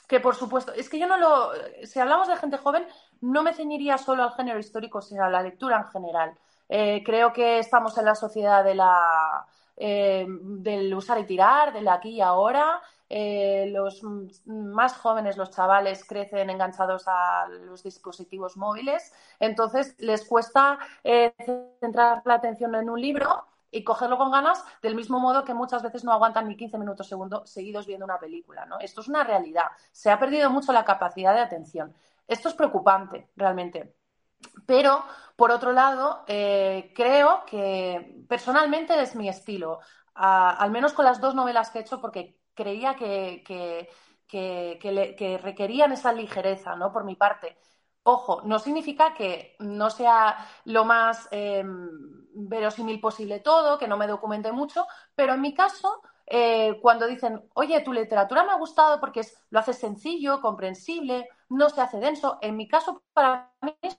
que 0.07 0.21
por 0.21 0.35
supuesto, 0.35 0.73
es 0.73 0.89
que 0.89 0.99
yo 0.99 1.07
no 1.07 1.17
lo, 1.17 1.53
si 1.85 1.99
hablamos 1.99 2.29
de 2.29 2.37
gente 2.37 2.59
joven, 2.59 2.87
no 3.21 3.43
me 3.43 3.55
ceñiría 3.55 3.97
solo 3.99 4.23
al 4.23 4.33
género 4.33 4.59
histórico, 4.59 5.01
sino 5.01 5.25
a 5.25 5.31
la 5.31 5.43
lectura 5.43 5.79
en 5.79 5.91
general. 5.91 6.39
Eh, 6.69 7.03
creo 7.05 7.33
que 7.33 7.59
estamos 7.59 7.97
en 7.99 8.05
la 8.05 8.15
sociedad 8.15 8.65
de 8.65 8.75
la 8.75 9.47
eh, 9.77 10.27
del 10.29 10.95
usar 10.95 11.19
y 11.19 11.25
tirar, 11.25 11.73
del 11.73 11.89
aquí 11.89 12.11
y 12.11 12.21
ahora. 12.21 12.81
Eh, 13.15 13.67
los 13.71 14.03
más 14.47 14.97
jóvenes, 14.97 15.37
los 15.37 15.51
chavales, 15.51 16.03
crecen 16.03 16.49
enganchados 16.49 17.05
a 17.07 17.47
los 17.47 17.83
dispositivos 17.83 18.57
móviles, 18.57 19.13
entonces 19.39 19.95
les 19.99 20.25
cuesta 20.25 20.79
eh, 21.05 21.35
centrar 21.79 22.23
la 22.25 22.33
atención 22.33 22.75
en 22.75 22.89
un 22.89 22.99
libro 22.99 23.45
y 23.71 23.85
cogerlo 23.85 24.17
con 24.17 24.31
ganas, 24.31 24.65
del 24.81 24.95
mismo 24.95 25.21
modo 25.21 25.45
que 25.45 25.53
muchas 25.53 25.83
veces 25.83 26.05
no 26.05 26.13
aguantan 26.13 26.49
ni 26.49 26.57
15 26.57 26.79
minutos 26.79 27.11
seguidos 27.45 27.87
viendo 27.87 28.07
una 28.07 28.19
película. 28.19 28.65
¿no? 28.65 28.79
Esto 28.81 29.03
es 29.03 29.09
una 29.09 29.25
realidad. 29.25 29.67
Se 29.91 30.11
ha 30.11 30.19
perdido 30.19 30.49
mucho 30.49 30.73
la 30.73 30.87
capacidad 30.87 31.35
de 31.35 31.41
atención. 31.41 31.95
Esto 32.27 32.49
es 32.49 32.55
preocupante, 32.55 33.29
realmente. 33.37 33.95
Pero, 34.65 35.05
por 35.37 35.51
otro 35.51 35.73
lado, 35.73 36.25
eh, 36.29 36.95
creo 36.97 37.45
que 37.45 38.25
personalmente 38.27 38.99
es 39.03 39.15
mi 39.15 39.29
estilo, 39.29 39.81
al 40.15 40.71
menos 40.71 40.95
con 40.95 41.05
las 41.05 41.21
dos 41.21 41.35
novelas 41.35 41.69
que 41.69 41.79
he 41.79 41.83
hecho, 41.83 42.01
porque 42.01 42.42
creía 42.55 42.95
que, 42.97 43.43
que, 44.29 45.39
requerían 45.43 45.93
esa 45.93 46.13
ligereza, 46.13 46.77
¿no? 46.77 46.93
Por 46.93 47.05
mi 47.05 47.17
parte. 47.17 47.57
Ojo, 48.05 48.43
no 48.45 48.59
significa 48.59 49.15
que 49.15 49.55
no 49.61 49.89
sea 49.91 50.37
lo 50.65 50.85
más 50.85 51.29
em, 51.31 51.89
verosímil 52.35 53.01
posible 53.01 53.41
todo, 53.41 53.79
que 53.79 53.87
no 53.87 53.97
me 53.97 54.09
documente 54.09 54.51
mucho, 54.53 54.87
pero 55.15 55.35
en 55.35 55.41
mi 55.41 55.55
caso, 55.55 56.03
eh, 56.27 56.79
cuando 56.81 57.07
dicen, 57.07 57.49
oye, 57.55 57.81
tu 57.81 57.93
literatura 57.93 58.45
me 58.45 58.53
ha 58.53 58.57
gustado 58.57 58.99
porque 58.99 59.21
es, 59.21 59.37
lo 59.51 59.61
hace 59.61 59.73
sencillo, 59.73 60.41
comprensible, 60.41 61.29
no 61.49 61.69
se 61.71 61.81
hace 61.81 61.99
denso, 61.99 62.39
en 62.41 62.57
mi 62.57 62.67
caso, 62.67 63.03
para 63.13 63.53
mí 63.61 63.77
es 63.83 63.99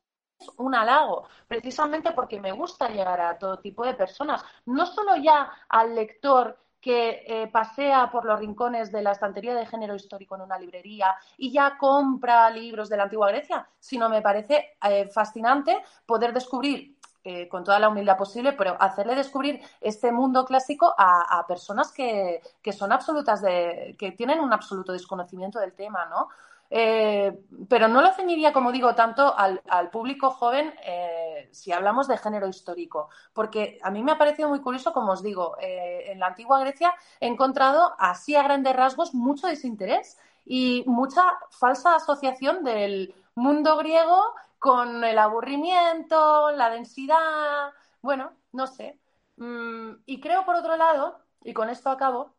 un 0.57 0.75
halago, 0.75 1.27
precisamente 1.47 2.11
porque 2.11 2.39
me 2.41 2.51
gusta 2.51 2.89
llegar 2.89 3.21
a 3.21 3.37
todo 3.37 3.59
tipo 3.59 3.85
de 3.85 3.93
personas, 3.93 4.43
no 4.65 4.85
solo 4.85 5.15
ya 5.15 5.49
al 5.69 5.95
lector 5.95 6.62
que 6.83 7.23
eh, 7.25 7.47
pasea 7.47 8.11
por 8.11 8.25
los 8.25 8.37
rincones 8.37 8.91
de 8.91 9.01
la 9.01 9.13
estantería 9.13 9.55
de 9.55 9.65
género 9.65 9.95
histórico 9.95 10.35
en 10.35 10.41
una 10.41 10.59
librería 10.59 11.15
y 11.37 11.49
ya 11.49 11.77
compra 11.77 12.49
libros 12.49 12.89
de 12.89 12.97
la 12.97 13.03
antigua 13.03 13.29
Grecia, 13.29 13.65
sino 13.79 14.09
me 14.09 14.21
parece 14.21 14.75
eh, 14.83 15.07
fascinante 15.07 15.81
poder 16.05 16.33
descubrir 16.33 16.97
eh, 17.23 17.47
con 17.47 17.63
toda 17.63 17.79
la 17.79 17.87
humildad 17.87 18.17
posible, 18.17 18.51
pero 18.51 18.75
hacerle 18.77 19.15
descubrir 19.15 19.61
este 19.79 20.11
mundo 20.11 20.43
clásico 20.43 20.93
a, 20.97 21.45
personas 21.47 21.93
que, 21.93 22.41
que, 22.61 22.73
son 22.73 22.91
absolutas 22.91 23.41
de, 23.41 23.95
que 23.97 24.11
tienen 24.11 24.41
un 24.41 24.51
absoluto 24.51 24.91
desconocimiento 24.91 25.59
del 25.59 25.71
tema, 25.71 26.05
¿no? 26.07 26.27
Eh, 26.69 27.37
pero 27.69 27.87
no 27.87 28.01
lo 28.01 28.11
ceñiría, 28.13 28.51
como 28.51 28.71
digo, 28.71 28.95
tanto 28.95 29.35
al, 29.37 29.61
público 29.91 30.31
joven 30.31 30.73
eh, 30.83 31.49
si 31.51 31.71
hablamos 31.71 32.07
de 32.07 32.17
género 32.17 32.47
histórico, 32.47 33.09
porque 33.33 33.77
a 33.83 33.91
mí 33.91 34.01
me 34.01 34.11
ha 34.11 34.17
parecido 34.17 34.49
muy 34.49 34.59
curioso, 34.59 34.91
como 34.91 35.11
os 35.11 35.21
digo, 35.21 35.55
eh, 35.61 36.11
en 36.11 36.19
la 36.19 36.27
antigua 36.27 36.59
Grecia 36.59 36.93
he 37.19 37.27
encontrado 37.27 37.93
así 37.99 38.35
a 38.35 38.43
grandes 38.43 38.75
rasgos 38.75 39.13
mucho 39.13 39.47
desinterés 39.47 40.17
y 40.45 40.83
mucha 40.87 41.23
falsa 41.51 41.95
asociación 41.95 42.63
del 42.63 43.13
mundo 43.35 43.77
griego 43.77 44.33
con 44.59 45.03
el 45.03 45.19
aburrimiento, 45.19 46.51
la 46.51 46.69
densidad, 46.69 47.71
bueno, 48.01 48.33
no 48.51 48.67
sé. 48.67 48.99
Mm, 49.37 49.91
y 50.05 50.19
creo, 50.19 50.45
por 50.45 50.55
otro 50.55 50.75
lado, 50.77 51.19
y 51.43 51.53
con 51.53 51.69
esto 51.69 51.89
acabo, 51.89 52.33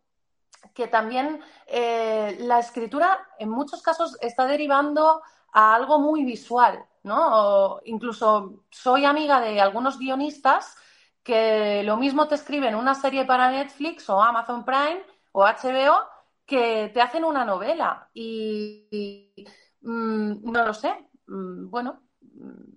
que 0.73 0.89
también 0.89 1.41
eh, 1.67 2.37
la 2.41 2.59
escritura 2.59 3.19
en 3.39 3.51
muchos 3.51 3.83
casos 3.83 4.17
está 4.21 4.47
derivando 4.47 5.23
a 5.53 5.75
algo 5.75 5.99
muy 5.99 6.25
visual, 6.25 6.85
¿no? 7.03 7.81
incluso 7.85 8.65
soy 8.71 9.05
amiga 9.05 9.41
de 9.41 9.61
algunos 9.61 9.99
guionistas 9.99 10.77
que 11.23 11.83
lo 11.83 11.97
mismo 11.97 12.29
te 12.29 12.35
escriben 12.35 12.75
una 12.75 12.95
serie 12.95 13.25
para 13.25 13.51
Netflix 13.51 14.09
o 14.11 14.23
Amazon 14.23 14.65
Prime 14.65 15.03
o 15.33 15.45
HBO 15.45 16.15
que 16.47 16.91
te 16.93 17.01
hacen 17.01 17.25
una 17.25 17.45
novela 17.45 18.09
y, 18.13 19.33
mm, 19.81 20.51
no 20.53 20.67
lo 20.67 20.75
sé. 20.75 20.95
Mm, 21.27 21.71
bueno, 21.71 22.03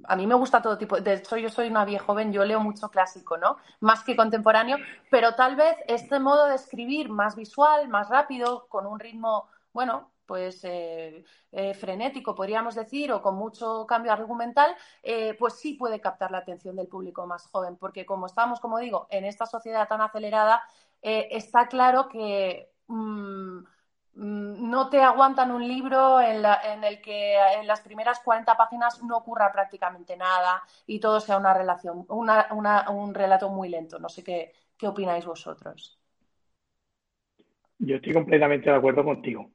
a 0.06 0.16
mí 0.16 0.26
me 0.28 0.36
gusta 0.36 0.62
todo 0.62 0.78
tipo, 0.78 1.00
de 1.00 1.14
hecho 1.14 1.38
yo 1.38 1.50
soy 1.50 1.68
una 1.68 1.86
vieja 1.86 2.06
joven, 2.06 2.32
yo 2.32 2.46
leo 2.46 2.60
mucho 2.60 2.90
clásico, 2.90 3.38
¿no? 3.38 3.58
Más 3.82 4.04
que 4.04 4.16
contemporáneo, 4.16 4.78
pero 5.10 5.36
tal 5.36 5.56
vez 5.56 5.76
este 5.88 6.20
modo 6.20 6.48
de 6.48 6.56
escribir 6.56 7.10
más 7.10 7.36
visual, 7.36 7.90
más 7.90 8.10
rápido, 8.10 8.68
con 8.70 8.86
un 8.86 9.00
ritmo, 9.00 9.50
bueno, 9.74 10.12
pues 10.26 10.64
eh, 10.64 11.24
eh, 11.52 11.74
frenético, 11.74 12.36
podríamos 12.36 12.76
decir, 12.76 13.12
o 13.12 13.22
con 13.22 13.36
mucho 13.36 13.86
cambio 13.88 14.12
argumental, 14.12 14.76
eh, 15.02 15.36
pues 15.40 15.54
sí 15.54 15.74
puede 15.74 16.00
captar 16.00 16.32
la 16.32 16.40
atención 16.40 16.76
del 16.76 16.88
público 16.88 17.26
más 17.26 17.48
joven, 17.48 17.78
porque 17.78 18.06
como 18.06 18.28
estamos, 18.28 18.60
como 18.60 18.78
digo, 18.78 19.08
en 19.10 19.26
esta 19.26 19.46
sociedad 19.46 19.88
tan 19.88 20.02
acelerada, 20.02 20.62
está 21.02 21.68
claro 21.68 22.08
que... 22.10 22.72
Mm, 22.88 23.60
no 24.18 24.90
te 24.90 25.00
aguantan 25.00 25.52
un 25.52 25.68
libro 25.68 26.20
en, 26.20 26.84
el 26.84 27.02
que 27.02 27.36
en 27.60 27.68
las 27.68 27.82
primeras 27.82 28.20
40 28.20 28.56
páginas 28.56 29.04
no 29.04 29.18
ocurra 29.18 29.52
prácticamente 29.52 30.18
nada 30.18 30.64
y 30.88 31.00
todo 31.00 31.20
sea 31.20 31.38
una 31.38 31.54
relación, 31.54 32.06
un 32.10 33.14
relato 33.14 33.50
muy 33.50 33.70
lento. 33.70 34.00
No 34.00 34.10
sé 34.10 34.24
qué, 34.24 34.52
qué 34.78 34.88
opináis 34.88 35.26
vosotros. 35.26 36.00
Yo 37.80 37.98
estoy 37.98 38.14
completamente 38.14 38.70
de 38.70 38.76
acuerdo 38.76 39.04
contigo. 39.04 39.52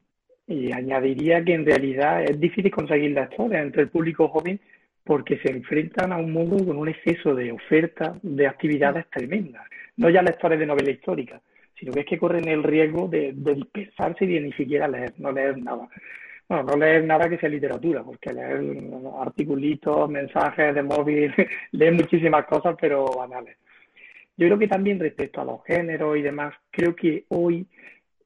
Y 0.46 0.72
añadiría 0.72 1.44
que 1.44 1.54
en 1.54 1.66
realidad 1.66 2.22
es 2.22 2.38
difícil 2.38 2.70
conseguir 2.70 3.12
lectores 3.12 3.60
entre 3.60 3.82
el 3.82 3.90
público 3.90 4.28
joven 4.28 4.60
porque 5.04 5.38
se 5.38 5.50
enfrentan 5.50 6.12
a 6.12 6.18
un 6.18 6.32
mundo 6.32 6.64
con 6.64 6.76
un 6.76 6.88
exceso 6.88 7.34
de 7.34 7.50
oferta 7.50 8.14
de 8.22 8.46
actividades 8.46 9.08
tremendas. 9.10 9.66
No 9.96 10.08
ya 10.08 10.22
lectores 10.22 10.58
de 10.58 10.66
novela 10.66 10.90
histórica, 10.90 11.40
sino 11.82 11.92
que 11.92 12.00
es 12.00 12.06
que 12.06 12.18
corren 12.18 12.46
el 12.46 12.62
riesgo 12.62 13.08
de, 13.08 13.32
dispersarse 13.32 14.24
y 14.24 14.34
de 14.34 14.40
ni 14.40 14.52
siquiera 14.52 14.86
leer, 14.86 15.14
no 15.18 15.32
leer 15.32 15.58
nada. 15.58 15.88
Bueno, 16.48 16.62
no 16.62 16.76
leer 16.76 17.02
nada 17.02 17.28
que 17.28 17.38
sea 17.38 17.48
literatura, 17.48 18.04
porque 18.04 18.32
leer 18.32 18.62
articulitos, 19.18 20.08
mensajes 20.08 20.76
de 20.76 20.82
móvil, 20.84 21.34
leer 21.72 21.92
muchísimas 21.94 22.46
cosas, 22.46 22.76
pero 22.80 23.06
banales. 23.06 23.56
Yo 24.36 24.46
creo 24.46 24.58
que 24.60 24.68
también 24.68 25.00
respecto 25.00 25.40
a 25.40 25.44
los 25.44 25.64
géneros 25.64 26.16
y 26.16 26.22
demás, 26.22 26.54
creo 26.70 26.94
que 26.94 27.24
hoy 27.30 27.66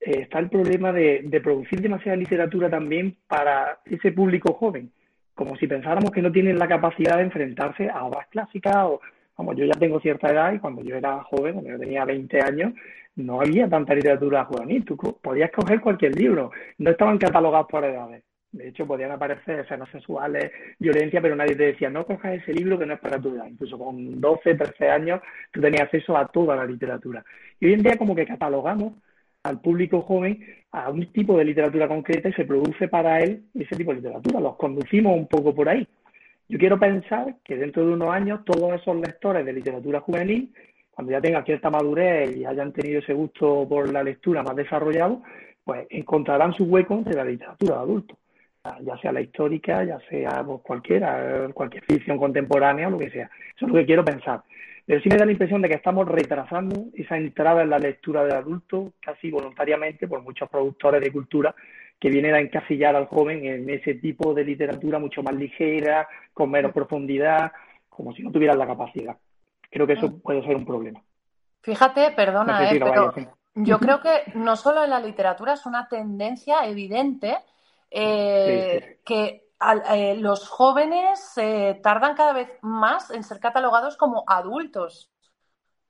eh, 0.02 0.20
está 0.20 0.38
el 0.38 0.50
problema 0.50 0.92
de, 0.92 1.22
de, 1.24 1.40
producir 1.40 1.80
demasiada 1.80 2.18
literatura 2.18 2.68
también 2.68 3.16
para 3.26 3.78
ese 3.86 4.12
público 4.12 4.52
joven, 4.52 4.92
como 5.34 5.56
si 5.56 5.66
pensáramos 5.66 6.10
que 6.10 6.20
no 6.20 6.30
tienen 6.30 6.58
la 6.58 6.68
capacidad 6.68 7.16
de 7.16 7.22
enfrentarse 7.22 7.88
a 7.88 8.04
obras 8.04 8.26
clásicas 8.28 8.76
o, 8.84 9.00
vamos, 9.38 9.56
yo 9.56 9.64
ya 9.64 9.80
tengo 9.80 9.98
cierta 9.98 10.30
edad 10.30 10.52
y 10.52 10.58
cuando 10.58 10.82
yo 10.82 10.94
era 10.94 11.22
joven, 11.22 11.54
cuando 11.54 11.70
yo 11.70 11.78
tenía 11.78 12.04
20 12.04 12.38
años, 12.42 12.74
no 13.16 13.40
había 13.40 13.68
tanta 13.68 13.94
literatura 13.94 14.44
juvenil. 14.44 14.84
Tú 14.84 14.96
podías 14.96 15.50
coger 15.50 15.80
cualquier 15.80 16.14
libro. 16.14 16.50
No 16.78 16.90
estaban 16.90 17.18
catalogados 17.18 17.66
por 17.68 17.84
edades. 17.84 18.22
De 18.52 18.68
hecho, 18.68 18.86
podían 18.86 19.10
aparecer 19.10 19.60
escenas 19.60 19.90
sexuales, 19.90 20.50
violencia, 20.78 21.20
pero 21.20 21.36
nadie 21.36 21.56
te 21.56 21.64
decía, 21.64 21.90
no 21.90 22.06
cojas 22.06 22.34
ese 22.34 22.54
libro 22.54 22.78
que 22.78 22.86
no 22.86 22.94
es 22.94 23.00
para 23.00 23.20
tu 23.20 23.34
edad. 23.34 23.46
Incluso 23.46 23.78
con 23.78 24.20
12, 24.20 24.54
13 24.54 24.88
años, 24.88 25.20
tú 25.50 25.60
tenías 25.60 25.82
acceso 25.82 26.16
a 26.16 26.26
toda 26.28 26.56
la 26.56 26.64
literatura. 26.64 27.24
Y 27.60 27.66
hoy 27.66 27.72
en 27.74 27.82
día 27.82 27.98
como 27.98 28.14
que 28.14 28.26
catalogamos 28.26 28.94
al 29.42 29.60
público 29.60 30.02
joven 30.02 30.44
a 30.72 30.90
un 30.90 31.12
tipo 31.12 31.36
de 31.36 31.44
literatura 31.44 31.86
concreta 31.88 32.28
y 32.28 32.32
se 32.32 32.44
produce 32.44 32.88
para 32.88 33.20
él 33.20 33.44
ese 33.54 33.76
tipo 33.76 33.90
de 33.90 33.98
literatura. 33.98 34.40
Los 34.40 34.56
conducimos 34.56 35.16
un 35.16 35.26
poco 35.26 35.54
por 35.54 35.68
ahí. 35.68 35.86
Yo 36.48 36.58
quiero 36.58 36.78
pensar 36.78 37.36
que 37.44 37.56
dentro 37.56 37.86
de 37.86 37.92
unos 37.92 38.14
años 38.14 38.44
todos 38.44 38.80
esos 38.80 38.96
lectores 38.96 39.44
de 39.44 39.52
literatura 39.52 40.00
juvenil 40.00 40.52
cuando 40.96 41.12
ya 41.12 41.20
tengan 41.20 41.44
cierta 41.44 41.68
madurez 41.68 42.34
y 42.34 42.46
hayan 42.46 42.72
tenido 42.72 43.00
ese 43.00 43.12
gusto 43.12 43.66
por 43.68 43.92
la 43.92 44.02
lectura 44.02 44.42
más 44.42 44.56
desarrollado, 44.56 45.22
pues 45.62 45.86
encontrarán 45.90 46.54
su 46.54 46.64
hueco 46.64 46.94
entre 46.94 47.12
la 47.12 47.24
literatura 47.24 47.74
de 47.74 47.80
adultos, 47.82 48.18
ya 48.80 48.96
sea 48.96 49.12
la 49.12 49.20
histórica, 49.20 49.84
ya 49.84 49.98
sea 50.08 50.42
pues, 50.42 50.62
cualquiera, 50.62 51.50
cualquier 51.52 51.84
ficción 51.84 52.16
contemporánea 52.16 52.88
lo 52.88 52.96
que 52.96 53.10
sea. 53.10 53.28
Eso 53.54 53.66
es 53.66 53.72
lo 53.72 53.74
que 53.74 53.84
quiero 53.84 54.06
pensar. 54.06 54.42
Pero 54.86 55.02
sí 55.02 55.10
me 55.10 55.18
da 55.18 55.26
la 55.26 55.32
impresión 55.32 55.60
de 55.60 55.68
que 55.68 55.74
estamos 55.74 56.08
retrasando 56.08 56.86
esa 56.94 57.18
entrada 57.18 57.60
en 57.60 57.68
la 57.68 57.78
lectura 57.78 58.24
del 58.24 58.32
adulto 58.32 58.94
casi 58.98 59.30
voluntariamente 59.30 60.08
por 60.08 60.22
muchos 60.22 60.48
productores 60.48 61.02
de 61.02 61.12
cultura 61.12 61.54
que 62.00 62.08
vienen 62.08 62.34
a 62.34 62.40
encasillar 62.40 62.96
al 62.96 63.04
joven 63.04 63.44
en 63.44 63.68
ese 63.68 63.96
tipo 63.96 64.32
de 64.32 64.44
literatura 64.44 64.98
mucho 64.98 65.22
más 65.22 65.34
ligera, 65.34 66.08
con 66.32 66.50
menos 66.50 66.72
profundidad, 66.72 67.52
como 67.90 68.14
si 68.14 68.22
no 68.22 68.32
tuvieran 68.32 68.58
la 68.58 68.66
capacidad. 68.66 69.14
Creo 69.76 69.86
que 69.86 69.92
eso 69.92 70.08
mm. 70.08 70.20
puede 70.20 70.42
ser 70.42 70.56
un 70.56 70.64
problema. 70.64 71.04
Fíjate, 71.60 72.12
perdona, 72.12 72.70
eh, 72.70 72.80
pero 72.80 73.12
yo 73.56 73.78
creo 73.78 74.00
que 74.02 74.32
no 74.34 74.56
solo 74.56 74.82
en 74.82 74.88
la 74.88 75.00
literatura 75.00 75.52
es 75.52 75.66
una 75.66 75.86
tendencia 75.86 76.66
evidente 76.66 77.36
eh, 77.90 79.00
que 79.04 79.50
eh, 79.90 80.16
los 80.16 80.48
jóvenes 80.48 81.34
tardan 81.82 82.16
cada 82.16 82.32
vez 82.32 82.48
más 82.62 83.10
en 83.10 83.22
ser 83.22 83.38
catalogados 83.38 83.98
como 83.98 84.24
adultos. 84.26 85.12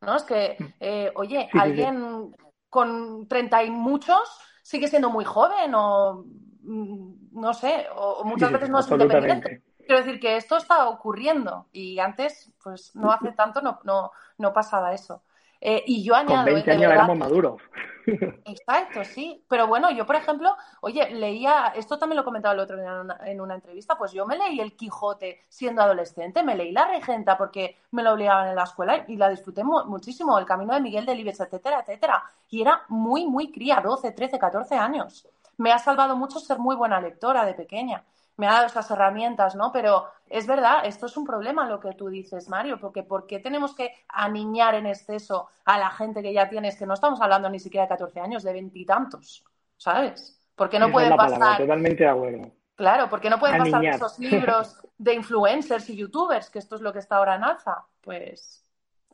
¿No? 0.01 0.17
Es 0.17 0.25
que, 0.25 0.57
mm. 0.59 1.19
oye, 1.19 1.49
alguien 1.53 2.35
con 2.69 3.29
treinta 3.29 3.63
y 3.63 3.71
muchos 3.71 4.37
sigue 4.65 4.89
siendo 4.89 5.11
muy 5.11 5.25
joven 5.25 5.73
o 5.77 6.25
mm, 6.63 7.41
no 7.41 7.55
sé, 7.55 7.87
o 7.95 8.25
muchas 8.25 8.51
veces 8.51 8.69
no 8.69 8.81
es 8.81 8.91
independiente. 8.91 9.63
Quiero 9.87 10.03
decir 10.03 10.21
que 10.21 10.37
esto 10.37 10.57
está 10.57 10.89
ocurriendo 10.89 11.67
y 11.73 12.01
antes, 12.01 12.51
pues 12.63 12.95
no 12.97 13.13
hace 13.13 13.31
tanto, 13.33 13.61
no, 13.63 13.79
no, 13.85 14.11
no 14.39 14.53
pasaba 14.53 14.93
eso. 14.93 15.23
Eh, 15.61 15.83
y 15.87 16.03
yo 16.03 16.15
añado... 16.15 16.45
Con 16.45 16.55
20 16.55 16.71
años 16.73 16.93
éramos 16.93 17.17
maduros. 17.17 17.63
Exacto, 18.45 19.05
sí. 19.05 19.45
Pero 19.49 19.69
bueno, 19.69 19.91
yo, 19.93 20.05
por 20.05 20.17
ejemplo, 20.17 20.57
oye, 20.81 21.11
leía, 21.11 21.73
esto 21.77 21.99
también 21.99 22.17
lo 22.17 22.25
comentaba 22.25 22.55
el 22.55 22.61
otro 22.61 22.77
día 22.77 22.91
en 22.91 22.99
una, 22.99 23.19
en 23.25 23.41
una, 23.41 23.55
entrevista, 23.55 23.97
pues 23.97 24.13
yo 24.13 24.27
me 24.27 24.37
leí 24.37 24.61
El 24.61 24.77
Quijote 24.77 25.45
siendo 25.49 25.83
adolescente, 25.83 26.43
me 26.43 26.57
leí 26.57 26.73
La 26.73 26.87
Regenta 26.87 27.39
porque 27.39 27.79
me 27.93 28.03
lo 28.03 28.13
obligaban 28.13 28.49
en 28.49 28.57
la 28.57 28.65
escuela 28.65 29.05
y 29.07 29.17
la 29.17 29.29
disfruté 29.29 29.63
muchísimo, 29.65 30.39
El 30.39 30.47
Camino 30.47 30.75
de 30.75 30.81
Miguel 30.81 31.07
Delibes, 31.07 31.41
etcétera, 31.41 31.81
etcétera. 31.81 32.25
Y 32.49 32.61
era 32.63 32.83
muy, 32.89 33.27
muy 33.27 33.53
cría, 33.53 33.81
12, 33.81 34.13
13, 34.13 34.39
14 34.39 34.75
años. 34.75 35.29
Me 35.59 35.73
ha 35.73 35.79
salvado 35.79 36.17
mucho 36.17 36.39
ser 36.39 36.59
muy 36.59 36.77
buena 36.77 37.01
lectora 37.01 37.45
de 37.45 37.55
pequeña 37.55 38.05
me 38.37 38.47
ha 38.47 38.53
dado 38.53 38.67
esas 38.67 38.91
herramientas, 38.91 39.55
¿no? 39.55 39.73
Pero 39.73 40.07
es 40.29 40.47
verdad, 40.47 40.85
esto 40.85 41.07
es 41.07 41.17
un 41.17 41.25
problema 41.25 41.69
lo 41.69 41.81
que 41.81 41.95
tú 41.95 42.09
dices, 42.09 42.49
Mario, 42.49 42.79
porque 42.79 43.03
¿por 43.03 43.27
qué 43.27 43.39
tenemos 43.39 43.75
que 43.75 43.93
aniñar 44.09 44.75
en 44.75 44.87
exceso 44.87 45.49
a 45.65 45.79
la 45.79 45.91
gente 45.91 46.23
que 46.23 46.33
ya 46.33 46.49
tienes, 46.49 46.77
que 46.77 46.87
no 46.87 46.95
estamos 46.95 47.21
hablando 47.21 47.49
ni 47.49 47.59
siquiera 47.59 47.85
de 47.85 47.91
14 47.91 48.21
años, 48.21 48.43
de 48.43 48.53
veintitantos, 48.53 49.45
¿sabes? 49.77 50.41
Porque 50.55 50.79
no 50.79 50.91
pueden 50.91 51.17
pasar... 51.17 51.59
totalmente 51.59 52.05
de 52.05 52.11
acuerdo. 52.11 52.51
Claro, 52.75 53.09
porque 53.09 53.31
no 53.31 53.39
pueden 53.39 53.59
pasar 53.59 53.85
esos 53.87 54.19
libros 54.19 54.83
de 54.99 55.15
influencers 55.15 55.89
y 55.89 55.97
youtubers, 55.97 56.51
que 56.51 56.59
esto 56.59 56.77
es 56.77 56.83
lo 56.83 56.93
que 56.93 56.99
está 56.99 57.17
ahora 57.17 57.37
en 57.37 57.45
alza. 57.45 57.87
Pues 58.03 58.67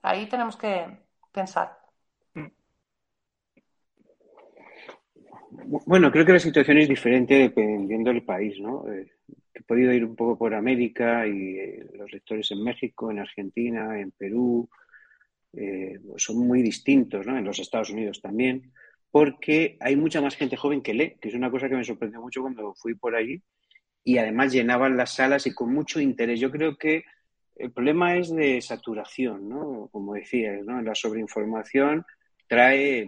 ahí 0.03 0.29
tenemos 0.29 0.57
que 0.57 1.01
pensar. 1.31 1.79
Bueno, 5.55 6.11
creo 6.11 6.25
que 6.25 6.33
la 6.33 6.39
situación 6.39 6.79
es 6.79 6.89
diferente 6.89 7.35
dependiendo 7.35 8.11
del 8.11 8.25
país, 8.25 8.59
¿no? 8.59 8.91
Eh, 8.91 9.13
he 9.53 9.63
podido 9.63 9.93
ir 9.93 10.05
un 10.05 10.17
poco 10.17 10.39
por 10.39 10.55
América 10.55 11.27
y 11.27 11.59
eh, 11.59 11.87
los 11.95 12.11
lectores 12.11 12.51
en 12.53 12.65
México, 12.65 13.11
en 13.11 13.19
Argentina, 13.19 14.01
en 14.01 14.13
Perú, 14.13 14.69
eh, 15.53 16.01
son 16.17 16.39
muy 16.39 16.63
distintos, 16.63 17.27
¿no? 17.27 17.37
En 17.37 17.45
los 17.45 17.59
Estados 17.59 17.91
Unidos 17.91 18.23
también, 18.23 18.73
porque 19.11 19.77
hay 19.81 19.95
mucha 19.95 20.23
más 20.23 20.37
gente 20.37 20.57
joven 20.57 20.81
que 20.81 20.95
lee, 20.95 21.17
que 21.21 21.29
es 21.29 21.35
una 21.35 21.51
cosa 21.51 21.69
que 21.69 21.77
me 21.77 21.85
sorprendió 21.85 22.23
mucho 22.23 22.41
cuando 22.41 22.75
fui 22.75 22.95
por 22.95 23.15
allí 23.15 23.43
y 24.05 24.17
además 24.17 24.53
llenaban 24.53 24.97
las 24.97 25.15
salas 25.15 25.47
y 25.47 25.53
con 25.53 25.73
mucho 25.73 26.01
interés. 26.01 26.41
Yo 26.41 26.51
creo 26.51 26.77
que 26.79 27.05
el 27.57 27.73
problema 27.73 28.17
es 28.17 28.35
de 28.35 28.61
saturación, 28.63 29.51
¿no? 29.51 29.89
Como 29.93 30.15
decías, 30.15 30.65
¿no? 30.65 30.81
La 30.81 30.95
sobreinformación 30.95 32.07
trae 32.49 33.07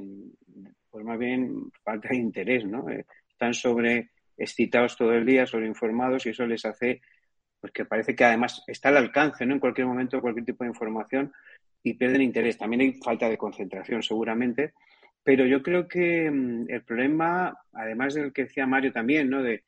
pues 0.94 1.04
más 1.04 1.18
bien 1.18 1.72
falta 1.82 2.10
de 2.10 2.18
interés, 2.18 2.64
¿no? 2.64 2.88
Eh, 2.88 3.04
están 3.28 3.52
sobre 3.52 4.10
excitados 4.36 4.96
todo 4.96 5.12
el 5.12 5.26
día, 5.26 5.44
sobreinformados 5.44 6.24
y 6.24 6.28
eso 6.28 6.46
les 6.46 6.64
hace, 6.64 7.00
pues 7.60 7.72
que 7.72 7.84
parece 7.84 8.14
que 8.14 8.24
además 8.24 8.62
está 8.68 8.90
al 8.90 8.98
alcance, 8.98 9.44
¿no? 9.44 9.54
En 9.54 9.58
cualquier 9.58 9.88
momento, 9.88 10.20
cualquier 10.20 10.46
tipo 10.46 10.62
de 10.62 10.70
información 10.70 11.32
y 11.82 11.94
pierden 11.94 12.22
interés. 12.22 12.58
También 12.58 12.82
hay 12.82 12.92
falta 12.92 13.28
de 13.28 13.36
concentración, 13.36 14.04
seguramente, 14.04 14.74
pero 15.24 15.44
yo 15.46 15.64
creo 15.64 15.88
que 15.88 16.30
mm, 16.30 16.66
el 16.68 16.84
problema, 16.84 17.58
además 17.72 18.14
del 18.14 18.32
que 18.32 18.44
decía 18.44 18.64
Mario 18.64 18.92
también, 18.92 19.28
¿no? 19.28 19.42
De, 19.42 19.64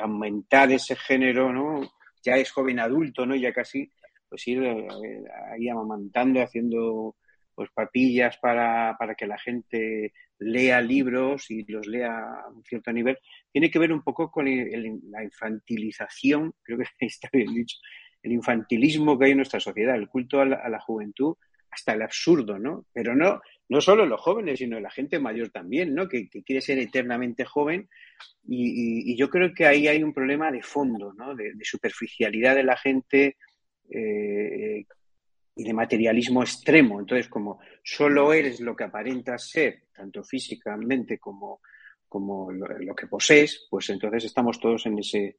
aumentar 0.00 0.70
ese 0.70 0.94
género, 0.94 1.52
¿no? 1.52 1.80
Ya 2.22 2.36
es 2.36 2.52
joven 2.52 2.78
adulto, 2.78 3.26
¿no? 3.26 3.34
Ya 3.34 3.52
casi, 3.52 3.90
pues 4.28 4.46
ir 4.46 4.62
eh, 4.62 4.86
ahí 5.50 5.68
amamantando, 5.68 6.40
haciendo 6.40 7.16
pues 7.58 7.70
papillas 7.74 8.38
para, 8.38 8.94
para 9.00 9.16
que 9.16 9.26
la 9.26 9.36
gente 9.36 10.12
lea 10.38 10.80
libros 10.80 11.50
y 11.50 11.64
los 11.64 11.88
lea 11.88 12.16
a 12.16 12.48
un 12.50 12.62
cierto 12.62 12.92
nivel, 12.92 13.18
tiene 13.50 13.68
que 13.68 13.80
ver 13.80 13.92
un 13.92 14.04
poco 14.04 14.30
con 14.30 14.44
la 14.44 15.24
infantilización, 15.24 16.54
creo 16.62 16.78
que 16.78 16.84
está 17.00 17.28
bien 17.32 17.52
dicho, 17.52 17.76
el 18.22 18.30
infantilismo 18.30 19.18
que 19.18 19.24
hay 19.24 19.30
en 19.32 19.38
nuestra 19.38 19.58
sociedad, 19.58 19.96
el 19.96 20.06
culto 20.06 20.40
a 20.40 20.44
la, 20.44 20.78
juventud, 20.78 21.34
hasta 21.68 21.94
el 21.94 22.02
absurdo, 22.02 22.60
¿no? 22.60 22.86
Pero 22.92 23.16
no, 23.16 23.40
no 23.68 23.80
solo 23.80 24.06
los 24.06 24.20
jóvenes, 24.20 24.60
sino 24.60 24.78
la 24.78 24.92
gente 24.92 25.18
mayor 25.18 25.50
también, 25.50 25.96
¿no? 25.96 26.08
Que, 26.08 26.28
quiere 26.28 26.60
ser 26.60 26.78
eternamente 26.78 27.44
joven. 27.44 27.88
Y, 28.46 29.16
yo 29.16 29.30
creo 29.30 29.52
que 29.52 29.66
ahí 29.66 29.88
hay 29.88 30.04
un 30.04 30.14
problema 30.14 30.52
de 30.52 30.62
fondo, 30.62 31.12
¿no? 31.12 31.34
De, 31.34 31.54
superficialidad 31.62 32.54
de 32.54 32.62
la 32.62 32.76
gente 32.76 33.36
eh, 33.90 34.84
y 35.58 35.64
de 35.64 35.74
materialismo 35.74 36.40
extremo. 36.42 37.00
Entonces, 37.00 37.28
como 37.28 37.58
solo 37.82 38.32
eres 38.32 38.60
lo 38.60 38.76
que 38.76 38.84
aparentas 38.84 39.50
ser, 39.50 39.88
tanto 39.92 40.22
físicamente 40.22 41.18
como, 41.18 41.60
como 42.08 42.52
lo, 42.52 42.94
que 42.94 43.08
posees, 43.08 43.66
pues 43.68 43.90
entonces 43.90 44.24
estamos 44.24 44.60
todos 44.60 44.86
en 44.86 45.00
ese, 45.00 45.38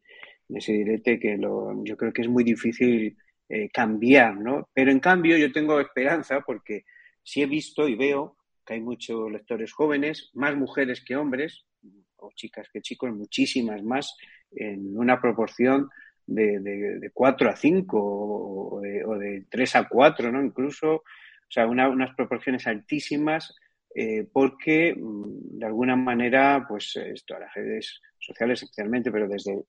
en 0.50 0.58
ese 0.58 0.74
direte 0.74 1.18
que 1.18 1.38
lo, 1.38 1.84
yo 1.86 1.96
creo 1.96 2.12
que 2.12 2.24
es 2.24 2.28
muy 2.28 2.44
difícil 2.44 3.18
eh, 3.48 3.70
cambiar, 3.70 4.36
¿no? 4.36 4.68
Pero 4.74 4.92
en 4.92 5.00
cambio 5.00 5.38
yo 5.38 5.54
tengo 5.54 5.80
esperanza 5.80 6.42
porque 6.42 6.84
sí 7.24 7.42
he 7.42 7.46
visto 7.46 7.88
y 7.88 7.96
veo 7.96 8.36
que 8.66 8.74
hay 8.74 8.82
muchos 8.82 9.32
lectores 9.32 9.72
jóvenes, 9.72 10.32
más 10.34 10.54
mujeres 10.58 11.02
que 11.02 11.16
hombres, 11.16 11.64
o 12.18 12.30
chicas 12.36 12.68
que 12.74 12.82
chicos, 12.82 13.10
muchísimas 13.16 13.82
más, 13.84 14.18
en 14.52 14.98
una 14.98 15.22
proporción 15.22 15.88
de, 16.30 16.60
de, 17.00 17.12
4 17.12 17.50
a 17.50 17.56
5 17.56 17.98
o 18.00 18.82
de, 18.82 19.04
o 19.06 19.18
de 19.18 19.46
3 19.50 19.76
a 19.76 19.88
4, 19.88 20.32
¿no? 20.32 20.44
Incluso, 20.44 20.96
o 20.96 21.52
sea, 21.52 21.68
unas 21.68 22.16
proporciones 22.16 22.68
altísimas 22.68 23.56
eh, 23.96 24.28
porque 24.32 24.96
mm, 24.96 25.60
de 25.60 25.66
alguna 25.66 25.96
manera, 25.96 26.66
pues 26.68 26.96
esto, 26.96 27.38
las 27.40 27.54
redes 27.54 28.02
sociales 28.20 28.62
especialmente, 28.62 29.12
pero 29.12 29.28
desde 29.28 29.64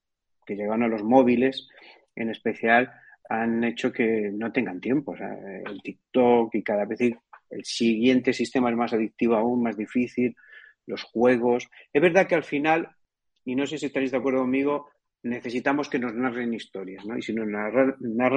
que 0.45 0.55
llegaron 0.55 0.83
a 0.83 0.89
los 0.89 1.03
móviles 1.03 1.69
en 2.15 2.31
especial, 2.31 2.93
han 3.29 3.65
hecho 3.65 3.93
que 3.93 4.31
no 4.33 4.53
tengan 4.53 4.81
tiempo. 4.81 5.13
O 5.13 5.17
sea, 5.17 5.33
el 5.67 5.81
TikTok 5.83 6.55
y 6.55 6.63
cada 6.63 6.85
vez 6.85 7.01
el 7.01 7.65
siguiente 7.65 8.33
sistema 8.33 8.71
es 8.71 8.77
más 8.77 8.93
adictivo 8.93 9.37
aún, 9.37 9.63
más 9.63 9.77
difícil, 9.77 10.37
los 10.87 11.03
juegos. 11.05 11.69
Es 11.93 12.03
verdad 12.03 12.27
que 12.27 12.35
al 12.35 12.45
final, 12.45 12.91
y 13.45 13.55
no 13.55 13.67
sé 13.67 13.79
si 13.79 13.87
estaréis 13.87 14.11
de 14.11 14.19
acuerdo 14.19 14.41
conmigo, 14.41 14.91
necesitamos 15.23 15.89
que 15.89 15.99
nos 15.99 16.14
narren 16.14 16.55
historias, 16.55 17.05
¿no? 17.05 17.16
Y 17.16 17.23
si 17.23 17.33
nos 17.33 17.47
narran, 17.47 17.97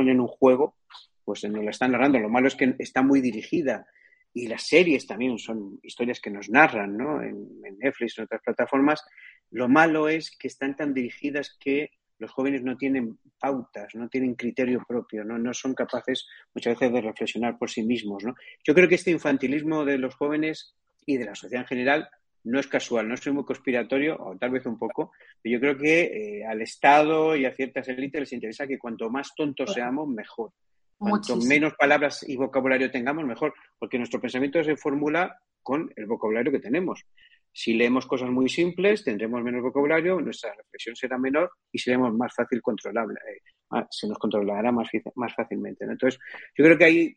en 0.10 0.20
un 0.20 0.28
juego, 0.28 0.76
pues 1.24 1.44
nos 1.46 1.64
la 1.64 1.72
están 1.72 1.92
narrando. 1.92 2.20
Lo 2.20 2.30
malo 2.30 2.48
es 2.48 2.56
que 2.56 2.76
está 2.80 3.02
muy 3.02 3.22
dirigida 3.22 3.86
y 4.34 4.48
las 4.48 4.64
series 4.64 5.06
también 5.06 5.38
son 5.38 5.80
historias 5.84 6.20
que 6.20 6.32
nos 6.32 6.50
narran, 6.50 6.98
¿no? 6.98 7.22
En, 7.22 7.62
Netflix, 7.80 8.18
en 8.18 8.26
otras 8.26 8.42
plataformas. 8.42 9.04
Lo 9.52 9.70
malo 9.70 10.10
es 10.10 10.36
que 10.38 10.48
están 10.48 10.76
tan 10.76 10.94
dirigidas 10.94 11.56
que 11.60 11.92
los 12.20 12.32
jóvenes 12.32 12.64
no 12.64 12.78
tienen 12.78 13.20
pautas, 13.40 13.94
no 13.96 14.08
tienen 14.08 14.36
criterio 14.36 14.84
propio, 14.88 15.26
¿no? 15.26 15.38
no 15.38 15.54
son 15.54 15.74
capaces 15.74 16.26
muchas 16.54 16.80
veces 16.80 16.94
de 16.94 17.02
reflexionar 17.02 17.58
por 17.58 17.70
sí 17.70 17.84
mismos. 17.84 18.24
¿no? 18.24 18.36
Yo 18.64 18.74
creo 18.74 18.88
que 18.88 18.96
este 18.96 19.12
infantilismo 19.12 19.84
de 19.84 19.98
los 19.98 20.16
jóvenes 20.16 20.76
y 21.06 21.18
de 21.18 21.26
la 21.26 21.36
sociedad 21.36 21.64
en 21.64 21.68
general 21.68 22.10
no 22.46 22.60
es 22.60 22.68
casual, 22.68 23.08
no 23.08 23.16
soy 23.18 23.34
muy 23.34 23.46
conspiratorio, 23.46 24.18
o 24.20 24.38
tal 24.38 24.52
vez 24.52 24.66
un 24.66 24.78
poco, 24.78 25.12
pero 25.42 25.54
yo 25.54 25.60
creo 25.60 25.78
que 25.78 26.02
eh, 26.40 26.46
al 26.46 26.62
Estado 26.62 27.36
y 27.36 27.46
a 27.46 27.56
ciertas 27.56 27.88
élites 27.88 28.22
les 28.22 28.34
interesa 28.34 28.68
que 28.68 28.78
cuanto 28.78 29.10
más 29.10 29.34
tontos 29.36 29.74
seamos, 29.74 30.08
mejor. 30.08 30.52
Cuanto 30.98 31.36
menos 31.36 31.74
palabras 31.74 32.24
y 32.28 32.38
vocabulario 32.38 32.90
tengamos, 32.90 33.26
mejor, 33.26 33.54
porque 33.78 33.98
nuestro 33.98 34.22
pensamiento 34.22 34.64
se 34.64 34.78
formula 34.78 35.38
con 35.62 35.92
el 35.96 36.06
vocabulario 36.06 36.52
que 36.52 36.60
tenemos. 36.60 37.06
Si 37.52 37.74
leemos 37.74 38.06
cosas 38.06 38.30
muy 38.30 38.50
simples, 38.50 39.04
tendremos 39.04 39.44
menos 39.44 39.62
vocabulario, 39.62 40.20
nuestra 40.20 40.54
reflexión 40.56 40.96
será 40.96 41.18
menor 41.18 41.52
y 41.72 41.80
seremos 41.80 42.14
más 42.14 42.34
fácil 42.34 42.62
controlable, 42.62 43.20
eh, 43.30 43.84
se 43.90 44.08
nos 44.08 44.18
controlará 44.18 44.72
más, 44.72 44.90
más 45.16 45.34
fácilmente. 45.34 45.86
Entonces, 45.86 46.20
yo 46.58 46.66
creo 46.66 46.78
que 46.78 46.86
hay 46.86 47.16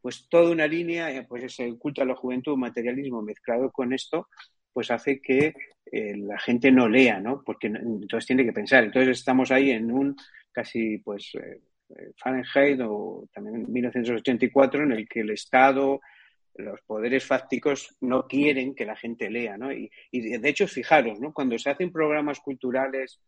pues 0.00 0.28
toda 0.28 0.50
una 0.50 0.66
línea, 0.66 1.10
eh, 1.10 1.26
pues 1.28 1.44
ese 1.44 1.76
culto 1.78 2.02
a 2.02 2.04
la 2.04 2.14
juventud, 2.14 2.56
materialismo 2.56 3.22
mezclado 3.22 3.70
con 3.70 3.92
esto, 3.92 4.28
pues 4.78 4.92
hace 4.92 5.20
que 5.20 5.56
eh, 5.90 6.16
la 6.16 6.38
gente 6.38 6.70
no 6.70 6.88
lea, 6.88 7.18
¿no? 7.18 7.42
Porque 7.44 7.66
entonces 7.66 8.26
tiene 8.28 8.44
que 8.44 8.52
pensar. 8.52 8.84
Entonces 8.84 9.18
estamos 9.18 9.50
ahí 9.50 9.72
en 9.72 9.90
un 9.90 10.14
casi, 10.52 10.98
pues, 10.98 11.32
eh, 11.34 11.62
eh, 11.88 12.12
Fahrenheit 12.16 12.80
o 12.84 13.28
también 13.34 13.66
1984, 13.68 14.84
en 14.84 14.92
el 14.92 15.08
que 15.08 15.22
el 15.22 15.30
Estado, 15.30 16.00
los 16.54 16.80
poderes 16.82 17.26
fácticos 17.26 17.96
no 18.02 18.28
quieren 18.28 18.76
que 18.76 18.86
la 18.86 18.94
gente 18.94 19.28
lea, 19.28 19.58
¿no? 19.58 19.72
Y, 19.72 19.90
de 20.12 20.48
hecho, 20.48 20.68
fijaros, 20.68 21.18
¿no? 21.18 21.32
Cuando 21.32 21.58
se 21.58 21.70
hacen 21.70 21.90
programas 21.90 22.38
culturales 22.38 23.20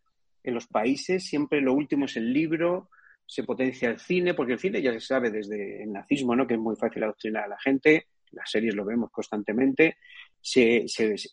en 0.45 0.53
los 0.53 0.67
países, 0.67 1.25
siempre 1.25 1.59
lo 1.59 1.73
último 1.73 2.05
es 2.05 2.15
el 2.15 2.31
libro, 2.31 2.87
se 3.25 3.43
potencia 3.43 3.89
el 3.89 3.99
cine, 3.99 4.35
porque 4.35 4.53
el 4.53 4.59
cine 4.59 4.81
ya 4.81 4.93
se 4.93 5.01
sabe 5.01 5.31
desde 5.31 5.83
el 5.83 5.91
nazismo, 5.91 6.33
¿no? 6.33 6.47
Que 6.47 6.53
es 6.53 6.61
muy 6.61 6.77
fácil 6.77 7.03
adoctrinar 7.03 7.43
a 7.43 7.49
la 7.49 7.59
gente, 7.59 8.07
las 8.31 8.49
series 8.49 8.73
lo 8.73 8.85
vemos 8.85 9.11
constantemente, 9.11 9.97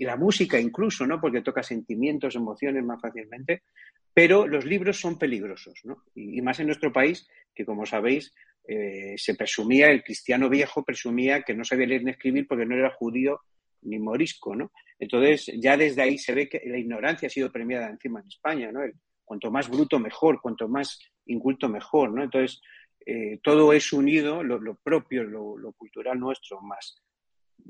la 0.01 0.17
música 0.17 0.61
incluso, 0.61 1.07
¿no? 1.07 1.21
Porque 1.21 1.43
toca 1.43 1.63
sentimientos, 1.63 2.35
emociones 2.35 2.85
más 2.85 3.01
fácilmente, 3.01 3.63
pero 4.13 4.47
los 4.47 4.65
libros 4.65 5.01
son 5.01 5.19
peligrosos, 5.19 5.81
¿no? 5.85 6.05
Y, 6.15 6.41
más 6.43 6.61
en 6.61 6.67
nuestro 6.67 6.93
país, 6.93 7.29
que 7.55 7.65
como 7.65 7.87
sabéis, 7.87 8.35
eh, 8.67 9.15
se 9.17 9.35
presumía, 9.35 9.91
el 9.91 10.03
cristiano 10.03 10.49
viejo 10.49 10.85
presumía 10.85 11.43
que 11.43 11.55
no 11.55 11.65
sabía 11.65 11.87
leer 11.87 12.05
ni 12.05 12.11
escribir 12.11 12.47
porque 12.47 12.67
no 12.67 12.75
era 12.75 12.91
judío 12.91 13.41
ni 13.83 13.99
morisco, 13.99 14.55
¿no? 14.55 14.73
Entonces, 14.99 15.51
ya 15.59 15.77
desde 15.77 16.03
ahí 16.03 16.19
se 16.19 16.35
ve 16.35 16.49
que 16.49 16.61
la 16.67 16.79
ignorancia 16.79 17.29
ha 17.29 17.31
sido 17.31 17.53
premiada 17.53 17.89
encima 17.89 18.21
en 18.21 18.27
España, 18.27 18.73
¿no? 18.73 18.81
cuanto 19.25 19.51
más 19.51 19.69
bruto 19.69 19.99
mejor, 19.99 20.41
cuanto 20.41 20.69
más 20.69 20.99
inculto 21.27 21.69
mejor, 21.69 22.11
¿no? 22.11 22.25
Entonces, 22.25 22.63
eh, 23.05 23.39
todo 23.43 23.73
es 23.73 23.93
unido, 23.93 24.43
lo, 24.43 24.75
propio, 24.77 25.23
lo, 25.23 25.73
cultural 25.73 26.19
nuestro, 26.19 26.61
más, 26.63 27.03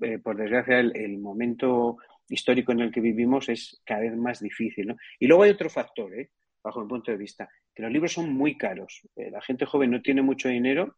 eh, 0.02 0.18
por 0.18 0.36
desgracia, 0.36 0.80
el, 0.80 1.18
momento 1.18 1.98
histórico 2.28 2.72
en 2.72 2.80
el 2.80 2.92
que 2.92 3.00
vivimos 3.00 3.48
es 3.48 3.80
cada 3.84 4.00
vez 4.00 4.16
más 4.16 4.40
difícil. 4.40 4.94
Y 5.18 5.26
luego 5.26 5.42
hay 5.42 5.50
otro 5.50 5.70
factor, 5.70 6.14
¿eh? 6.14 6.30
bajo 6.62 6.82
mi 6.82 6.88
punto 6.88 7.10
de 7.10 7.16
vista, 7.16 7.48
que 7.74 7.82
los 7.82 7.92
libros 7.92 8.12
son 8.12 8.32
muy 8.32 8.56
caros. 8.56 9.02
la 9.16 9.40
gente 9.40 9.64
joven 9.64 9.90
no 9.90 10.02
tiene 10.02 10.22
mucho 10.22 10.48
dinero. 10.48 10.96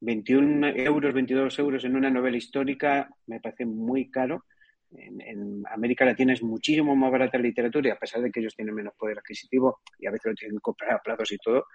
21 0.00 0.68
euros, 0.76 1.12
22 1.12 1.58
euros 1.58 1.84
en 1.84 1.96
una 1.96 2.10
novela 2.10 2.36
histórica 2.36 3.08
me 3.26 3.40
parece 3.40 3.66
muy 3.66 4.10
caro. 4.10 4.44
En, 4.90 5.62
América 5.70 6.04
Latina 6.04 6.32
es 6.32 6.42
muchísimo 6.42 6.96
más 6.96 7.10
barata 7.10 7.36
la 7.36 7.44
literatura 7.44 7.88
y 7.88 7.92
a 7.92 7.98
pesar 7.98 8.22
de 8.22 8.30
que 8.30 8.40
ellos 8.40 8.54
tienen 8.54 8.74
menos 8.74 8.94
poder 8.96 9.18
adquisitivo 9.18 9.80
y 9.98 10.06
a 10.06 10.10
veces 10.10 10.30
lo 10.30 10.34
tienen 10.34 10.56
que 10.56 10.62
comprar 10.62 10.92
a 10.94 10.98
plazos 10.98 11.32
y 11.32 11.38
todo, 11.38 11.66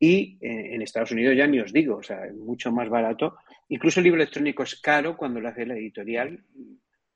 y 0.00 0.38
eh, 0.40 0.74
en 0.74 0.82
Estados 0.82 1.10
Unidos 1.10 1.36
ya 1.36 1.46
ni 1.46 1.60
os 1.60 1.72
digo, 1.72 1.96
o 1.96 2.02
sea, 2.02 2.26
es 2.26 2.34
mucho 2.34 2.70
más 2.70 2.88
barato. 2.88 3.36
Incluso 3.68 4.00
el 4.00 4.04
libro 4.04 4.20
electrónico 4.20 4.62
es 4.62 4.80
caro 4.80 5.16
cuando 5.16 5.40
lo 5.40 5.48
hace 5.48 5.66
la 5.66 5.76
editorial, 5.76 6.44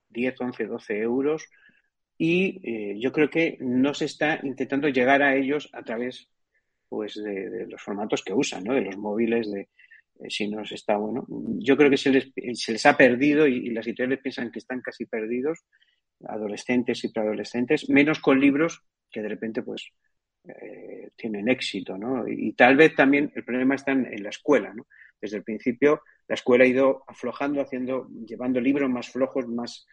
10, 0.09 0.41
11, 0.41 0.66
12 0.66 0.99
euros. 0.99 1.49
Y 2.18 2.61
eh, 2.64 2.97
yo 2.99 3.12
creo 3.12 3.30
que 3.30 3.57
no 3.61 3.95
se 3.95 4.07
está 4.07 4.41
intentando 4.43 4.89
llegar 4.89 5.22
a 5.22 5.37
ellos 5.37 5.68
a 5.72 5.83
través 5.83 6.28
pues, 6.89 7.14
de, 7.14 7.66
los 7.68 7.80
formatos 7.80 8.22
que 8.22 8.35
usan, 8.35 8.64
¿no? 8.64 8.74
de 8.74 8.83
los 8.83 8.97
móviles, 8.97 9.51
de 9.51 9.68
eh, 10.20 10.28
si 10.28 10.49
no 10.49 10.62
está 10.62 10.97
bueno. 10.97 11.24
Yo 11.59 11.76
creo 11.76 11.91
que 11.91 11.97
se 11.97 12.11
les, 12.11 12.30
se 12.55 12.72
les 12.72 12.87
ha 12.87 12.97
perdido 12.97 13.47
y, 13.47 13.70
las 13.70 13.87
editoriales 13.87 14.22
piensan 14.22 14.51
que 14.51 14.59
están 14.59 14.80
casi 14.80 15.07
perdidos, 15.07 15.61
adolescentes 16.24 17.03
y 17.05 17.09
preadolescentes, 17.09 17.89
menos 17.89 18.20
con 18.20 18.41
libros 18.41 18.83
que 19.11 19.22
de 19.22 19.28
repente 19.28 19.62
pues 19.62 19.93
eh, 20.45 21.11
tienen 21.16 21.49
éxito, 21.49 21.97
¿no? 21.97 22.26
Y, 22.26 22.53
tal 22.53 22.76
vez 22.76 22.95
también 22.95 23.32
el 23.34 23.45
problema 23.45 23.76
está 23.76 23.93
en, 23.93 24.22
la 24.22 24.30
escuela, 24.30 24.72
¿no? 24.74 24.86
Desde 25.20 25.36
el 25.36 25.45
principio 25.45 26.03
la 26.26 26.34
escuela 26.34 26.64
ha 26.64 26.68
ido 26.68 27.05
aflojando, 27.07 27.61
haciendo, 27.61 28.09
llevando 28.26 28.61
libros 28.61 28.90
más 28.90 29.09
flojos, 29.09 29.47
más 29.47 29.86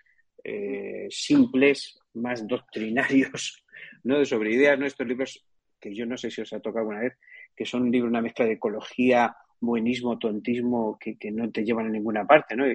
eh, 0.43 1.07
simples, 1.09 1.99
más 2.13 2.47
doctrinarios, 2.47 3.63
¿no? 4.03 4.25
Sobre 4.25 4.53
ideas, 4.53 4.79
¿no? 4.79 4.85
Estos 4.85 5.07
libros 5.07 5.45
que 5.79 5.93
yo 5.93 6.05
no 6.05 6.17
sé 6.17 6.31
si 6.31 6.41
os 6.41 6.51
ha 6.51 6.59
tocado 6.59 6.79
alguna 6.79 7.01
vez, 7.01 7.17
que 7.55 7.65
son 7.65 7.83
un 7.83 7.91
libro, 7.91 8.09
una 8.09 8.21
mezcla 8.21 8.45
de 8.45 8.53
ecología, 8.53 9.35
buenismo, 9.59 10.17
tontismo, 10.17 10.97
que, 10.99 11.17
no 11.31 11.51
te 11.51 11.63
llevan 11.63 11.87
a 11.87 11.89
ninguna 11.89 12.25
parte, 12.25 12.55
¿no? 12.55 12.65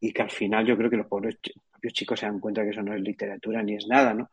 Y, 0.00 0.12
que 0.12 0.22
al 0.22 0.30
final 0.30 0.66
yo 0.66 0.76
creo 0.76 0.90
que 0.90 0.98
los 0.98 1.06
pobres 1.06 1.38
chicos 1.92 2.20
se 2.20 2.26
dan 2.26 2.38
cuenta 2.38 2.62
que 2.62 2.70
eso 2.70 2.82
no 2.82 2.94
es 2.94 3.00
literatura 3.00 3.62
ni 3.62 3.74
es 3.74 3.86
nada, 3.86 4.12
¿no? 4.12 4.30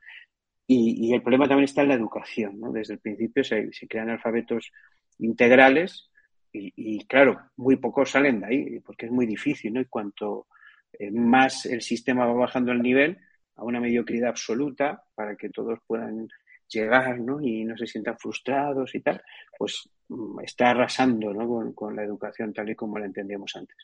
Y, 0.68 1.14
el 1.14 1.22
problema 1.22 1.48
también 1.48 1.66
está 1.66 1.82
en 1.82 1.90
la 1.90 1.96
educación, 1.96 2.60
¿no? 2.60 2.72
Desde 2.72 2.94
el 2.94 3.00
principio 3.00 3.44
se, 3.44 3.70
crean 3.90 4.10
alfabetos 4.10 4.72
integrales 5.20 6.10
y, 6.54 7.06
claro, 7.06 7.40
muy 7.58 7.78
pocos 7.78 8.12
salen 8.12 8.42
de 8.42 8.46
ahí 8.46 8.80
porque 8.80 9.06
es 9.06 9.12
muy 9.12 9.26
difícil, 9.26 9.74
¿no? 9.74 9.82
Y 9.82 9.86
cuanto 9.86 10.48
eh, 10.94 11.12
más 11.12 11.66
el 11.66 11.82
sistema 11.82 12.26
va 12.26 12.34
bajando 12.34 12.72
el 12.72 12.82
nivel 12.82 13.18
a 13.56 13.64
una 13.64 13.80
mediocridad 13.80 14.30
absoluta 14.30 15.04
para 15.16 15.36
que 15.36 15.50
todos 15.50 15.80
puedan 15.86 16.28
llegar, 16.72 17.20
¿no? 17.20 17.42
Y 17.42 17.64
no 17.66 17.78
se 17.78 17.88
sientan 17.88 18.18
frustrados 18.18 18.96
y 18.96 19.02
tal, 19.02 19.22
pues 19.58 19.90
mm, 20.10 20.40
está 20.42 20.72
arrasando, 20.72 21.34
¿no? 21.34 21.74
Con, 21.76 21.96
la 21.96 22.04
educación 22.04 22.54
tal 22.54 22.70
y 22.70 22.76
como 22.76 22.98
la 22.98 23.06
entendíamos 23.06 23.56
antes. 23.56 23.78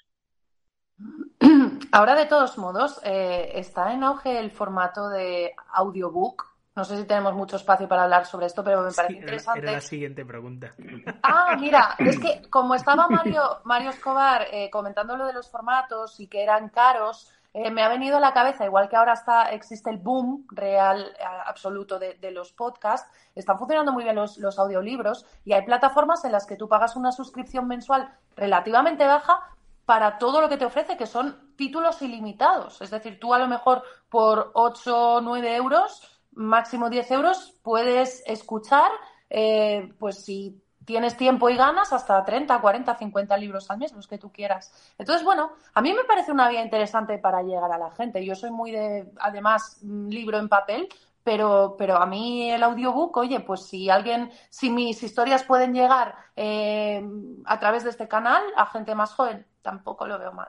Ahora, 1.91 2.15
de 2.15 2.25
todos 2.25 2.57
modos, 2.57 2.99
eh, 3.03 3.51
está 3.55 3.93
en 3.93 4.03
auge 4.03 4.39
el 4.39 4.51
formato 4.51 5.09
de 5.09 5.53
audiobook 5.73 6.46
no 6.77 6.85
sé 6.85 6.95
si 6.95 7.05
tenemos 7.05 7.33
mucho 7.33 7.55
espacio 7.55 7.87
para 7.87 8.03
hablar 8.03 8.27
sobre 8.27 8.45
esto, 8.45 8.63
pero 8.63 8.83
me 8.83 8.91
parece 8.91 9.15
interesante. 9.15 9.61
Era 9.61 9.71
la 9.71 9.81
siguiente 9.81 10.23
pregunta. 10.23 10.73
Ah, 11.23 11.55
mira, 11.59 11.95
es 11.97 12.19
que 12.19 12.47
como 12.49 12.75
estaba 12.75 13.07
Mario, 13.07 13.41
Mario 13.63 13.89
Escobar 13.89 14.47
eh, 14.51 14.69
comentando 14.69 15.17
lo 15.17 15.25
de 15.25 15.33
los 15.33 15.49
formatos 15.49 16.19
y 16.19 16.27
que 16.27 16.43
eran 16.43 16.69
caros, 16.69 17.31
eh, 17.53 17.71
me 17.71 17.81
ha 17.81 17.89
venido 17.89 18.17
a 18.17 18.19
la 18.19 18.33
cabeza, 18.33 18.65
igual 18.65 18.87
que 18.87 18.95
ahora 18.95 19.13
está, 19.13 19.49
existe 19.49 19.89
el 19.89 19.97
boom 19.97 20.45
real 20.51 21.11
absoluto 21.45 21.97
de, 21.97 22.31
los 22.31 22.51
podcasts, 22.53 23.09
están 23.35 23.57
funcionando 23.57 23.91
muy 23.91 24.03
bien 24.03 24.15
los, 24.15 24.37
los 24.37 24.59
audiolibros 24.59 25.25
y 25.43 25.53
hay 25.53 25.65
plataformas 25.65 26.23
en 26.25 26.31
las 26.31 26.45
que 26.45 26.55
tú 26.55 26.69
pagas 26.69 26.95
una 26.95 27.11
suscripción 27.11 27.67
mensual 27.67 28.13
relativamente 28.35 29.05
baja 29.07 29.39
para 29.85 30.17
todo 30.17 30.41
lo 30.41 30.49
que 30.49 30.57
te 30.57 30.65
ofrece, 30.65 30.97
que 30.97 31.07
son 31.07 31.55
títulos 31.55 32.01
ilimitados. 32.01 32.81
Es 32.81 32.91
decir, 32.91 33.19
tú 33.19 33.33
a 33.33 33.39
lo 33.39 33.47
mejor 33.47 33.83
por 34.09 34.51
8 34.53 35.13
o 35.15 35.21
9 35.21 35.55
euros 35.55 36.16
máximo 36.37 36.89
10 36.89 37.11
euros, 37.11 37.59
puedes 37.63 38.23
escuchar, 38.25 38.89
eh, 39.29 39.91
pues 39.99 40.23
si 40.23 40.61
tienes 40.85 41.17
tiempo 41.17 41.49
y 41.49 41.57
ganas, 41.57 41.91
hasta 41.91 42.23
30, 42.23 42.61
40, 42.61 42.95
50 42.95 43.37
libros 43.37 43.69
al 43.69 43.79
mes, 43.79 43.91
los 43.91 44.07
que 44.07 44.17
tú 44.17 44.31
quieras. 44.31 44.71
Entonces, 44.97 45.25
bueno, 45.25 45.51
a 45.73 45.81
mí 45.81 45.93
me 45.93 46.05
parece 46.05 46.31
una 46.31 46.47
vía 46.47 46.63
interesante 46.63 47.17
para 47.17 47.41
llegar 47.41 47.69
a 47.71 47.77
la 47.77 47.91
gente. 47.91 48.23
Yo 48.23 48.35
soy 48.35 48.51
muy 48.51 48.71
de, 48.71 49.11
además, 49.19 49.81
libro 49.83 50.37
en 50.37 50.47
papel, 50.47 50.87
pero, 51.23 51.75
pero 51.77 51.97
a 51.97 52.05
mí 52.05 52.49
el 52.49 52.63
audiobook, 52.63 53.17
oye, 53.17 53.41
pues 53.41 53.65
si 53.65 53.89
alguien, 53.89 54.31
si 54.49 54.69
mis 54.69 55.03
historias 55.03 55.43
pueden 55.43 55.73
llegar 55.73 56.15
eh, 56.37 57.03
a 57.43 57.59
través 57.59 57.83
de 57.83 57.89
este 57.89 58.07
canal 58.07 58.43
a 58.55 58.67
gente 58.67 58.95
más 58.95 59.13
joven, 59.13 59.45
tampoco 59.61 60.07
lo 60.07 60.17
veo 60.17 60.31
mal. 60.31 60.47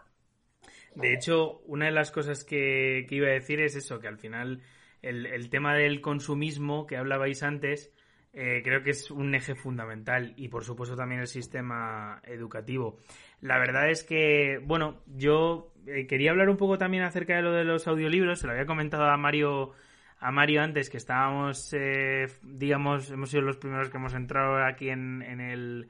De 0.95 1.15
hecho, 1.15 1.63
una 1.67 1.87
de 1.87 1.93
las 1.93 2.13
cosas 2.13 2.45
que 2.45 3.07
iba 3.11 3.27
a 3.27 3.33
decir 3.33 3.61
es 3.61 3.75
eso, 3.75 3.99
que 3.99 4.07
al 4.07 4.19
final 4.19 4.63
el, 5.09 5.51
tema 5.51 5.75
del 5.75 6.01
consumismo 6.01 6.87
que 6.87 6.97
hablabais 6.97 7.43
antes, 7.43 7.93
eh, 8.33 8.61
creo 8.63 8.83
que 8.83 8.91
es 8.91 9.11
un 9.11 9.35
eje 9.35 9.55
fundamental 9.55 10.35
y 10.37 10.49
por 10.49 10.65
supuesto 10.65 10.97
también 10.97 11.21
el 11.21 11.27
sistema 11.27 12.21
educativo. 12.25 12.99
La 13.41 13.59
verdad 13.59 13.91
es 13.91 14.05
que, 14.05 14.61
bueno, 14.65 15.03
yo 15.07 15.73
eh, 15.87 16.07
quería 16.07 16.31
hablar 16.31 16.49
un 16.49 16.57
poco 16.57 16.79
también 16.79 17.03
acerca 17.03 17.37
de 17.37 17.43
lo 17.43 17.53
de 17.53 17.65
los 17.65 17.89
audiolibros, 17.89 18.41
se 18.41 18.47
lo 18.47 18.53
había 18.53 18.67
comentado 18.67 19.05
a 19.05 19.17
Mario 19.17 19.73
a 20.21 20.33
Mario 20.33 20.63
antes 20.63 20.91
que 20.91 20.97
estábamos, 20.97 21.73
eh, 21.75 22.27
digamos, 22.43 23.09
hemos 23.13 23.31
sido 23.31 23.43
los 23.43 23.57
primeros 23.57 23.89
que 23.89 23.99
hemos 23.99 24.15
entrado 24.15 24.65
aquí 24.65 24.91
en, 24.91 25.23
en 25.23 25.41
el 25.41 25.89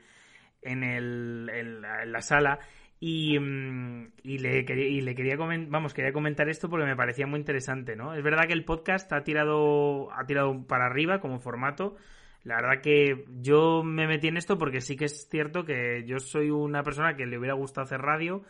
en, 0.60 0.82
el, 0.82 1.50
en 1.52 2.12
la 2.12 2.20
sala 2.20 2.58
y, 3.00 3.38
mm, 3.38 4.12
y, 4.24 4.38
le, 4.38 4.64
quería 4.64 5.36
vamos, 5.36 5.94
quería 5.94 6.12
comentar 6.12 6.48
esto 6.48 6.68
porque 6.68 6.86
me 6.86 6.96
parecía 6.96 7.26
muy 7.26 7.38
interesante, 7.38 7.94
¿no? 7.94 8.14
Es 8.14 8.22
verdad 8.22 8.46
que 8.46 8.54
el 8.54 8.64
podcast 8.64 9.12
ha 9.12 9.22
tirado, 9.22 10.12
ha 10.12 10.26
tirado 10.26 10.66
para 10.66 10.86
arriba 10.86 11.20
como 11.20 11.38
formato. 11.38 11.96
La 12.42 12.56
verdad 12.56 12.82
que 12.82 13.24
yo 13.40 13.82
me 13.84 14.06
metí 14.06 14.28
en 14.28 14.36
esto 14.36 14.58
porque 14.58 14.80
sí 14.80 14.96
que 14.96 15.04
es 15.06 15.28
cierto 15.28 15.64
que 15.64 16.04
yo 16.06 16.18
soy 16.18 16.50
una 16.50 16.82
persona 16.82 17.14
que 17.16 17.26
le 17.26 17.38
hubiera 17.38 17.54
gustado 17.54 17.84
hacer 17.84 18.00
radio, 18.00 18.42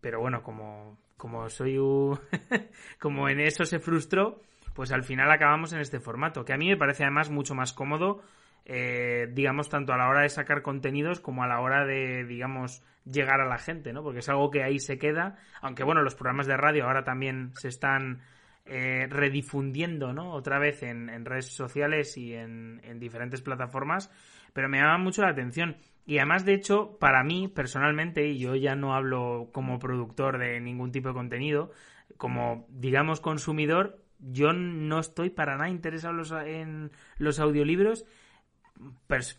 pero 0.00 0.20
bueno, 0.20 0.42
como, 0.42 0.98
como 1.16 1.48
soy 1.48 1.78
un... 1.78 2.18
como 3.00 3.28
en 3.28 3.40
eso 3.40 3.64
se 3.64 3.78
frustró, 3.78 4.40
pues 4.74 4.90
al 4.92 5.04
final 5.04 5.30
acabamos 5.30 5.72
en 5.72 5.80
este 5.80 6.00
formato, 6.00 6.44
que 6.44 6.52
a 6.52 6.56
mí 6.56 6.68
me 6.68 6.76
parece 6.76 7.04
además 7.04 7.30
mucho 7.30 7.54
más 7.54 7.72
cómodo 7.72 8.22
eh, 8.64 9.28
digamos, 9.32 9.68
tanto 9.68 9.92
a 9.92 9.96
la 9.96 10.08
hora 10.08 10.22
de 10.22 10.28
sacar 10.28 10.62
contenidos 10.62 11.20
como 11.20 11.42
a 11.42 11.48
la 11.48 11.60
hora 11.60 11.84
de, 11.84 12.24
digamos, 12.24 12.82
llegar 13.04 13.40
a 13.40 13.48
la 13.48 13.58
gente, 13.58 13.92
¿no? 13.92 14.02
Porque 14.02 14.20
es 14.20 14.28
algo 14.28 14.50
que 14.50 14.62
ahí 14.62 14.78
se 14.78 14.98
queda, 14.98 15.36
aunque 15.60 15.84
bueno, 15.84 16.02
los 16.02 16.14
programas 16.14 16.46
de 16.46 16.56
radio 16.56 16.84
ahora 16.84 17.02
también 17.02 17.52
se 17.56 17.68
están 17.68 18.22
eh, 18.64 19.08
redifundiendo, 19.10 20.12
¿no? 20.12 20.32
Otra 20.32 20.60
vez 20.60 20.84
en, 20.84 21.24
redes 21.24 21.46
sociales 21.46 22.16
y 22.16 22.34
en, 22.34 22.80
diferentes 23.00 23.42
plataformas, 23.42 24.10
pero 24.52 24.68
me 24.68 24.78
llama 24.78 24.98
mucho 24.98 25.22
la 25.22 25.30
atención. 25.30 25.76
Y 26.06 26.18
además, 26.18 26.44
de 26.44 26.54
hecho, 26.54 26.96
para 26.98 27.24
mí, 27.24 27.48
personalmente, 27.48 28.28
y 28.28 28.38
yo 28.38 28.54
ya 28.54 28.76
no 28.76 28.94
hablo 28.94 29.50
como 29.52 29.80
productor 29.80 30.38
de 30.38 30.60
ningún 30.60 30.92
tipo 30.92 31.08
de 31.08 31.14
contenido, 31.14 31.72
como, 32.16 32.66
digamos, 32.68 33.20
consumidor, 33.20 33.98
yo 34.20 34.52
no 34.52 35.00
estoy 35.00 35.30
para 35.30 35.56
nada 35.56 35.68
interesado 35.68 36.14
en 36.44 36.92
los 37.18 37.40
audiolibros 37.40 38.06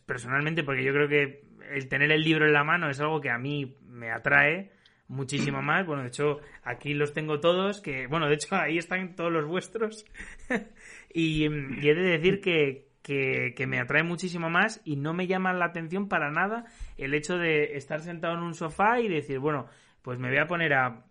personalmente, 0.05 0.63
porque 0.63 0.83
yo 0.83 0.93
creo 0.93 1.07
que 1.07 1.43
el 1.71 1.87
tener 1.87 2.11
el 2.11 2.21
libro 2.21 2.45
en 2.45 2.53
la 2.53 2.63
mano 2.63 2.89
es 2.89 2.99
algo 2.99 3.21
que 3.21 3.29
a 3.29 3.37
mí 3.37 3.77
me 3.85 4.11
atrae 4.11 4.71
muchísimo 5.07 5.61
más. 5.61 5.85
Bueno, 5.85 6.03
de 6.03 6.09
hecho, 6.09 6.39
aquí 6.63 6.93
los 6.93 7.13
tengo 7.13 7.39
todos, 7.39 7.81
que, 7.81 8.07
bueno, 8.07 8.27
de 8.27 8.35
hecho, 8.35 8.55
ahí 8.55 8.77
están 8.77 9.15
todos 9.15 9.31
los 9.31 9.45
vuestros. 9.45 10.05
y, 11.13 11.45
he 11.45 11.95
de 11.95 12.17
decir 12.17 12.41
que, 12.41 12.89
que, 13.01 13.67
me 13.67 13.79
atrae 13.79 14.03
muchísimo 14.03 14.49
más 14.49 14.81
y 14.85 14.95
no 14.95 15.13
me 15.13 15.27
llama 15.27 15.53
la 15.53 15.65
atención 15.65 16.07
para 16.07 16.31
nada 16.31 16.65
el 16.97 17.13
hecho 17.13 17.37
de 17.37 17.75
estar 17.75 18.01
sentado 18.01 18.35
en 18.35 18.43
un 18.43 18.53
sofá 18.53 18.99
y 18.99 19.07
decir, 19.07 19.39
bueno, 19.39 19.67
pues 20.01 20.19
me 20.19 20.29
voy 20.29 20.37
a 20.37 20.47
poner 20.47 20.73
a, 20.73 21.05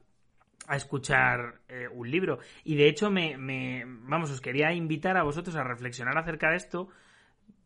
a 0.66 0.76
escuchar 0.76 1.60
eh, 1.68 1.88
un 1.92 2.10
libro. 2.10 2.38
Y 2.64 2.76
de 2.76 2.88
hecho, 2.88 3.10
me, 3.10 3.36
me, 3.36 3.84
vamos, 3.86 4.30
os 4.30 4.40
quería 4.40 4.72
invitar 4.72 5.16
a 5.16 5.22
vosotros 5.22 5.56
a 5.56 5.64
reflexionar 5.64 6.16
acerca 6.16 6.50
de 6.50 6.56
esto, 6.56 6.88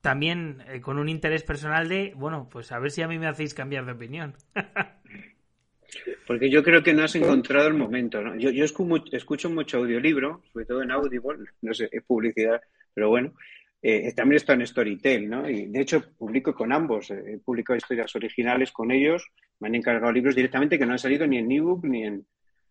también 0.06 0.62
eh, 0.68 0.80
con 0.80 1.00
un 1.00 1.08
interés 1.08 1.42
personal 1.42 1.88
de, 1.88 2.12
bueno, 2.14 2.48
pues 2.48 2.70
a 2.70 2.78
ver 2.78 2.92
si 2.92 3.02
a 3.02 3.08
mí 3.08 3.18
me 3.18 3.26
hacéis 3.26 3.54
cambiar 3.54 3.84
de 3.86 3.90
opinión. 3.90 4.34
Porque 6.28 6.48
yo 6.48 6.62
creo 6.62 6.84
que 6.84 6.94
no 6.94 7.02
has 7.02 7.16
encontrado 7.16 7.66
el 7.66 7.74
momento, 7.74 8.22
¿no? 8.22 8.36
Yo, 8.36 8.50
yo 8.50 8.64
escucho, 8.64 9.50
mucho 9.50 9.78
audiolibro, 9.78 10.44
sobre 10.52 10.64
todo 10.64 10.82
en 10.84 10.92
Audible, 10.92 11.50
no 11.60 11.74
sé, 11.74 11.88
es 11.90 12.04
publicidad, 12.04 12.60
pero 12.94 13.08
bueno, 13.08 13.34
eh, 13.82 14.12
también 14.14 14.36
está 14.36 14.52
en 14.52 14.64
Storytel, 14.64 15.28
¿no? 15.28 15.50
Y 15.50 15.66
de 15.66 15.80
hecho 15.80 16.00
publico 16.16 16.54
con 16.54 16.72
ambos, 16.72 17.10
eh, 17.10 17.24
he 17.26 17.38
publicado 17.38 17.76
historias 17.76 18.14
originales 18.14 18.70
con 18.70 18.92
ellos, 18.92 19.26
me 19.58 19.66
han 19.66 19.74
encargado 19.74 20.12
libros 20.12 20.36
directamente 20.36 20.78
que 20.78 20.86
no 20.86 20.92
han 20.92 21.00
salido 21.00 21.26
ni 21.26 21.38
en 21.38 21.50
ebook 21.50 21.84
ni 21.84 22.04
en, 22.04 22.24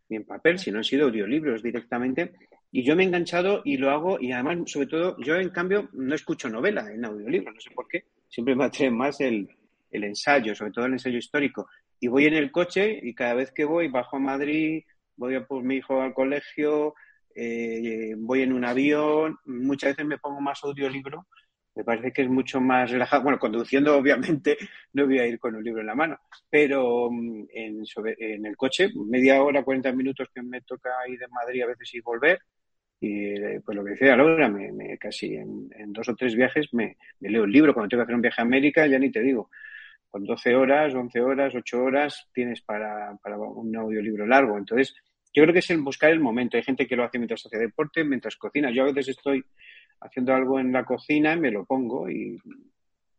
ni 0.08 0.16
en 0.16 0.24
papel, 0.24 0.58
sino 0.58 0.78
han 0.78 0.86
sido 0.86 1.08
audiolibros 1.08 1.62
directamente. 1.62 2.32
Y 2.78 2.84
yo 2.84 2.94
me 2.94 3.04
he 3.04 3.06
enganchado 3.06 3.62
y 3.64 3.78
lo 3.78 3.90
hago, 3.90 4.18
y 4.20 4.34
además, 4.34 4.70
sobre 4.70 4.88
todo, 4.88 5.16
yo 5.20 5.36
en 5.38 5.50
cambio 5.50 5.88
no 5.94 6.14
escucho 6.14 6.50
novela 6.50 6.92
en 6.92 7.06
audiolibro, 7.06 7.54
no 7.54 7.60
sé 7.62 7.70
por 7.72 7.88
qué, 7.88 8.04
siempre 8.28 8.54
me 8.54 8.66
atrae 8.66 8.92
más 8.92 9.22
el, 9.22 9.48
el 9.92 10.04
ensayo, 10.04 10.54
sobre 10.54 10.74
todo 10.74 10.86
el 10.86 10.92
ensayo 10.92 11.18
histórico. 11.18 11.70
Y 12.02 12.10
voy 12.10 12.26
en 12.26 12.34
el 12.34 12.52
coche 12.52 13.00
y 13.02 13.16
cada 13.16 13.36
vez 13.36 13.54
que 13.54 13.64
voy, 13.64 13.88
bajo 13.88 14.18
a 14.18 14.20
Madrid, 14.20 14.84
voy 15.16 15.36
a 15.36 15.46
por 15.46 15.64
mi 15.64 15.76
hijo 15.76 16.02
al 16.02 16.14
colegio, 16.14 16.96
eh, 17.34 18.14
voy 18.18 18.42
en 18.42 18.52
un 18.52 18.66
avión, 18.66 19.38
muchas 19.46 19.92
veces 19.92 20.06
me 20.06 20.18
pongo 20.18 20.42
más 20.42 20.62
audiolibro, 20.62 21.28
me 21.76 21.86
parece 21.86 22.12
que 22.12 22.24
es 22.24 22.30
mucho 22.30 22.60
más 22.60 22.92
relajado. 22.92 23.24
Bueno, 23.24 23.40
conduciendo 23.40 23.96
obviamente 23.98 24.58
no 24.92 25.06
voy 25.06 25.20
a 25.20 25.28
ir 25.28 25.40
con 25.40 25.56
un 25.56 25.64
libro 25.64 25.80
en 25.80 25.88
la 25.88 25.96
mano, 25.96 26.20
pero 26.50 27.10
mm, 27.10 27.46
en, 27.54 27.84
en 28.20 28.46
el 28.46 28.58
coche, 28.58 28.90
media 29.08 29.42
hora, 29.42 29.64
40 29.64 29.94
minutos 29.94 30.28
que 30.36 30.42
me 30.42 30.60
toca 30.60 30.90
ir 31.08 31.20
de 31.20 31.30
Madrid 31.30 31.64
a 31.64 31.68
veces 31.68 31.94
y 31.94 32.02
volver, 32.02 32.38
y 33.00 33.34
eh, 33.34 33.62
pues 33.64 33.76
lo 33.76 33.84
que 33.84 33.92
decía 33.92 34.16
Laura, 34.16 34.50
me, 34.50 34.72
me 34.72 34.98
casi 34.98 35.36
en, 35.36 35.70
dos 35.88 36.10
o 36.10 36.16
tres 36.16 36.36
viajes 36.36 36.74
me, 36.74 36.98
leo 37.20 37.44
el 37.44 37.52
libro. 37.52 37.74
Cuando 37.74 37.90
tengo 37.90 38.02
que 38.02 38.06
hacer 38.06 38.16
un 38.16 38.22
viaje 38.22 38.42
a 38.42 38.46
América, 38.46 38.88
ya 38.88 38.98
ni 38.98 39.12
te 39.12 39.22
digo, 39.22 39.50
con 40.10 40.24
12 40.24 40.56
horas, 40.56 40.94
11 40.94 41.22
horas, 41.22 41.54
8 41.56 41.84
horas 41.84 42.28
tienes 42.34 42.62
para, 42.62 43.16
para 43.22 43.38
un 43.38 43.76
audiolibro 43.76 44.26
largo. 44.26 44.58
Entonces, 44.58 44.96
yo 45.34 45.44
creo 45.44 45.54
que 45.54 45.60
es 45.60 45.70
el 45.70 45.82
buscar 45.82 46.12
el 46.12 46.22
momento. 46.22 46.56
Hay 46.56 46.64
gente 46.64 46.88
que 46.88 46.96
lo 46.96 47.04
hace 47.04 47.20
mientras 47.20 47.46
hace 47.46 47.58
deporte, 47.58 48.04
mientras 48.06 48.38
cocina. 48.38 48.72
Yo 48.72 48.84
a 48.84 48.86
veces 48.86 49.10
estoy 49.10 49.44
haciendo 50.00 50.34
algo 50.34 50.60
en 50.60 50.72
la 50.72 50.86
cocina 50.86 51.34
y 51.34 51.40
me 51.40 51.52
lo 51.52 51.66
pongo 51.66 52.10
y, 52.10 52.40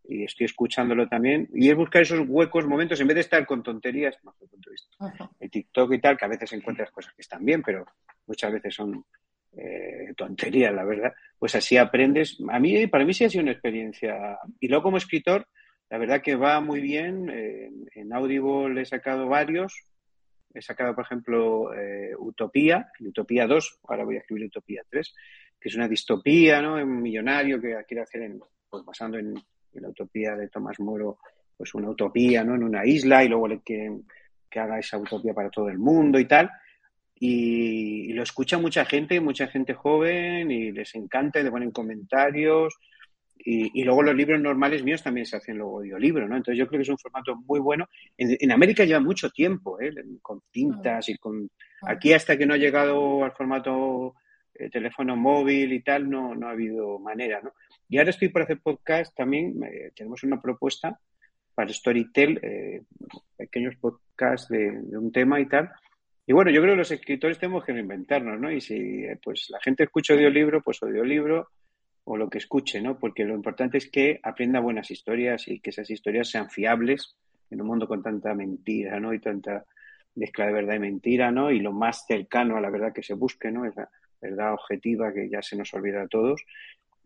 estoy 0.08 0.46
escuchándolo 0.46 1.08
también. 1.08 1.48
Y 1.52 1.68
es 1.68 1.76
buscar 1.76 2.02
esos 2.02 2.26
huecos 2.26 2.66
momentos 2.66 3.00
en 3.00 3.08
vez 3.08 3.16
de 3.16 3.20
estar 3.22 3.44
con 3.44 3.62
tonterías, 3.62 4.16
el 4.16 4.48
punto 4.48 4.70
de 4.70 4.72
vista. 4.72 5.30
El 5.40 5.50
TikTok 5.50 5.92
y 5.92 6.00
tal, 6.00 6.16
que 6.16 6.24
a 6.24 6.28
veces 6.28 6.52
encuentras 6.52 6.90
cosas 6.90 7.12
que 7.12 7.22
están 7.22 7.44
bien, 7.44 7.60
pero 7.60 7.84
muchas 8.26 8.52
veces 8.52 8.74
son 8.74 9.04
eh, 9.56 10.12
tonterías, 10.16 10.74
la 10.74 10.84
verdad. 10.84 11.12
Pues 11.38 11.54
así 11.54 11.76
aprendes. 11.76 12.38
A 12.48 12.58
mí, 12.58 12.86
para 12.86 13.04
mí 13.04 13.14
sí 13.14 13.24
ha 13.24 13.30
sido 13.30 13.42
una 13.42 13.52
experiencia. 13.52 14.38
Y 14.60 14.68
luego 14.68 14.84
como 14.84 14.96
escritor, 14.96 15.46
la 15.90 15.98
verdad 15.98 16.22
que 16.22 16.36
va 16.36 16.60
muy 16.60 16.80
bien. 16.80 17.30
Eh, 17.30 17.70
en 17.94 18.12
Audible 18.12 18.80
he 18.80 18.84
sacado 18.84 19.28
varios 19.28 19.74
he 20.56 20.62
sacado, 20.62 20.94
por 20.94 21.04
ejemplo, 21.04 21.74
eh, 21.74 22.14
Utopía, 22.18 22.90
Utopía 23.00 23.46
2, 23.46 23.80
ahora 23.88 24.04
voy 24.04 24.16
a 24.16 24.20
escribir 24.20 24.46
Utopía 24.46 24.82
3, 24.88 25.14
que 25.60 25.68
es 25.68 25.74
una 25.76 25.88
distopía, 25.88 26.62
¿no? 26.62 26.74
Un 26.74 27.02
millonario 27.02 27.60
que 27.60 27.76
quiere 27.86 28.02
hacer, 28.02 28.22
en, 28.22 28.40
pues 28.68 28.84
basando 28.84 29.18
en, 29.18 29.34
la 29.72 29.90
utopía 29.90 30.34
de 30.34 30.48
Tomás 30.48 30.80
Moro, 30.80 31.18
pues 31.54 31.74
una 31.74 31.90
utopía, 31.90 32.42
¿no? 32.42 32.54
En 32.54 32.64
una 32.64 32.86
isla 32.86 33.22
y 33.22 33.28
luego 33.28 33.46
le 33.46 33.60
quieren 33.60 34.06
que 34.48 34.58
haga 34.58 34.78
esa 34.78 34.96
utopía 34.96 35.34
para 35.34 35.50
todo 35.50 35.68
el 35.68 35.78
mundo 35.78 36.18
y 36.18 36.24
tal. 36.24 36.50
Y, 37.18 38.10
y, 38.10 38.12
lo 38.12 38.22
escucha 38.22 38.58
mucha 38.58 38.84
gente, 38.84 39.20
mucha 39.20 39.46
gente 39.46 39.72
joven 39.74 40.50
y 40.50 40.70
les 40.70 40.94
encanta 40.94 41.40
y 41.40 41.44
le 41.44 41.50
ponen 41.50 41.70
comentarios 41.70 42.74
y, 43.48 43.84
luego 43.84 44.02
los 44.02 44.16
libros 44.16 44.40
normales 44.40 44.82
míos 44.82 45.04
también 45.04 45.24
se 45.24 45.36
hacen 45.36 45.56
luego 45.58 45.78
audiolibro, 45.78 46.26
¿no? 46.26 46.36
Entonces 46.36 46.58
yo 46.58 46.66
creo 46.66 46.78
que 46.78 46.82
es 46.82 46.88
un 46.88 46.98
formato 46.98 47.36
muy 47.36 47.60
bueno. 47.60 47.88
En, 48.16 48.50
América 48.50 48.84
lleva 48.84 48.98
mucho 48.98 49.30
tiempo, 49.30 49.80
¿eh? 49.80 49.92
Con 50.20 50.42
tintas 50.50 51.08
y 51.08 51.16
con... 51.16 51.48
Aquí 51.82 52.12
hasta 52.12 52.36
que 52.36 52.44
no 52.44 52.54
ha 52.54 52.58
llegado 52.58 53.22
al 53.22 53.30
formato 53.32 54.14
eh, 54.52 54.68
teléfono 54.68 55.14
móvil 55.14 55.72
y 55.72 55.80
tal, 55.80 56.10
no, 56.10 56.34
no 56.34 56.48
ha 56.48 56.52
habido 56.52 56.98
manera, 56.98 57.40
¿no? 57.40 57.52
Y 57.88 57.98
ahora 57.98 58.10
estoy 58.10 58.30
por 58.30 58.42
hacer 58.42 58.58
podcast 58.60 59.14
también, 59.14 59.54
tenemos 59.94 60.24
una 60.24 60.42
propuesta 60.42 60.98
para 61.54 61.72
Storytel, 61.72 62.40
eh, 62.42 62.82
pequeños 63.36 63.76
podcasts 63.76 64.48
de, 64.48 64.72
de, 64.72 64.98
un 64.98 65.12
tema 65.12 65.38
y 65.38 65.46
tal. 65.46 65.70
Y 66.26 66.32
bueno, 66.32 66.50
yo 66.50 66.60
creo 66.60 66.74
que 66.74 66.78
los 66.78 66.90
escritores 66.90 67.38
tenemos 67.38 67.64
que 67.64 67.72
reinventarnos, 67.72 68.40
¿no? 68.40 68.50
Y 68.50 68.60
si 68.60 69.04
pues 69.22 69.46
la 69.50 69.60
gente 69.60 69.84
escucha 69.84 70.14
audiolibro, 70.14 70.60
pues 70.60 70.82
audiolibro 70.82 71.50
o 72.04 72.16
lo 72.16 72.28
que 72.28 72.38
escuche, 72.38 72.80
¿no? 72.80 72.98
Porque 72.98 73.24
lo 73.24 73.34
importante 73.34 73.78
es 73.78 73.88
que 73.88 74.18
aprenda 74.22 74.60
buenas 74.60 74.90
historias 74.90 75.46
y 75.46 75.60
que 75.60 75.70
esas 75.70 75.88
historias 75.88 76.28
sean 76.28 76.50
fiables 76.50 77.16
en 77.50 77.60
un 77.60 77.68
mundo 77.68 77.86
con 77.86 78.02
tanta 78.02 78.34
mentira, 78.34 78.98
¿no? 78.98 79.14
Y 79.14 79.20
tanta 79.20 79.64
mezcla 80.16 80.46
de 80.46 80.52
verdad 80.52 80.74
y 80.74 80.80
mentira, 80.80 81.30
¿no? 81.30 81.50
Y 81.52 81.60
lo 81.60 81.72
más 81.72 82.06
cercano 82.06 82.56
a 82.56 82.60
la 82.60 82.70
verdad 82.70 82.92
que 82.92 83.02
se 83.02 83.14
busque, 83.14 83.52
¿no? 83.52 83.64
Esa 83.64 83.88
verdad 84.20 84.54
objetiva 84.54 85.12
que 85.12 85.28
ya 85.28 85.42
se 85.42 85.56
nos 85.56 85.72
olvida 85.74 86.02
a 86.02 86.08
todos. 86.08 86.42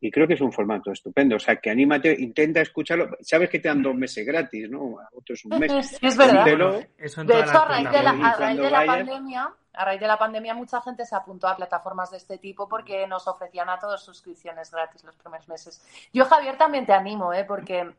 Y 0.03 0.11
creo 0.11 0.27
que 0.27 0.35
es 0.35 0.41
un 0.41 0.51
formato 0.53 0.91
estupendo. 0.91 1.37
O 1.37 1.39
sea, 1.39 1.57
que 1.57 1.71
anímate, 1.71 2.15
intenta 2.19 2.61
escucharlo. 2.61 3.19
Sabes 3.21 3.51
que 3.51 3.59
te 3.59 3.69
dan 3.69 3.83
dos 3.83 3.95
meses 3.95 4.27
gratis, 4.27 4.71
¿no? 4.71 4.97
Otros 5.13 5.45
un 5.45 5.59
mes. 5.59 5.71
es 6.03 6.17
verdad. 6.17 6.45
de 6.45 7.41
hecho, 7.41 7.63
a 7.63 7.65
raíz 7.67 7.91
de 7.91 8.71
la 8.71 8.87
pandemia, 8.87 9.55
a 9.75 9.85
raíz 9.85 10.01
de 10.01 10.07
la 10.07 10.19
pandemia 10.19 10.55
mucha 10.55 10.81
gente 10.81 11.05
se 11.05 11.15
apuntó 11.15 11.47
a 11.49 11.57
plataformas 11.57 12.11
de 12.11 12.17
este 12.17 12.39
tipo 12.39 12.67
porque 12.67 13.07
nos 13.07 13.29
ofrecían 13.29 13.69
a 13.69 13.79
todos 13.79 14.03
suscripciones 14.03 14.71
gratis 14.71 15.05
los 15.05 15.17
primeros 15.17 15.47
meses. 15.49 15.85
Yo, 16.13 16.25
Javier, 16.25 16.57
también 16.57 16.87
te 16.87 16.95
animo, 16.95 17.35
¿eh? 17.35 17.45
porque, 17.45 17.95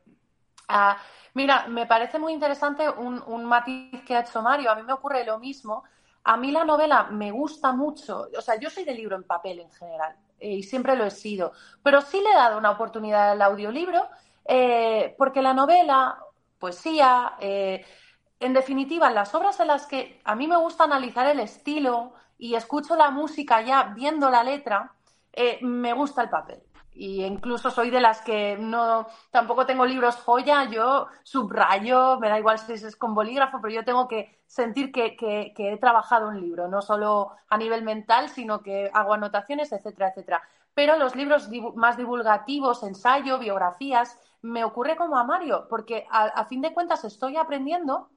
ah, 0.68 0.98
mira, 1.34 1.68
me 1.68 1.86
parece 1.86 2.18
muy 2.18 2.32
interesante 2.32 2.90
un, 2.90 3.44
matiz 3.44 4.02
que 4.02 4.16
ha 4.16 4.20
hecho 4.20 4.42
Mario. 4.42 4.72
A 4.72 4.74
mí 4.74 4.82
me 4.82 4.92
ocurre 4.92 5.24
lo 5.24 5.38
mismo. 5.38 5.84
A 6.24 6.36
mí 6.36 6.50
la 6.50 6.64
novela 6.64 7.04
me 7.04 7.30
gusta 7.30 7.72
mucho. 7.72 8.28
O 8.36 8.40
sea, 8.40 8.58
yo 8.58 8.70
soy 8.70 8.84
de 8.84 8.94
libro 8.94 9.14
en 9.14 9.22
papel 9.22 9.60
en 9.60 9.70
general 9.70 10.16
y 10.42 10.62
siempre 10.62 10.96
lo 10.96 11.04
he 11.04 11.10
sido. 11.10 11.52
Pero 11.82 12.00
sí 12.00 12.20
le 12.20 12.30
he 12.30 12.34
dado 12.34 12.58
una 12.58 12.70
oportunidad 12.70 13.30
al 13.30 13.42
audiolibro 13.42 14.08
eh, 14.44 15.14
porque 15.18 15.42
la 15.42 15.54
novela, 15.54 16.18
poesía, 16.58 17.34
eh, 17.40 17.84
en 18.40 18.52
definitiva, 18.52 19.10
las 19.10 19.34
obras 19.34 19.60
en 19.60 19.68
las 19.68 19.86
que 19.86 20.20
a 20.24 20.34
mí 20.34 20.48
me 20.48 20.56
gusta 20.56 20.84
analizar 20.84 21.26
el 21.28 21.40
estilo 21.40 22.14
y 22.38 22.54
escucho 22.54 22.96
la 22.96 23.10
música 23.10 23.62
ya 23.62 23.92
viendo 23.94 24.30
la 24.30 24.42
letra, 24.42 24.92
eh, 25.32 25.58
me 25.62 25.92
gusta 25.92 26.22
el 26.22 26.30
papel. 26.30 26.60
Y 26.94 27.24
incluso 27.24 27.70
soy 27.70 27.90
de 27.90 28.00
las 28.00 28.20
que 28.20 28.56
no, 28.58 29.06
tampoco 29.30 29.64
tengo 29.64 29.86
libros 29.86 30.16
joya, 30.16 30.64
yo 30.64 31.08
subrayo, 31.22 32.18
me 32.20 32.28
da 32.28 32.38
igual 32.38 32.58
si 32.58 32.74
es 32.74 32.96
con 32.96 33.14
bolígrafo, 33.14 33.60
pero 33.60 33.74
yo 33.74 33.84
tengo 33.84 34.08
que 34.08 34.42
sentir 34.46 34.92
que, 34.92 35.16
que 35.16 35.54
he 35.56 35.76
trabajado 35.78 36.28
un 36.28 36.40
libro, 36.40 36.68
no 36.68 36.82
solo 36.82 37.32
a 37.48 37.56
nivel 37.56 37.82
mental, 37.82 38.28
sino 38.28 38.62
que 38.62 38.90
hago 38.92 39.14
anotaciones, 39.14 39.72
etcétera, 39.72 40.08
etcétera. 40.08 40.42
Pero 40.74 40.96
los 40.96 41.16
libros 41.16 41.48
más 41.74 41.96
divulgativos, 41.96 42.82
ensayo, 42.82 43.38
biografías, 43.38 44.18
me 44.42 44.64
ocurre 44.64 44.96
como 44.96 45.16
a 45.18 45.24
Mario, 45.24 45.66
porque 45.68 46.06
a 46.10 46.44
fin 46.46 46.60
de 46.62 46.74
cuentas 46.74 47.04
estoy 47.04 47.36
aprendiendo 47.36 48.10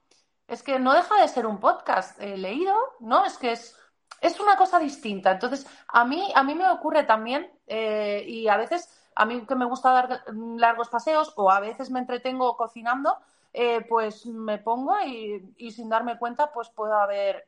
es 0.48 0.64
que 0.64 0.80
no 0.80 0.94
deja 0.94 1.20
de 1.22 1.28
ser 1.28 1.46
un 1.46 1.60
podcast 1.60 2.20
leído, 2.20 2.76
¿no? 3.00 3.26
Es 3.26 3.38
que 3.38 3.52
es, 3.52 3.78
es 4.22 4.40
una 4.40 4.58
cosa 4.58 4.80
distinta. 4.80 5.32
Entonces, 5.32 5.66
a 5.88 6.06
mí, 6.06 6.32
a 6.36 6.44
mí 6.44 6.56
me 6.56 6.70
ocurre 6.70 7.04
también, 7.04 7.52
eh, 7.68 8.24
y 8.28 8.48
a 8.48 8.58
veces, 8.58 8.90
a 9.16 9.26
mí 9.26 9.46
que 9.46 9.56
me 9.56 9.66
gusta 9.66 9.92
dar 9.92 10.24
largos 10.34 10.90
paseos, 10.90 11.34
o 11.36 11.52
a 11.52 11.60
veces 11.60 11.90
me 11.92 12.00
entretengo 12.00 12.56
cocinando, 12.58 13.18
eh, 13.54 13.86
pues 13.88 14.26
me 14.26 14.58
pongo 14.58 15.00
y, 15.06 15.54
y, 15.58 15.72
sin 15.72 15.90
darme 15.90 16.18
cuenta, 16.18 16.52
pues 16.52 16.70
puedo 16.70 16.94
haber 16.94 17.48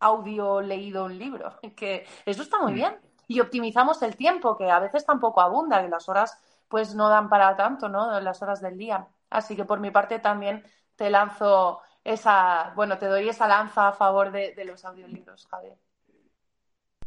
audio 0.00 0.60
leído 0.60 1.04
un 1.04 1.18
libro. 1.18 1.58
Que 1.76 2.06
eso 2.26 2.42
está 2.42 2.58
muy 2.58 2.72
mm. 2.72 2.74
bien. 2.74 2.96
Y 3.26 3.40
optimizamos 3.40 4.02
el 4.02 4.16
tiempo, 4.16 4.56
que 4.56 4.70
a 4.70 4.80
veces 4.80 5.06
tampoco 5.06 5.40
abunda, 5.40 5.82
que 5.82 5.88
las 5.88 6.08
horas 6.08 6.38
pues 6.68 6.94
no 6.94 7.08
dan 7.08 7.28
para 7.28 7.56
tanto, 7.56 7.88
¿no? 7.88 8.20
Las 8.20 8.42
horas 8.42 8.60
del 8.60 8.76
día. 8.76 9.06
Así 9.30 9.56
que 9.56 9.64
por 9.64 9.80
mi 9.80 9.90
parte 9.90 10.18
también 10.18 10.64
te 10.96 11.10
lanzo 11.10 11.80
esa, 12.02 12.72
bueno, 12.76 12.98
te 12.98 13.06
doy 13.06 13.28
esa 13.28 13.48
lanza 13.48 13.88
a 13.88 13.92
favor 13.92 14.30
de, 14.30 14.54
los 14.64 14.84
audiolibros, 14.84 15.46
Javier. 15.46 15.78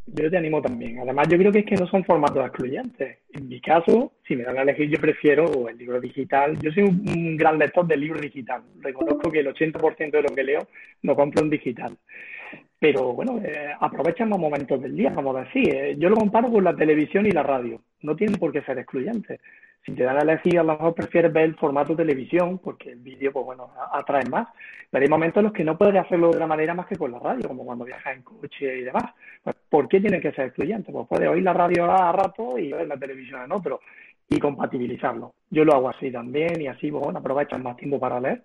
Yo 0.08 0.30
te 0.30 0.38
animo 0.38 0.62
también. 0.62 1.00
Además, 1.00 1.28
yo 1.30 1.38
creo 1.38 1.52
que 1.52 1.60
es 1.60 1.66
que 1.66 1.76
no 1.76 1.86
son 1.88 2.04
formatos 2.06 2.46
excluyentes. 2.46 3.18
En 3.34 3.50
mi 3.50 3.60
caso, 3.60 4.14
si 4.26 4.38
me 4.38 4.44
dan 4.44 4.58
a 4.58 4.62
elegir, 4.62 4.90
yo 4.90 5.00
prefiero 5.02 5.68
el 5.68 5.78
libro 5.78 6.00
digital. 6.00 6.58
Yo 6.60 6.72
soy 6.72 6.84
un, 6.84 7.36
gran 7.36 7.60
lector 7.60 7.86
del 7.86 8.00
libro 8.00 8.20
digital. 8.20 8.62
Reconozco 8.80 9.30
que 9.30 9.40
el 9.40 9.54
80% 9.54 10.12
de 10.12 10.22
lo 10.22 10.30
que 10.30 10.44
leo 10.44 10.68
lo 11.02 11.16
compro 11.16 11.44
en 11.44 11.50
digital. 11.50 11.98
Pero 12.80 13.14
bueno, 13.14 13.42
eh, 13.44 13.74
aprovechan 13.80 14.30
los 14.30 14.40
momentos 14.40 14.82
del 14.82 14.96
día, 14.96 15.10
vamos 15.10 15.36
a 15.36 15.44
decir. 15.44 15.98
Yo 15.98 16.10
lo 16.10 16.16
comparo 16.16 16.50
con 16.50 16.64
la 16.64 16.76
televisión 16.76 17.26
y 17.26 17.32
la 17.32 17.44
radio. 17.44 17.82
No 18.02 18.16
tienen 18.16 18.40
por 18.40 18.54
qué 18.54 18.62
ser 18.62 18.78
excluyentes 18.80 19.42
si 19.88 19.94
te 19.94 20.04
dan 20.04 20.18
a 20.18 20.22
elegir, 20.22 20.60
a 20.60 20.64
lo 20.64 20.74
mejor 20.74 20.94
prefieres 20.94 21.32
ver 21.32 21.46
el 21.46 21.56
formato 21.56 21.96
televisión, 21.96 22.60
porque 22.60 22.92
el 22.92 23.00
vídeo, 23.00 23.32
pues 23.32 23.46
bueno, 23.46 23.72
atrae 23.94 24.26
más. 24.30 24.50
Pero 24.92 25.02
hay 25.02 25.10
momentos 25.10 25.38
en 25.38 25.46
los 25.46 25.54
que 25.54 25.64
no 25.64 25.78
puedes 25.78 25.96
hacerlo 25.96 26.28
de 26.28 26.36
otra 26.36 26.46
manera 26.46 26.74
más 26.74 26.88
que 26.88 26.98
con 26.98 27.10
la 27.10 27.20
radio, 27.20 27.48
como 27.48 27.66
cuando 27.66 27.86
viajas 27.86 28.18
en 28.18 28.22
coche 28.22 28.80
y 28.80 28.84
demás. 28.84 29.06
Pues, 29.42 29.56
¿Por 29.70 29.88
qué 29.88 30.02
tiene 30.02 30.20
que 30.20 30.34
ser 30.34 30.48
excluyente? 30.48 30.92
Pues 30.92 31.08
puedes 31.08 31.30
oír 31.30 31.42
la 31.42 31.54
radio 31.54 31.90
a 31.90 32.12
rato 32.12 32.60
y 32.60 32.74
ver 32.74 32.86
la 32.86 32.98
televisión 32.98 33.44
en 33.44 33.52
otro 33.54 33.80
y 34.28 34.38
compatibilizarlo. 34.40 35.34
Yo 35.50 35.64
lo 35.64 35.74
hago 35.74 35.90
así 35.90 36.12
también 36.12 36.60
y 36.60 36.68
así, 36.68 36.92
pues, 36.92 37.06
bueno, 37.06 37.20
aprovechas 37.20 37.62
más 37.62 37.78
tiempo 37.78 37.98
para 37.98 38.20
leer. 38.20 38.44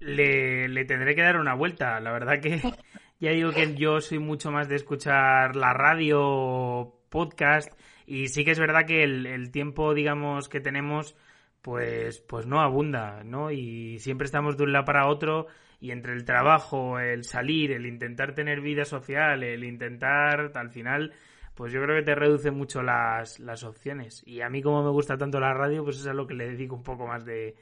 Le, 0.00 0.68
le 0.68 0.84
tendré 0.84 1.14
que 1.14 1.22
dar 1.22 1.38
una 1.38 1.54
vuelta. 1.54 1.98
La 2.00 2.12
verdad 2.12 2.40
que 2.42 2.60
ya 3.20 3.30
digo 3.30 3.52
que 3.52 3.74
yo 3.74 4.02
soy 4.02 4.18
mucho 4.18 4.50
más 4.50 4.68
de 4.68 4.76
escuchar 4.76 5.56
la 5.56 5.72
radio 5.72 6.92
podcast. 7.08 7.72
Y 8.10 8.28
sí 8.28 8.42
que 8.42 8.52
es 8.52 8.58
verdad 8.58 8.86
que 8.86 9.04
el, 9.04 9.50
tiempo, 9.50 9.92
digamos, 9.92 10.48
que 10.48 10.60
tenemos, 10.60 11.14
pues, 11.60 12.20
pues 12.20 12.46
no 12.46 12.62
abunda, 12.62 13.22
¿no? 13.22 13.50
Y 13.50 13.98
siempre 13.98 14.24
estamos 14.24 14.56
de 14.56 14.64
un 14.64 14.72
lado 14.72 14.86
para 14.86 15.08
otro 15.08 15.46
y 15.78 15.90
entre 15.90 16.14
el 16.14 16.24
trabajo, 16.24 16.98
el 16.98 17.24
salir, 17.24 17.70
el 17.70 17.84
intentar 17.84 18.34
tener 18.34 18.62
vida 18.62 18.86
social, 18.86 19.42
el 19.42 19.62
intentar, 19.62 20.52
al 20.54 20.70
final, 20.70 21.12
pues 21.54 21.70
yo 21.70 21.82
creo 21.82 21.96
que 21.96 22.02
te 22.02 22.14
reduce 22.14 22.50
mucho 22.50 22.82
las, 22.82 23.40
las 23.40 23.62
opciones. 23.62 24.22
Y 24.26 24.40
a 24.40 24.48
mí 24.48 24.62
como 24.62 24.82
me 24.82 24.90
gusta 24.90 25.18
tanto 25.18 25.38
la 25.38 25.52
radio, 25.52 25.84
pues 25.84 26.00
es 26.00 26.06
a 26.06 26.14
lo 26.14 26.26
que 26.26 26.32
le 26.34 26.48
dedico 26.48 26.76
un 26.76 26.84
poco 26.84 27.06
más 27.06 27.26
de, 27.26 27.56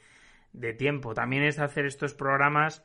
de 0.53 0.75
tiempo. 0.75 1.13
También 1.13 1.43
es 1.43 1.59
hacer 1.59 1.87
estos 1.87 2.15
programas, 2.15 2.85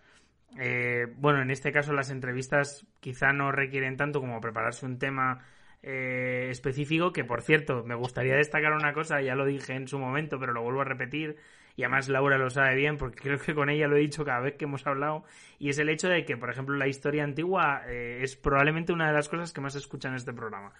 eh, 0.57 1.05
bueno, 1.15 1.43
en 1.43 1.51
este 1.51 1.71
caso 1.71 1.93
las 1.93 2.09
entrevistas 2.09 2.87
quizá 2.99 3.33
no 3.33 3.51
requieren 3.51 3.97
tanto 3.97 4.19
como 4.19 4.41
prepararse 4.41 4.87
un 4.87 4.97
tema 4.97 5.45
eh, 5.83 6.49
específico, 6.51 7.11
que 7.11 7.23
por 7.23 7.41
cierto, 7.41 7.83
me 7.83 7.95
gustaría 7.95 8.35
destacar 8.35 8.73
una 8.73 8.93
cosa, 8.93 9.21
ya 9.21 9.35
lo 9.35 9.45
dije 9.45 9.73
en 9.73 9.87
su 9.87 9.97
momento, 9.97 10.39
pero 10.39 10.53
lo 10.53 10.61
vuelvo 10.61 10.81
a 10.81 10.85
repetir, 10.85 11.37
y 11.75 11.83
además 11.83 12.07
Laura 12.09 12.37
lo 12.37 12.49
sabe 12.49 12.75
bien, 12.75 12.97
porque 12.97 13.19
creo 13.21 13.39
que 13.39 13.55
con 13.55 13.69
ella 13.69 13.87
lo 13.87 13.95
he 13.95 14.01
dicho 14.01 14.23
cada 14.23 14.41
vez 14.41 14.55
que 14.55 14.65
hemos 14.65 14.85
hablado, 14.85 15.23
y 15.57 15.69
es 15.69 15.79
el 15.79 15.89
hecho 15.89 16.07
de 16.07 16.23
que, 16.23 16.37
por 16.37 16.51
ejemplo, 16.51 16.75
la 16.75 16.87
historia 16.87 17.23
antigua 17.23 17.81
eh, 17.87 18.19
es 18.21 18.35
probablemente 18.35 18.93
una 18.93 19.07
de 19.07 19.13
las 19.13 19.27
cosas 19.27 19.53
que 19.53 19.61
más 19.61 19.73
se 19.73 19.79
escucha 19.79 20.09
en 20.09 20.15
este 20.15 20.33
programa. 20.33 20.73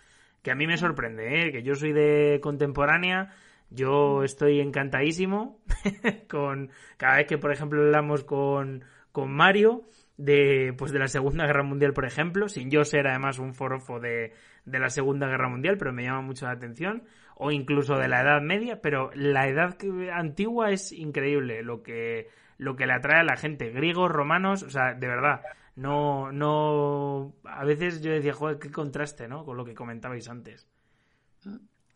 Que 0.43 0.52
a 0.52 0.56
mí 0.56 0.68
me 0.68 0.78
sorprende, 0.78 1.47
¿eh? 1.47 1.52
que 1.52 1.64
yo 1.64 1.76
soy 1.76 1.93
de 1.93 2.39
contemporánea, 2.41 3.34
yo 3.70 4.24
estoy 4.24 4.60
encantadísimo 4.60 5.62
con 6.30 6.70
cada 6.97 7.18
vez 7.18 7.28
que, 7.28 7.38
por 7.38 7.52
ejemplo, 7.52 7.82
hablamos 7.82 8.24
con, 8.24 8.84
con 9.12 9.32
Mario 9.32 9.88
de, 10.18 10.74
pues 10.78 10.91
de 10.91 10.99
la 10.99 11.08
Segunda 11.08 11.45
Guerra 11.45 11.64
Mundial, 11.64 11.93
por 11.93 12.06
ejemplo, 12.06 12.49
sin 12.49 12.70
yo 12.70 12.84
ser 12.84 13.08
además 13.08 13.39
un 13.39 13.54
forofo 13.54 13.99
de, 13.99 14.34
de 14.66 14.80
la 14.80 14.89
Segunda 14.89 15.28
Guerra 15.28 15.49
Mundial, 15.49 15.78
pero 15.78 15.93
me 15.93 16.03
llama 16.03 16.22
mucho 16.22 16.45
la 16.45 16.51
atención, 16.51 17.03
o 17.36 17.51
incluso 17.51 17.97
de 17.97 18.07
la 18.07 18.22
Edad 18.22 18.41
Media, 18.41 18.82
pero 18.82 19.12
la 19.16 19.47
Edad 19.47 19.78
antigua 20.14 20.72
es 20.72 20.91
increíble 20.91 21.64
lo 21.64 21.82
que, 21.84 22.30
lo 22.57 22.76
que 22.76 22.86
le 22.86 22.93
atrae 22.93 23.22
a 23.22 23.24
la 23.24 23.38
gente, 23.38 23.72
griegos, 23.72 24.12
romanos, 24.12 24.64
o 24.64 24.70
sea, 24.70 24.93
de 24.93 25.07
verdad, 25.07 25.41
no, 25.76 26.32
no, 26.32 27.34
a 27.43 27.66
veces 27.66 28.01
yo 28.01 28.12
decía, 28.12 28.34
joder, 28.34 28.59
qué 28.59 28.72
contraste, 28.72 29.28
¿no? 29.28 29.45
Con 29.45 29.57
lo 29.57 29.66
que 29.66 29.74
comentabais 29.74 30.30
antes, 30.30 30.70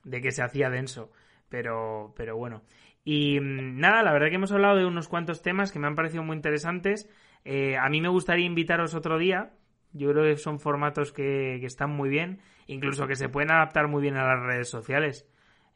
de 0.03 0.21
que 0.21 0.31
se 0.31 0.41
hacía 0.41 0.69
denso, 0.69 1.11
pero, 1.49 2.13
pero 2.15 2.37
bueno. 2.37 2.63
Y 3.03 3.39
mm, 3.39 3.79
nada, 3.79 4.01
la 4.03 4.11
verdad 4.11 4.29
que 4.29 4.35
hemos 4.35 4.51
hablado 4.51 4.77
de 4.77 4.85
unos 4.85 5.07
cuantos 5.07 5.41
temas 5.41 5.71
que 5.71 5.79
me 5.79 5.87
han 5.87 5.95
parecido 5.95 6.23
muy 6.23 6.35
interesantes. 6.35 7.09
Eh, 7.45 7.77
a 7.77 7.87
mí 7.89 8.01
me 8.01 8.09
gustaría 8.09 8.45
invitaros 8.45 8.95
otro 8.95 9.17
día. 9.17 9.53
Yo 9.95 10.11
creo 10.11 10.23
que 10.25 10.35
son 10.35 10.59
formatos 10.59 11.13
que, 11.13 11.57
que, 11.61 11.65
están 11.65 11.89
muy 11.89 12.09
bien, 12.09 12.41
incluso 12.67 13.07
que 13.07 13.15
se 13.15 13.29
pueden 13.29 13.51
adaptar 13.51 13.87
muy 13.87 14.01
bien 14.01 14.17
a 14.17 14.27
las 14.27 14.45
redes 14.45 14.69
sociales. 14.69 15.25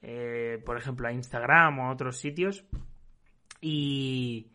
Eh, 0.02 0.62
por 0.66 0.78
ejemplo, 0.78 1.08
a 1.08 1.14
Instagram 1.14 1.80
o 1.80 1.86
a 1.86 1.92
otros 1.92 2.18
sitios. 2.18 2.66
Y, 3.62 4.52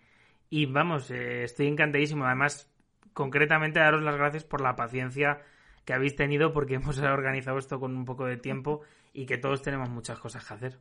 y 0.51 0.67
vamos, 0.67 1.11
eh, 1.11 1.45
estoy 1.45 1.69
encantadísimo. 1.69 2.27
Además, 2.27 2.71
concretamente, 3.15 3.81
daros 3.81 4.03
las 4.03 4.17
gracias 4.17 4.45
por 4.45 4.61
la 4.61 4.77
paciencia 4.77 5.41
que 5.87 5.95
habéis 5.95 6.15
tenido 6.15 6.53
porque 6.53 6.75
hemos 6.77 6.99
organizado 6.99 7.59
esto 7.59 7.81
con 7.81 7.97
un 7.97 8.05
poco 8.05 8.27
de 8.27 8.37
tiempo 8.37 8.83
y 9.15 9.25
que 9.25 9.39
todos 9.39 9.63
tenemos 9.63 9.89
muchas 9.89 10.19
cosas 10.19 10.47
que 10.47 10.55
hacer. 10.55 10.79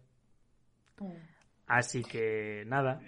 Así 1.67 2.03
que 2.03 2.65
nada. 2.67 3.01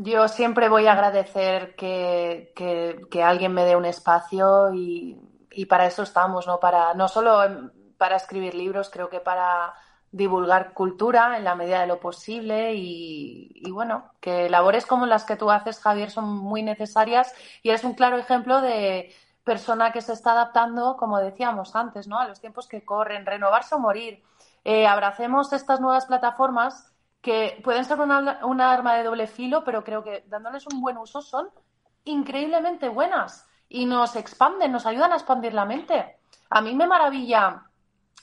Yo 0.00 0.28
siempre 0.28 0.68
voy 0.68 0.86
a 0.86 0.92
agradecer 0.92 1.74
que, 1.74 2.52
que, 2.54 3.00
que 3.10 3.22
alguien 3.24 3.52
me 3.52 3.64
dé 3.64 3.74
un 3.74 3.84
espacio 3.84 4.72
y, 4.72 5.20
y, 5.50 5.66
para 5.66 5.86
eso 5.86 6.04
estamos, 6.04 6.46
¿no? 6.46 6.60
Para, 6.60 6.94
no 6.94 7.08
solo 7.08 7.72
para 7.96 8.14
escribir 8.14 8.54
libros, 8.54 8.90
creo 8.90 9.10
que 9.10 9.18
para 9.18 9.74
divulgar 10.12 10.72
cultura 10.72 11.36
en 11.36 11.42
la 11.42 11.56
medida 11.56 11.80
de 11.80 11.88
lo 11.88 11.98
posible 11.98 12.74
y, 12.74 13.50
y, 13.52 13.72
bueno, 13.72 14.12
que 14.20 14.48
labores 14.48 14.86
como 14.86 15.04
las 15.04 15.24
que 15.24 15.34
tú 15.34 15.50
haces, 15.50 15.80
Javier, 15.80 16.12
son 16.12 16.28
muy 16.28 16.62
necesarias 16.62 17.34
y 17.64 17.70
eres 17.70 17.82
un 17.82 17.94
claro 17.94 18.18
ejemplo 18.18 18.60
de 18.60 19.12
persona 19.42 19.90
que 19.90 20.00
se 20.00 20.12
está 20.12 20.30
adaptando, 20.30 20.96
como 20.96 21.18
decíamos 21.18 21.74
antes, 21.74 22.06
¿no? 22.06 22.20
A 22.20 22.28
los 22.28 22.40
tiempos 22.40 22.68
que 22.68 22.84
corren, 22.84 23.26
renovarse 23.26 23.74
o 23.74 23.80
morir. 23.80 24.22
Eh, 24.62 24.86
abracemos 24.86 25.52
estas 25.52 25.80
nuevas 25.80 26.06
plataformas 26.06 26.92
que 27.20 27.60
pueden 27.64 27.84
ser 27.84 28.00
una, 28.00 28.72
arma 28.72 28.94
de 28.94 29.04
doble 29.04 29.26
filo, 29.26 29.64
pero 29.64 29.82
creo 29.82 30.04
que 30.04 30.24
dándoles 30.28 30.66
un 30.72 30.80
buen 30.80 30.96
uso 30.96 31.20
son 31.20 31.50
increíblemente 32.04 32.88
buenas 32.88 33.46
y 33.68 33.86
nos 33.86 34.16
expanden, 34.16 34.72
nos 34.72 34.86
ayudan 34.86 35.12
a 35.12 35.16
expandir 35.16 35.52
la 35.52 35.64
mente. 35.64 36.18
A 36.50 36.60
mí 36.60 36.74
me 36.74 36.86
maravilla 36.86 37.64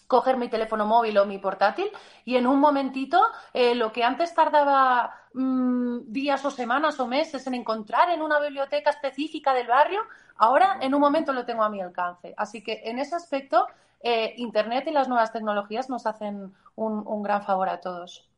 coger 0.07 0.37
mi 0.37 0.49
teléfono 0.49 0.85
móvil 0.85 1.17
o 1.17 1.25
mi 1.25 1.39
portátil 1.39 1.89
y 2.25 2.35
en 2.35 2.47
un 2.47 2.59
momentito 2.59 3.21
eh, 3.53 3.75
lo 3.75 3.91
que 3.91 4.03
antes 4.03 4.33
tardaba 4.33 5.13
mmm, 5.33 5.99
días 6.07 6.45
o 6.45 6.51
semanas 6.51 6.99
o 6.99 7.07
meses 7.07 7.45
en 7.47 7.55
encontrar 7.55 8.09
en 8.09 8.21
una 8.21 8.39
biblioteca 8.39 8.91
específica 8.91 9.53
del 9.53 9.67
barrio, 9.67 10.01
ahora 10.37 10.77
en 10.81 10.93
un 10.93 11.01
momento 11.01 11.33
lo 11.33 11.45
tengo 11.45 11.63
a 11.63 11.69
mi 11.69 11.81
alcance. 11.81 12.33
Así 12.37 12.63
que 12.63 12.81
en 12.85 12.99
ese 12.99 13.15
aspecto, 13.15 13.67
eh, 14.01 14.35
Internet 14.37 14.85
y 14.87 14.91
las 14.91 15.09
nuevas 15.09 15.33
tecnologías 15.33 15.89
nos 15.89 16.05
hacen 16.05 16.53
un 16.75 17.23
gran 17.23 17.43
favor 17.43 17.69
a 17.69 17.81
todos. 17.81 18.29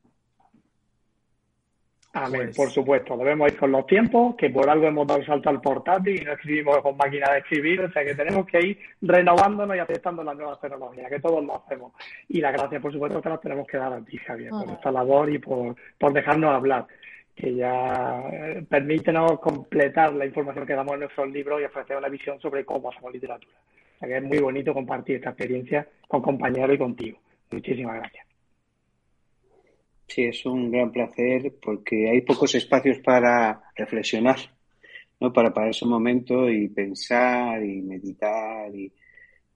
Amén, 2.25 2.41
pues... 2.45 2.57
por 2.57 2.69
supuesto. 2.69 3.17
Debemos 3.17 3.51
ir 3.51 3.57
con 3.57 3.71
los 3.71 3.85
tiempos, 3.85 4.35
que 4.35 4.49
por 4.49 4.69
algo 4.69 4.87
hemos 4.87 5.07
dado 5.07 5.19
el 5.19 5.25
salto 5.25 5.49
al 5.49 5.61
portátil 5.61 6.21
y 6.21 6.25
no 6.25 6.33
escribimos 6.33 6.81
con 6.81 6.97
máquina 6.97 7.31
de 7.31 7.39
escribir, 7.39 7.81
o 7.81 7.91
sea 7.91 8.03
que 8.03 8.15
tenemos 8.15 8.45
que 8.45 8.59
ir 8.59 8.79
renovándonos 9.01 9.75
y 9.75 9.79
aceptando 9.79 10.23
las 10.23 10.35
nuevas 10.35 10.59
tecnologías, 10.59 11.09
que 11.09 11.19
todos 11.19 11.43
lo 11.43 11.57
hacemos. 11.57 11.93
Y 12.29 12.41
las 12.41 12.53
gracias, 12.53 12.81
por 12.81 12.91
supuesto, 12.91 13.21
que 13.21 13.29
las 13.29 13.41
tenemos 13.41 13.67
que 13.67 13.77
dar 13.77 13.93
a 13.93 14.01
ti, 14.01 14.17
Javier, 14.17 14.49
por 14.49 14.69
esta 14.69 14.91
labor 14.91 15.31
y 15.31 15.39
por, 15.39 15.75
por 15.97 16.13
dejarnos 16.13 16.53
hablar, 16.53 16.87
que 17.35 17.53
ya 17.53 18.23
eh, 18.31 18.65
permítenos 18.67 19.39
completar 19.39 20.13
la 20.13 20.25
información 20.25 20.65
que 20.65 20.73
damos 20.73 20.93
en 20.95 21.01
nuestros 21.01 21.29
libros 21.29 21.61
y 21.61 21.65
ofrecer 21.65 21.97
una 21.97 22.09
visión 22.09 22.39
sobre 22.39 22.65
cómo 22.65 22.89
hacemos 22.89 23.13
literatura. 23.13 23.53
O 23.95 23.99
sea 23.99 24.07
que 24.07 24.17
es 24.17 24.23
muy 24.23 24.39
bonito 24.39 24.73
compartir 24.73 25.17
esta 25.17 25.29
experiencia 25.29 25.87
con 26.07 26.21
compañeros 26.21 26.75
y 26.75 26.77
contigo. 26.77 27.19
Muchísimas 27.51 27.95
gracias. 27.95 28.26
Sí, 30.07 30.23
es 30.23 30.45
un 30.45 30.71
gran 30.71 30.91
placer 30.91 31.53
porque 31.61 32.09
hay 32.09 32.21
pocos 32.21 32.55
espacios 32.55 32.99
para 32.99 33.61
reflexionar, 33.75 34.37
¿no? 35.19 35.33
Para 35.33 35.53
parar 35.53 35.71
ese 35.71 35.85
momento 35.85 36.49
y 36.49 36.69
pensar 36.69 37.63
y 37.63 37.81
meditar 37.81 38.73
y, 38.73 38.91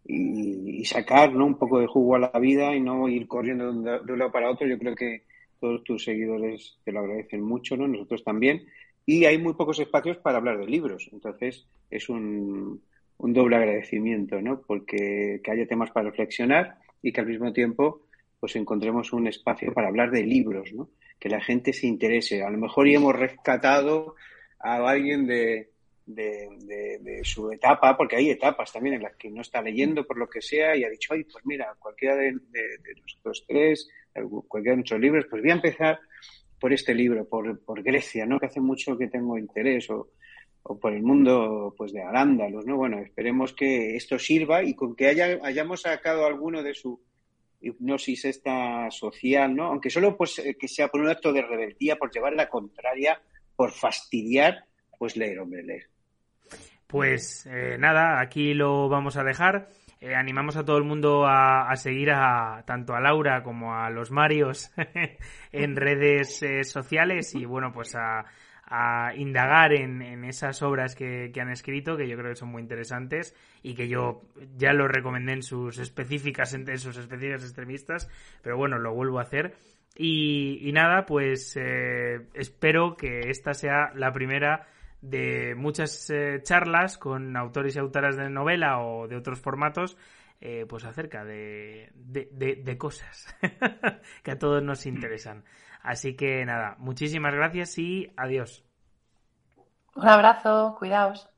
y, 0.05 0.81
y, 0.81 0.85
sacar 0.85 1.33
¿no? 1.33 1.45
un 1.45 1.57
poco 1.57 1.79
de 1.79 1.87
jugo 1.87 2.15
a 2.15 2.19
la 2.19 2.39
vida 2.39 2.75
y 2.75 2.81
no 2.81 3.07
ir 3.07 3.27
corriendo 3.27 3.71
de 3.71 4.13
un 4.13 4.19
lado 4.19 4.31
para 4.31 4.51
otro. 4.51 4.67
Yo 4.67 4.77
creo 4.77 4.93
que 4.93 5.23
todos 5.59 5.83
tus 5.83 6.03
seguidores 6.03 6.77
te 6.83 6.91
lo 6.91 6.99
agradecen 6.99 7.41
mucho, 7.41 7.77
¿no? 7.77 7.87
Nosotros 7.87 8.23
también. 8.23 8.65
Y 9.05 9.25
hay 9.25 9.37
muy 9.37 9.53
pocos 9.53 9.79
espacios 9.79 10.17
para 10.17 10.37
hablar 10.37 10.59
de 10.59 10.67
libros. 10.67 11.09
Entonces 11.13 11.65
es 11.89 12.09
un, 12.09 12.81
un 13.17 13.33
doble 13.33 13.55
agradecimiento, 13.55 14.41
¿no? 14.41 14.61
Porque 14.61 15.39
que 15.43 15.51
haya 15.51 15.67
temas 15.67 15.91
para 15.91 16.09
reflexionar 16.09 16.77
y 17.01 17.13
que 17.13 17.21
al 17.21 17.27
mismo 17.27 17.53
tiempo 17.53 18.01
pues 18.41 18.55
encontremos 18.55 19.13
un 19.13 19.27
espacio 19.27 19.71
para 19.71 19.87
hablar 19.87 20.09
de 20.09 20.23
libros, 20.23 20.73
¿no? 20.73 20.89
Que 21.19 21.29
la 21.29 21.39
gente 21.39 21.73
se 21.73 21.85
interese. 21.85 22.41
A 22.41 22.49
lo 22.49 22.57
mejor 22.57 22.89
ya 22.89 22.97
hemos 22.97 23.15
rescatado 23.15 24.15
a 24.59 24.77
alguien 24.89 25.27
de, 25.27 25.69
de, 26.07 26.49
de, 26.63 26.97
de, 26.99 27.23
su 27.23 27.51
etapa, 27.51 27.95
porque 27.95 28.15
hay 28.15 28.31
etapas 28.31 28.73
también 28.73 28.95
en 28.95 29.03
las 29.03 29.15
que 29.15 29.29
no 29.29 29.41
está 29.41 29.61
leyendo 29.61 30.07
por 30.07 30.17
lo 30.17 30.27
que 30.27 30.41
sea 30.41 30.75
y 30.75 30.83
ha 30.83 30.89
dicho, 30.89 31.13
ay, 31.13 31.23
pues 31.25 31.45
mira, 31.45 31.75
cualquiera 31.77 32.15
de, 32.15 32.33
nosotros 32.99 33.45
tres, 33.47 33.87
cualquiera 34.47 34.73
de 34.73 34.77
nuestros 34.77 34.99
libros, 34.99 35.27
pues 35.29 35.43
voy 35.43 35.51
a 35.51 35.55
empezar 35.55 35.99
por 36.59 36.73
este 36.73 36.95
libro, 36.95 37.29
por, 37.29 37.63
por 37.63 37.83
Grecia, 37.83 38.25
¿no? 38.25 38.39
Que 38.39 38.47
hace 38.47 38.59
mucho 38.59 38.97
que 38.97 39.07
tengo 39.07 39.37
interés, 39.37 39.87
o, 39.91 40.09
o 40.63 40.79
por 40.79 40.93
el 40.93 41.03
mundo 41.03 41.75
pues 41.77 41.93
de 41.93 42.01
arándalos, 42.01 42.65
¿no? 42.65 42.75
Bueno, 42.75 42.97
esperemos 42.97 43.53
que 43.53 43.95
esto 43.95 44.17
sirva 44.17 44.63
y 44.63 44.73
con 44.73 44.95
que 44.95 45.09
haya, 45.09 45.39
hayamos 45.43 45.81
sacado 45.81 46.25
alguno 46.25 46.63
de 46.63 46.73
su 46.73 46.99
hipnosis 47.61 48.25
esta 48.25 48.89
social, 48.91 49.55
¿no? 49.55 49.65
Aunque 49.65 49.89
solo 49.89 50.17
pues 50.17 50.41
que 50.59 50.67
sea 50.67 50.87
por 50.87 51.01
un 51.01 51.09
acto 51.09 51.31
de 51.31 51.41
rebeldía, 51.41 51.95
por 51.95 52.11
llevar 52.11 52.33
la 52.33 52.49
contraria, 52.49 53.21
por 53.55 53.71
fastidiar, 53.71 54.65
pues 54.97 55.15
leer, 55.15 55.39
hombre, 55.39 55.63
leer. 55.63 55.89
Pues 56.87 57.45
eh, 57.45 57.77
nada, 57.79 58.19
aquí 58.19 58.53
lo 58.53 58.89
vamos 58.89 59.15
a 59.15 59.23
dejar. 59.23 59.69
Eh, 60.01 60.15
animamos 60.15 60.57
a 60.57 60.65
todo 60.65 60.77
el 60.77 60.83
mundo 60.83 61.25
a, 61.25 61.69
a, 61.69 61.75
seguir 61.75 62.11
a 62.11 62.63
tanto 62.65 62.95
a 62.95 62.99
Laura 62.99 63.43
como 63.43 63.75
a 63.75 63.89
los 63.91 64.09
Marios 64.09 64.71
en 65.51 65.75
redes 65.75 66.41
eh, 66.41 66.63
sociales 66.63 67.35
y 67.35 67.45
bueno, 67.45 67.71
pues 67.71 67.95
a, 67.95 68.25
a 68.73 69.13
indagar 69.17 69.73
en, 69.73 70.01
en 70.01 70.23
esas 70.23 70.61
obras 70.61 70.95
que, 70.95 71.29
que, 71.33 71.41
han 71.41 71.49
escrito, 71.49 71.97
que 71.97 72.07
yo 72.07 72.15
creo 72.17 72.29
que 72.29 72.37
son 72.37 72.49
muy 72.49 72.61
interesantes 72.61 73.35
y 73.61 73.75
que 73.75 73.89
yo 73.89 74.21
ya 74.55 74.71
lo 74.71 74.87
recomendé 74.87 75.33
en 75.33 75.43
sus 75.43 75.77
específicas, 75.77 76.53
en 76.53 76.77
sus 76.77 76.95
específicas 76.95 77.43
extremistas, 77.43 78.09
pero 78.41 78.55
bueno, 78.55 78.79
lo 78.79 78.93
vuelvo 78.93 79.19
a 79.19 79.23
hacer. 79.23 79.55
Y, 79.97 80.59
y 80.61 80.71
nada, 80.71 81.05
pues 81.05 81.57
eh, 81.57 82.27
espero 82.33 82.95
que 82.95 83.29
esta 83.29 83.53
sea 83.53 83.91
la 83.93 84.13
primera 84.13 84.67
de 85.01 85.53
muchas 85.55 86.09
eh, 86.09 86.39
charlas 86.41 86.97
con 86.97 87.35
autores 87.35 87.75
y 87.75 87.79
autoras 87.79 88.15
de 88.15 88.29
novela 88.29 88.79
o 88.79 89.09
de 89.09 89.17
otros 89.17 89.41
formatos 89.41 89.97
eh, 90.43 90.65
pues 90.67 90.85
acerca 90.85 91.23
de, 91.23 91.91
de, 91.93 92.77
cosas 92.79 93.27
que 94.23 94.31
a 94.31 94.39
todos 94.39 94.63
nos 94.63 94.87
interesan. 94.87 95.43
Así 95.83 96.15
que 96.15 96.45
nada, 96.45 96.75
muchísimas 96.79 97.33
gracias 97.33 97.77
y 97.77 98.11
adiós. 98.17 98.63
Un 99.95 100.07
abrazo, 100.07 100.75
cuidaos. 100.77 101.29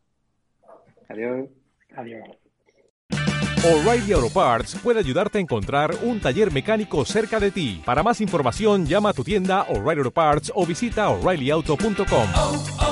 Adiós. 1.09 1.49
Adiós. 1.95 2.23
O'Reilly 3.65 4.11
Auto 4.11 4.29
Parts 4.29 4.75
puede 4.83 4.99
ayudarte 4.99 5.37
a 5.37 5.41
encontrar 5.41 5.95
un 6.01 6.19
taller 6.19 6.51
mecánico 6.51 7.05
cerca 7.05 7.39
de 7.39 7.49
ti. 7.49 7.81
Para 7.85 8.03
más 8.03 8.19
información, 8.19 8.85
llama 8.85 9.09
a 9.09 9.13
tu 9.13 9.23
tienda 9.23 9.61
O'Reilly 9.69 9.99
Auto 9.99 10.11
Parts 10.11 10.51
o 10.53 10.65
visita 10.65 11.07
oreillyauto.com. 11.07 12.82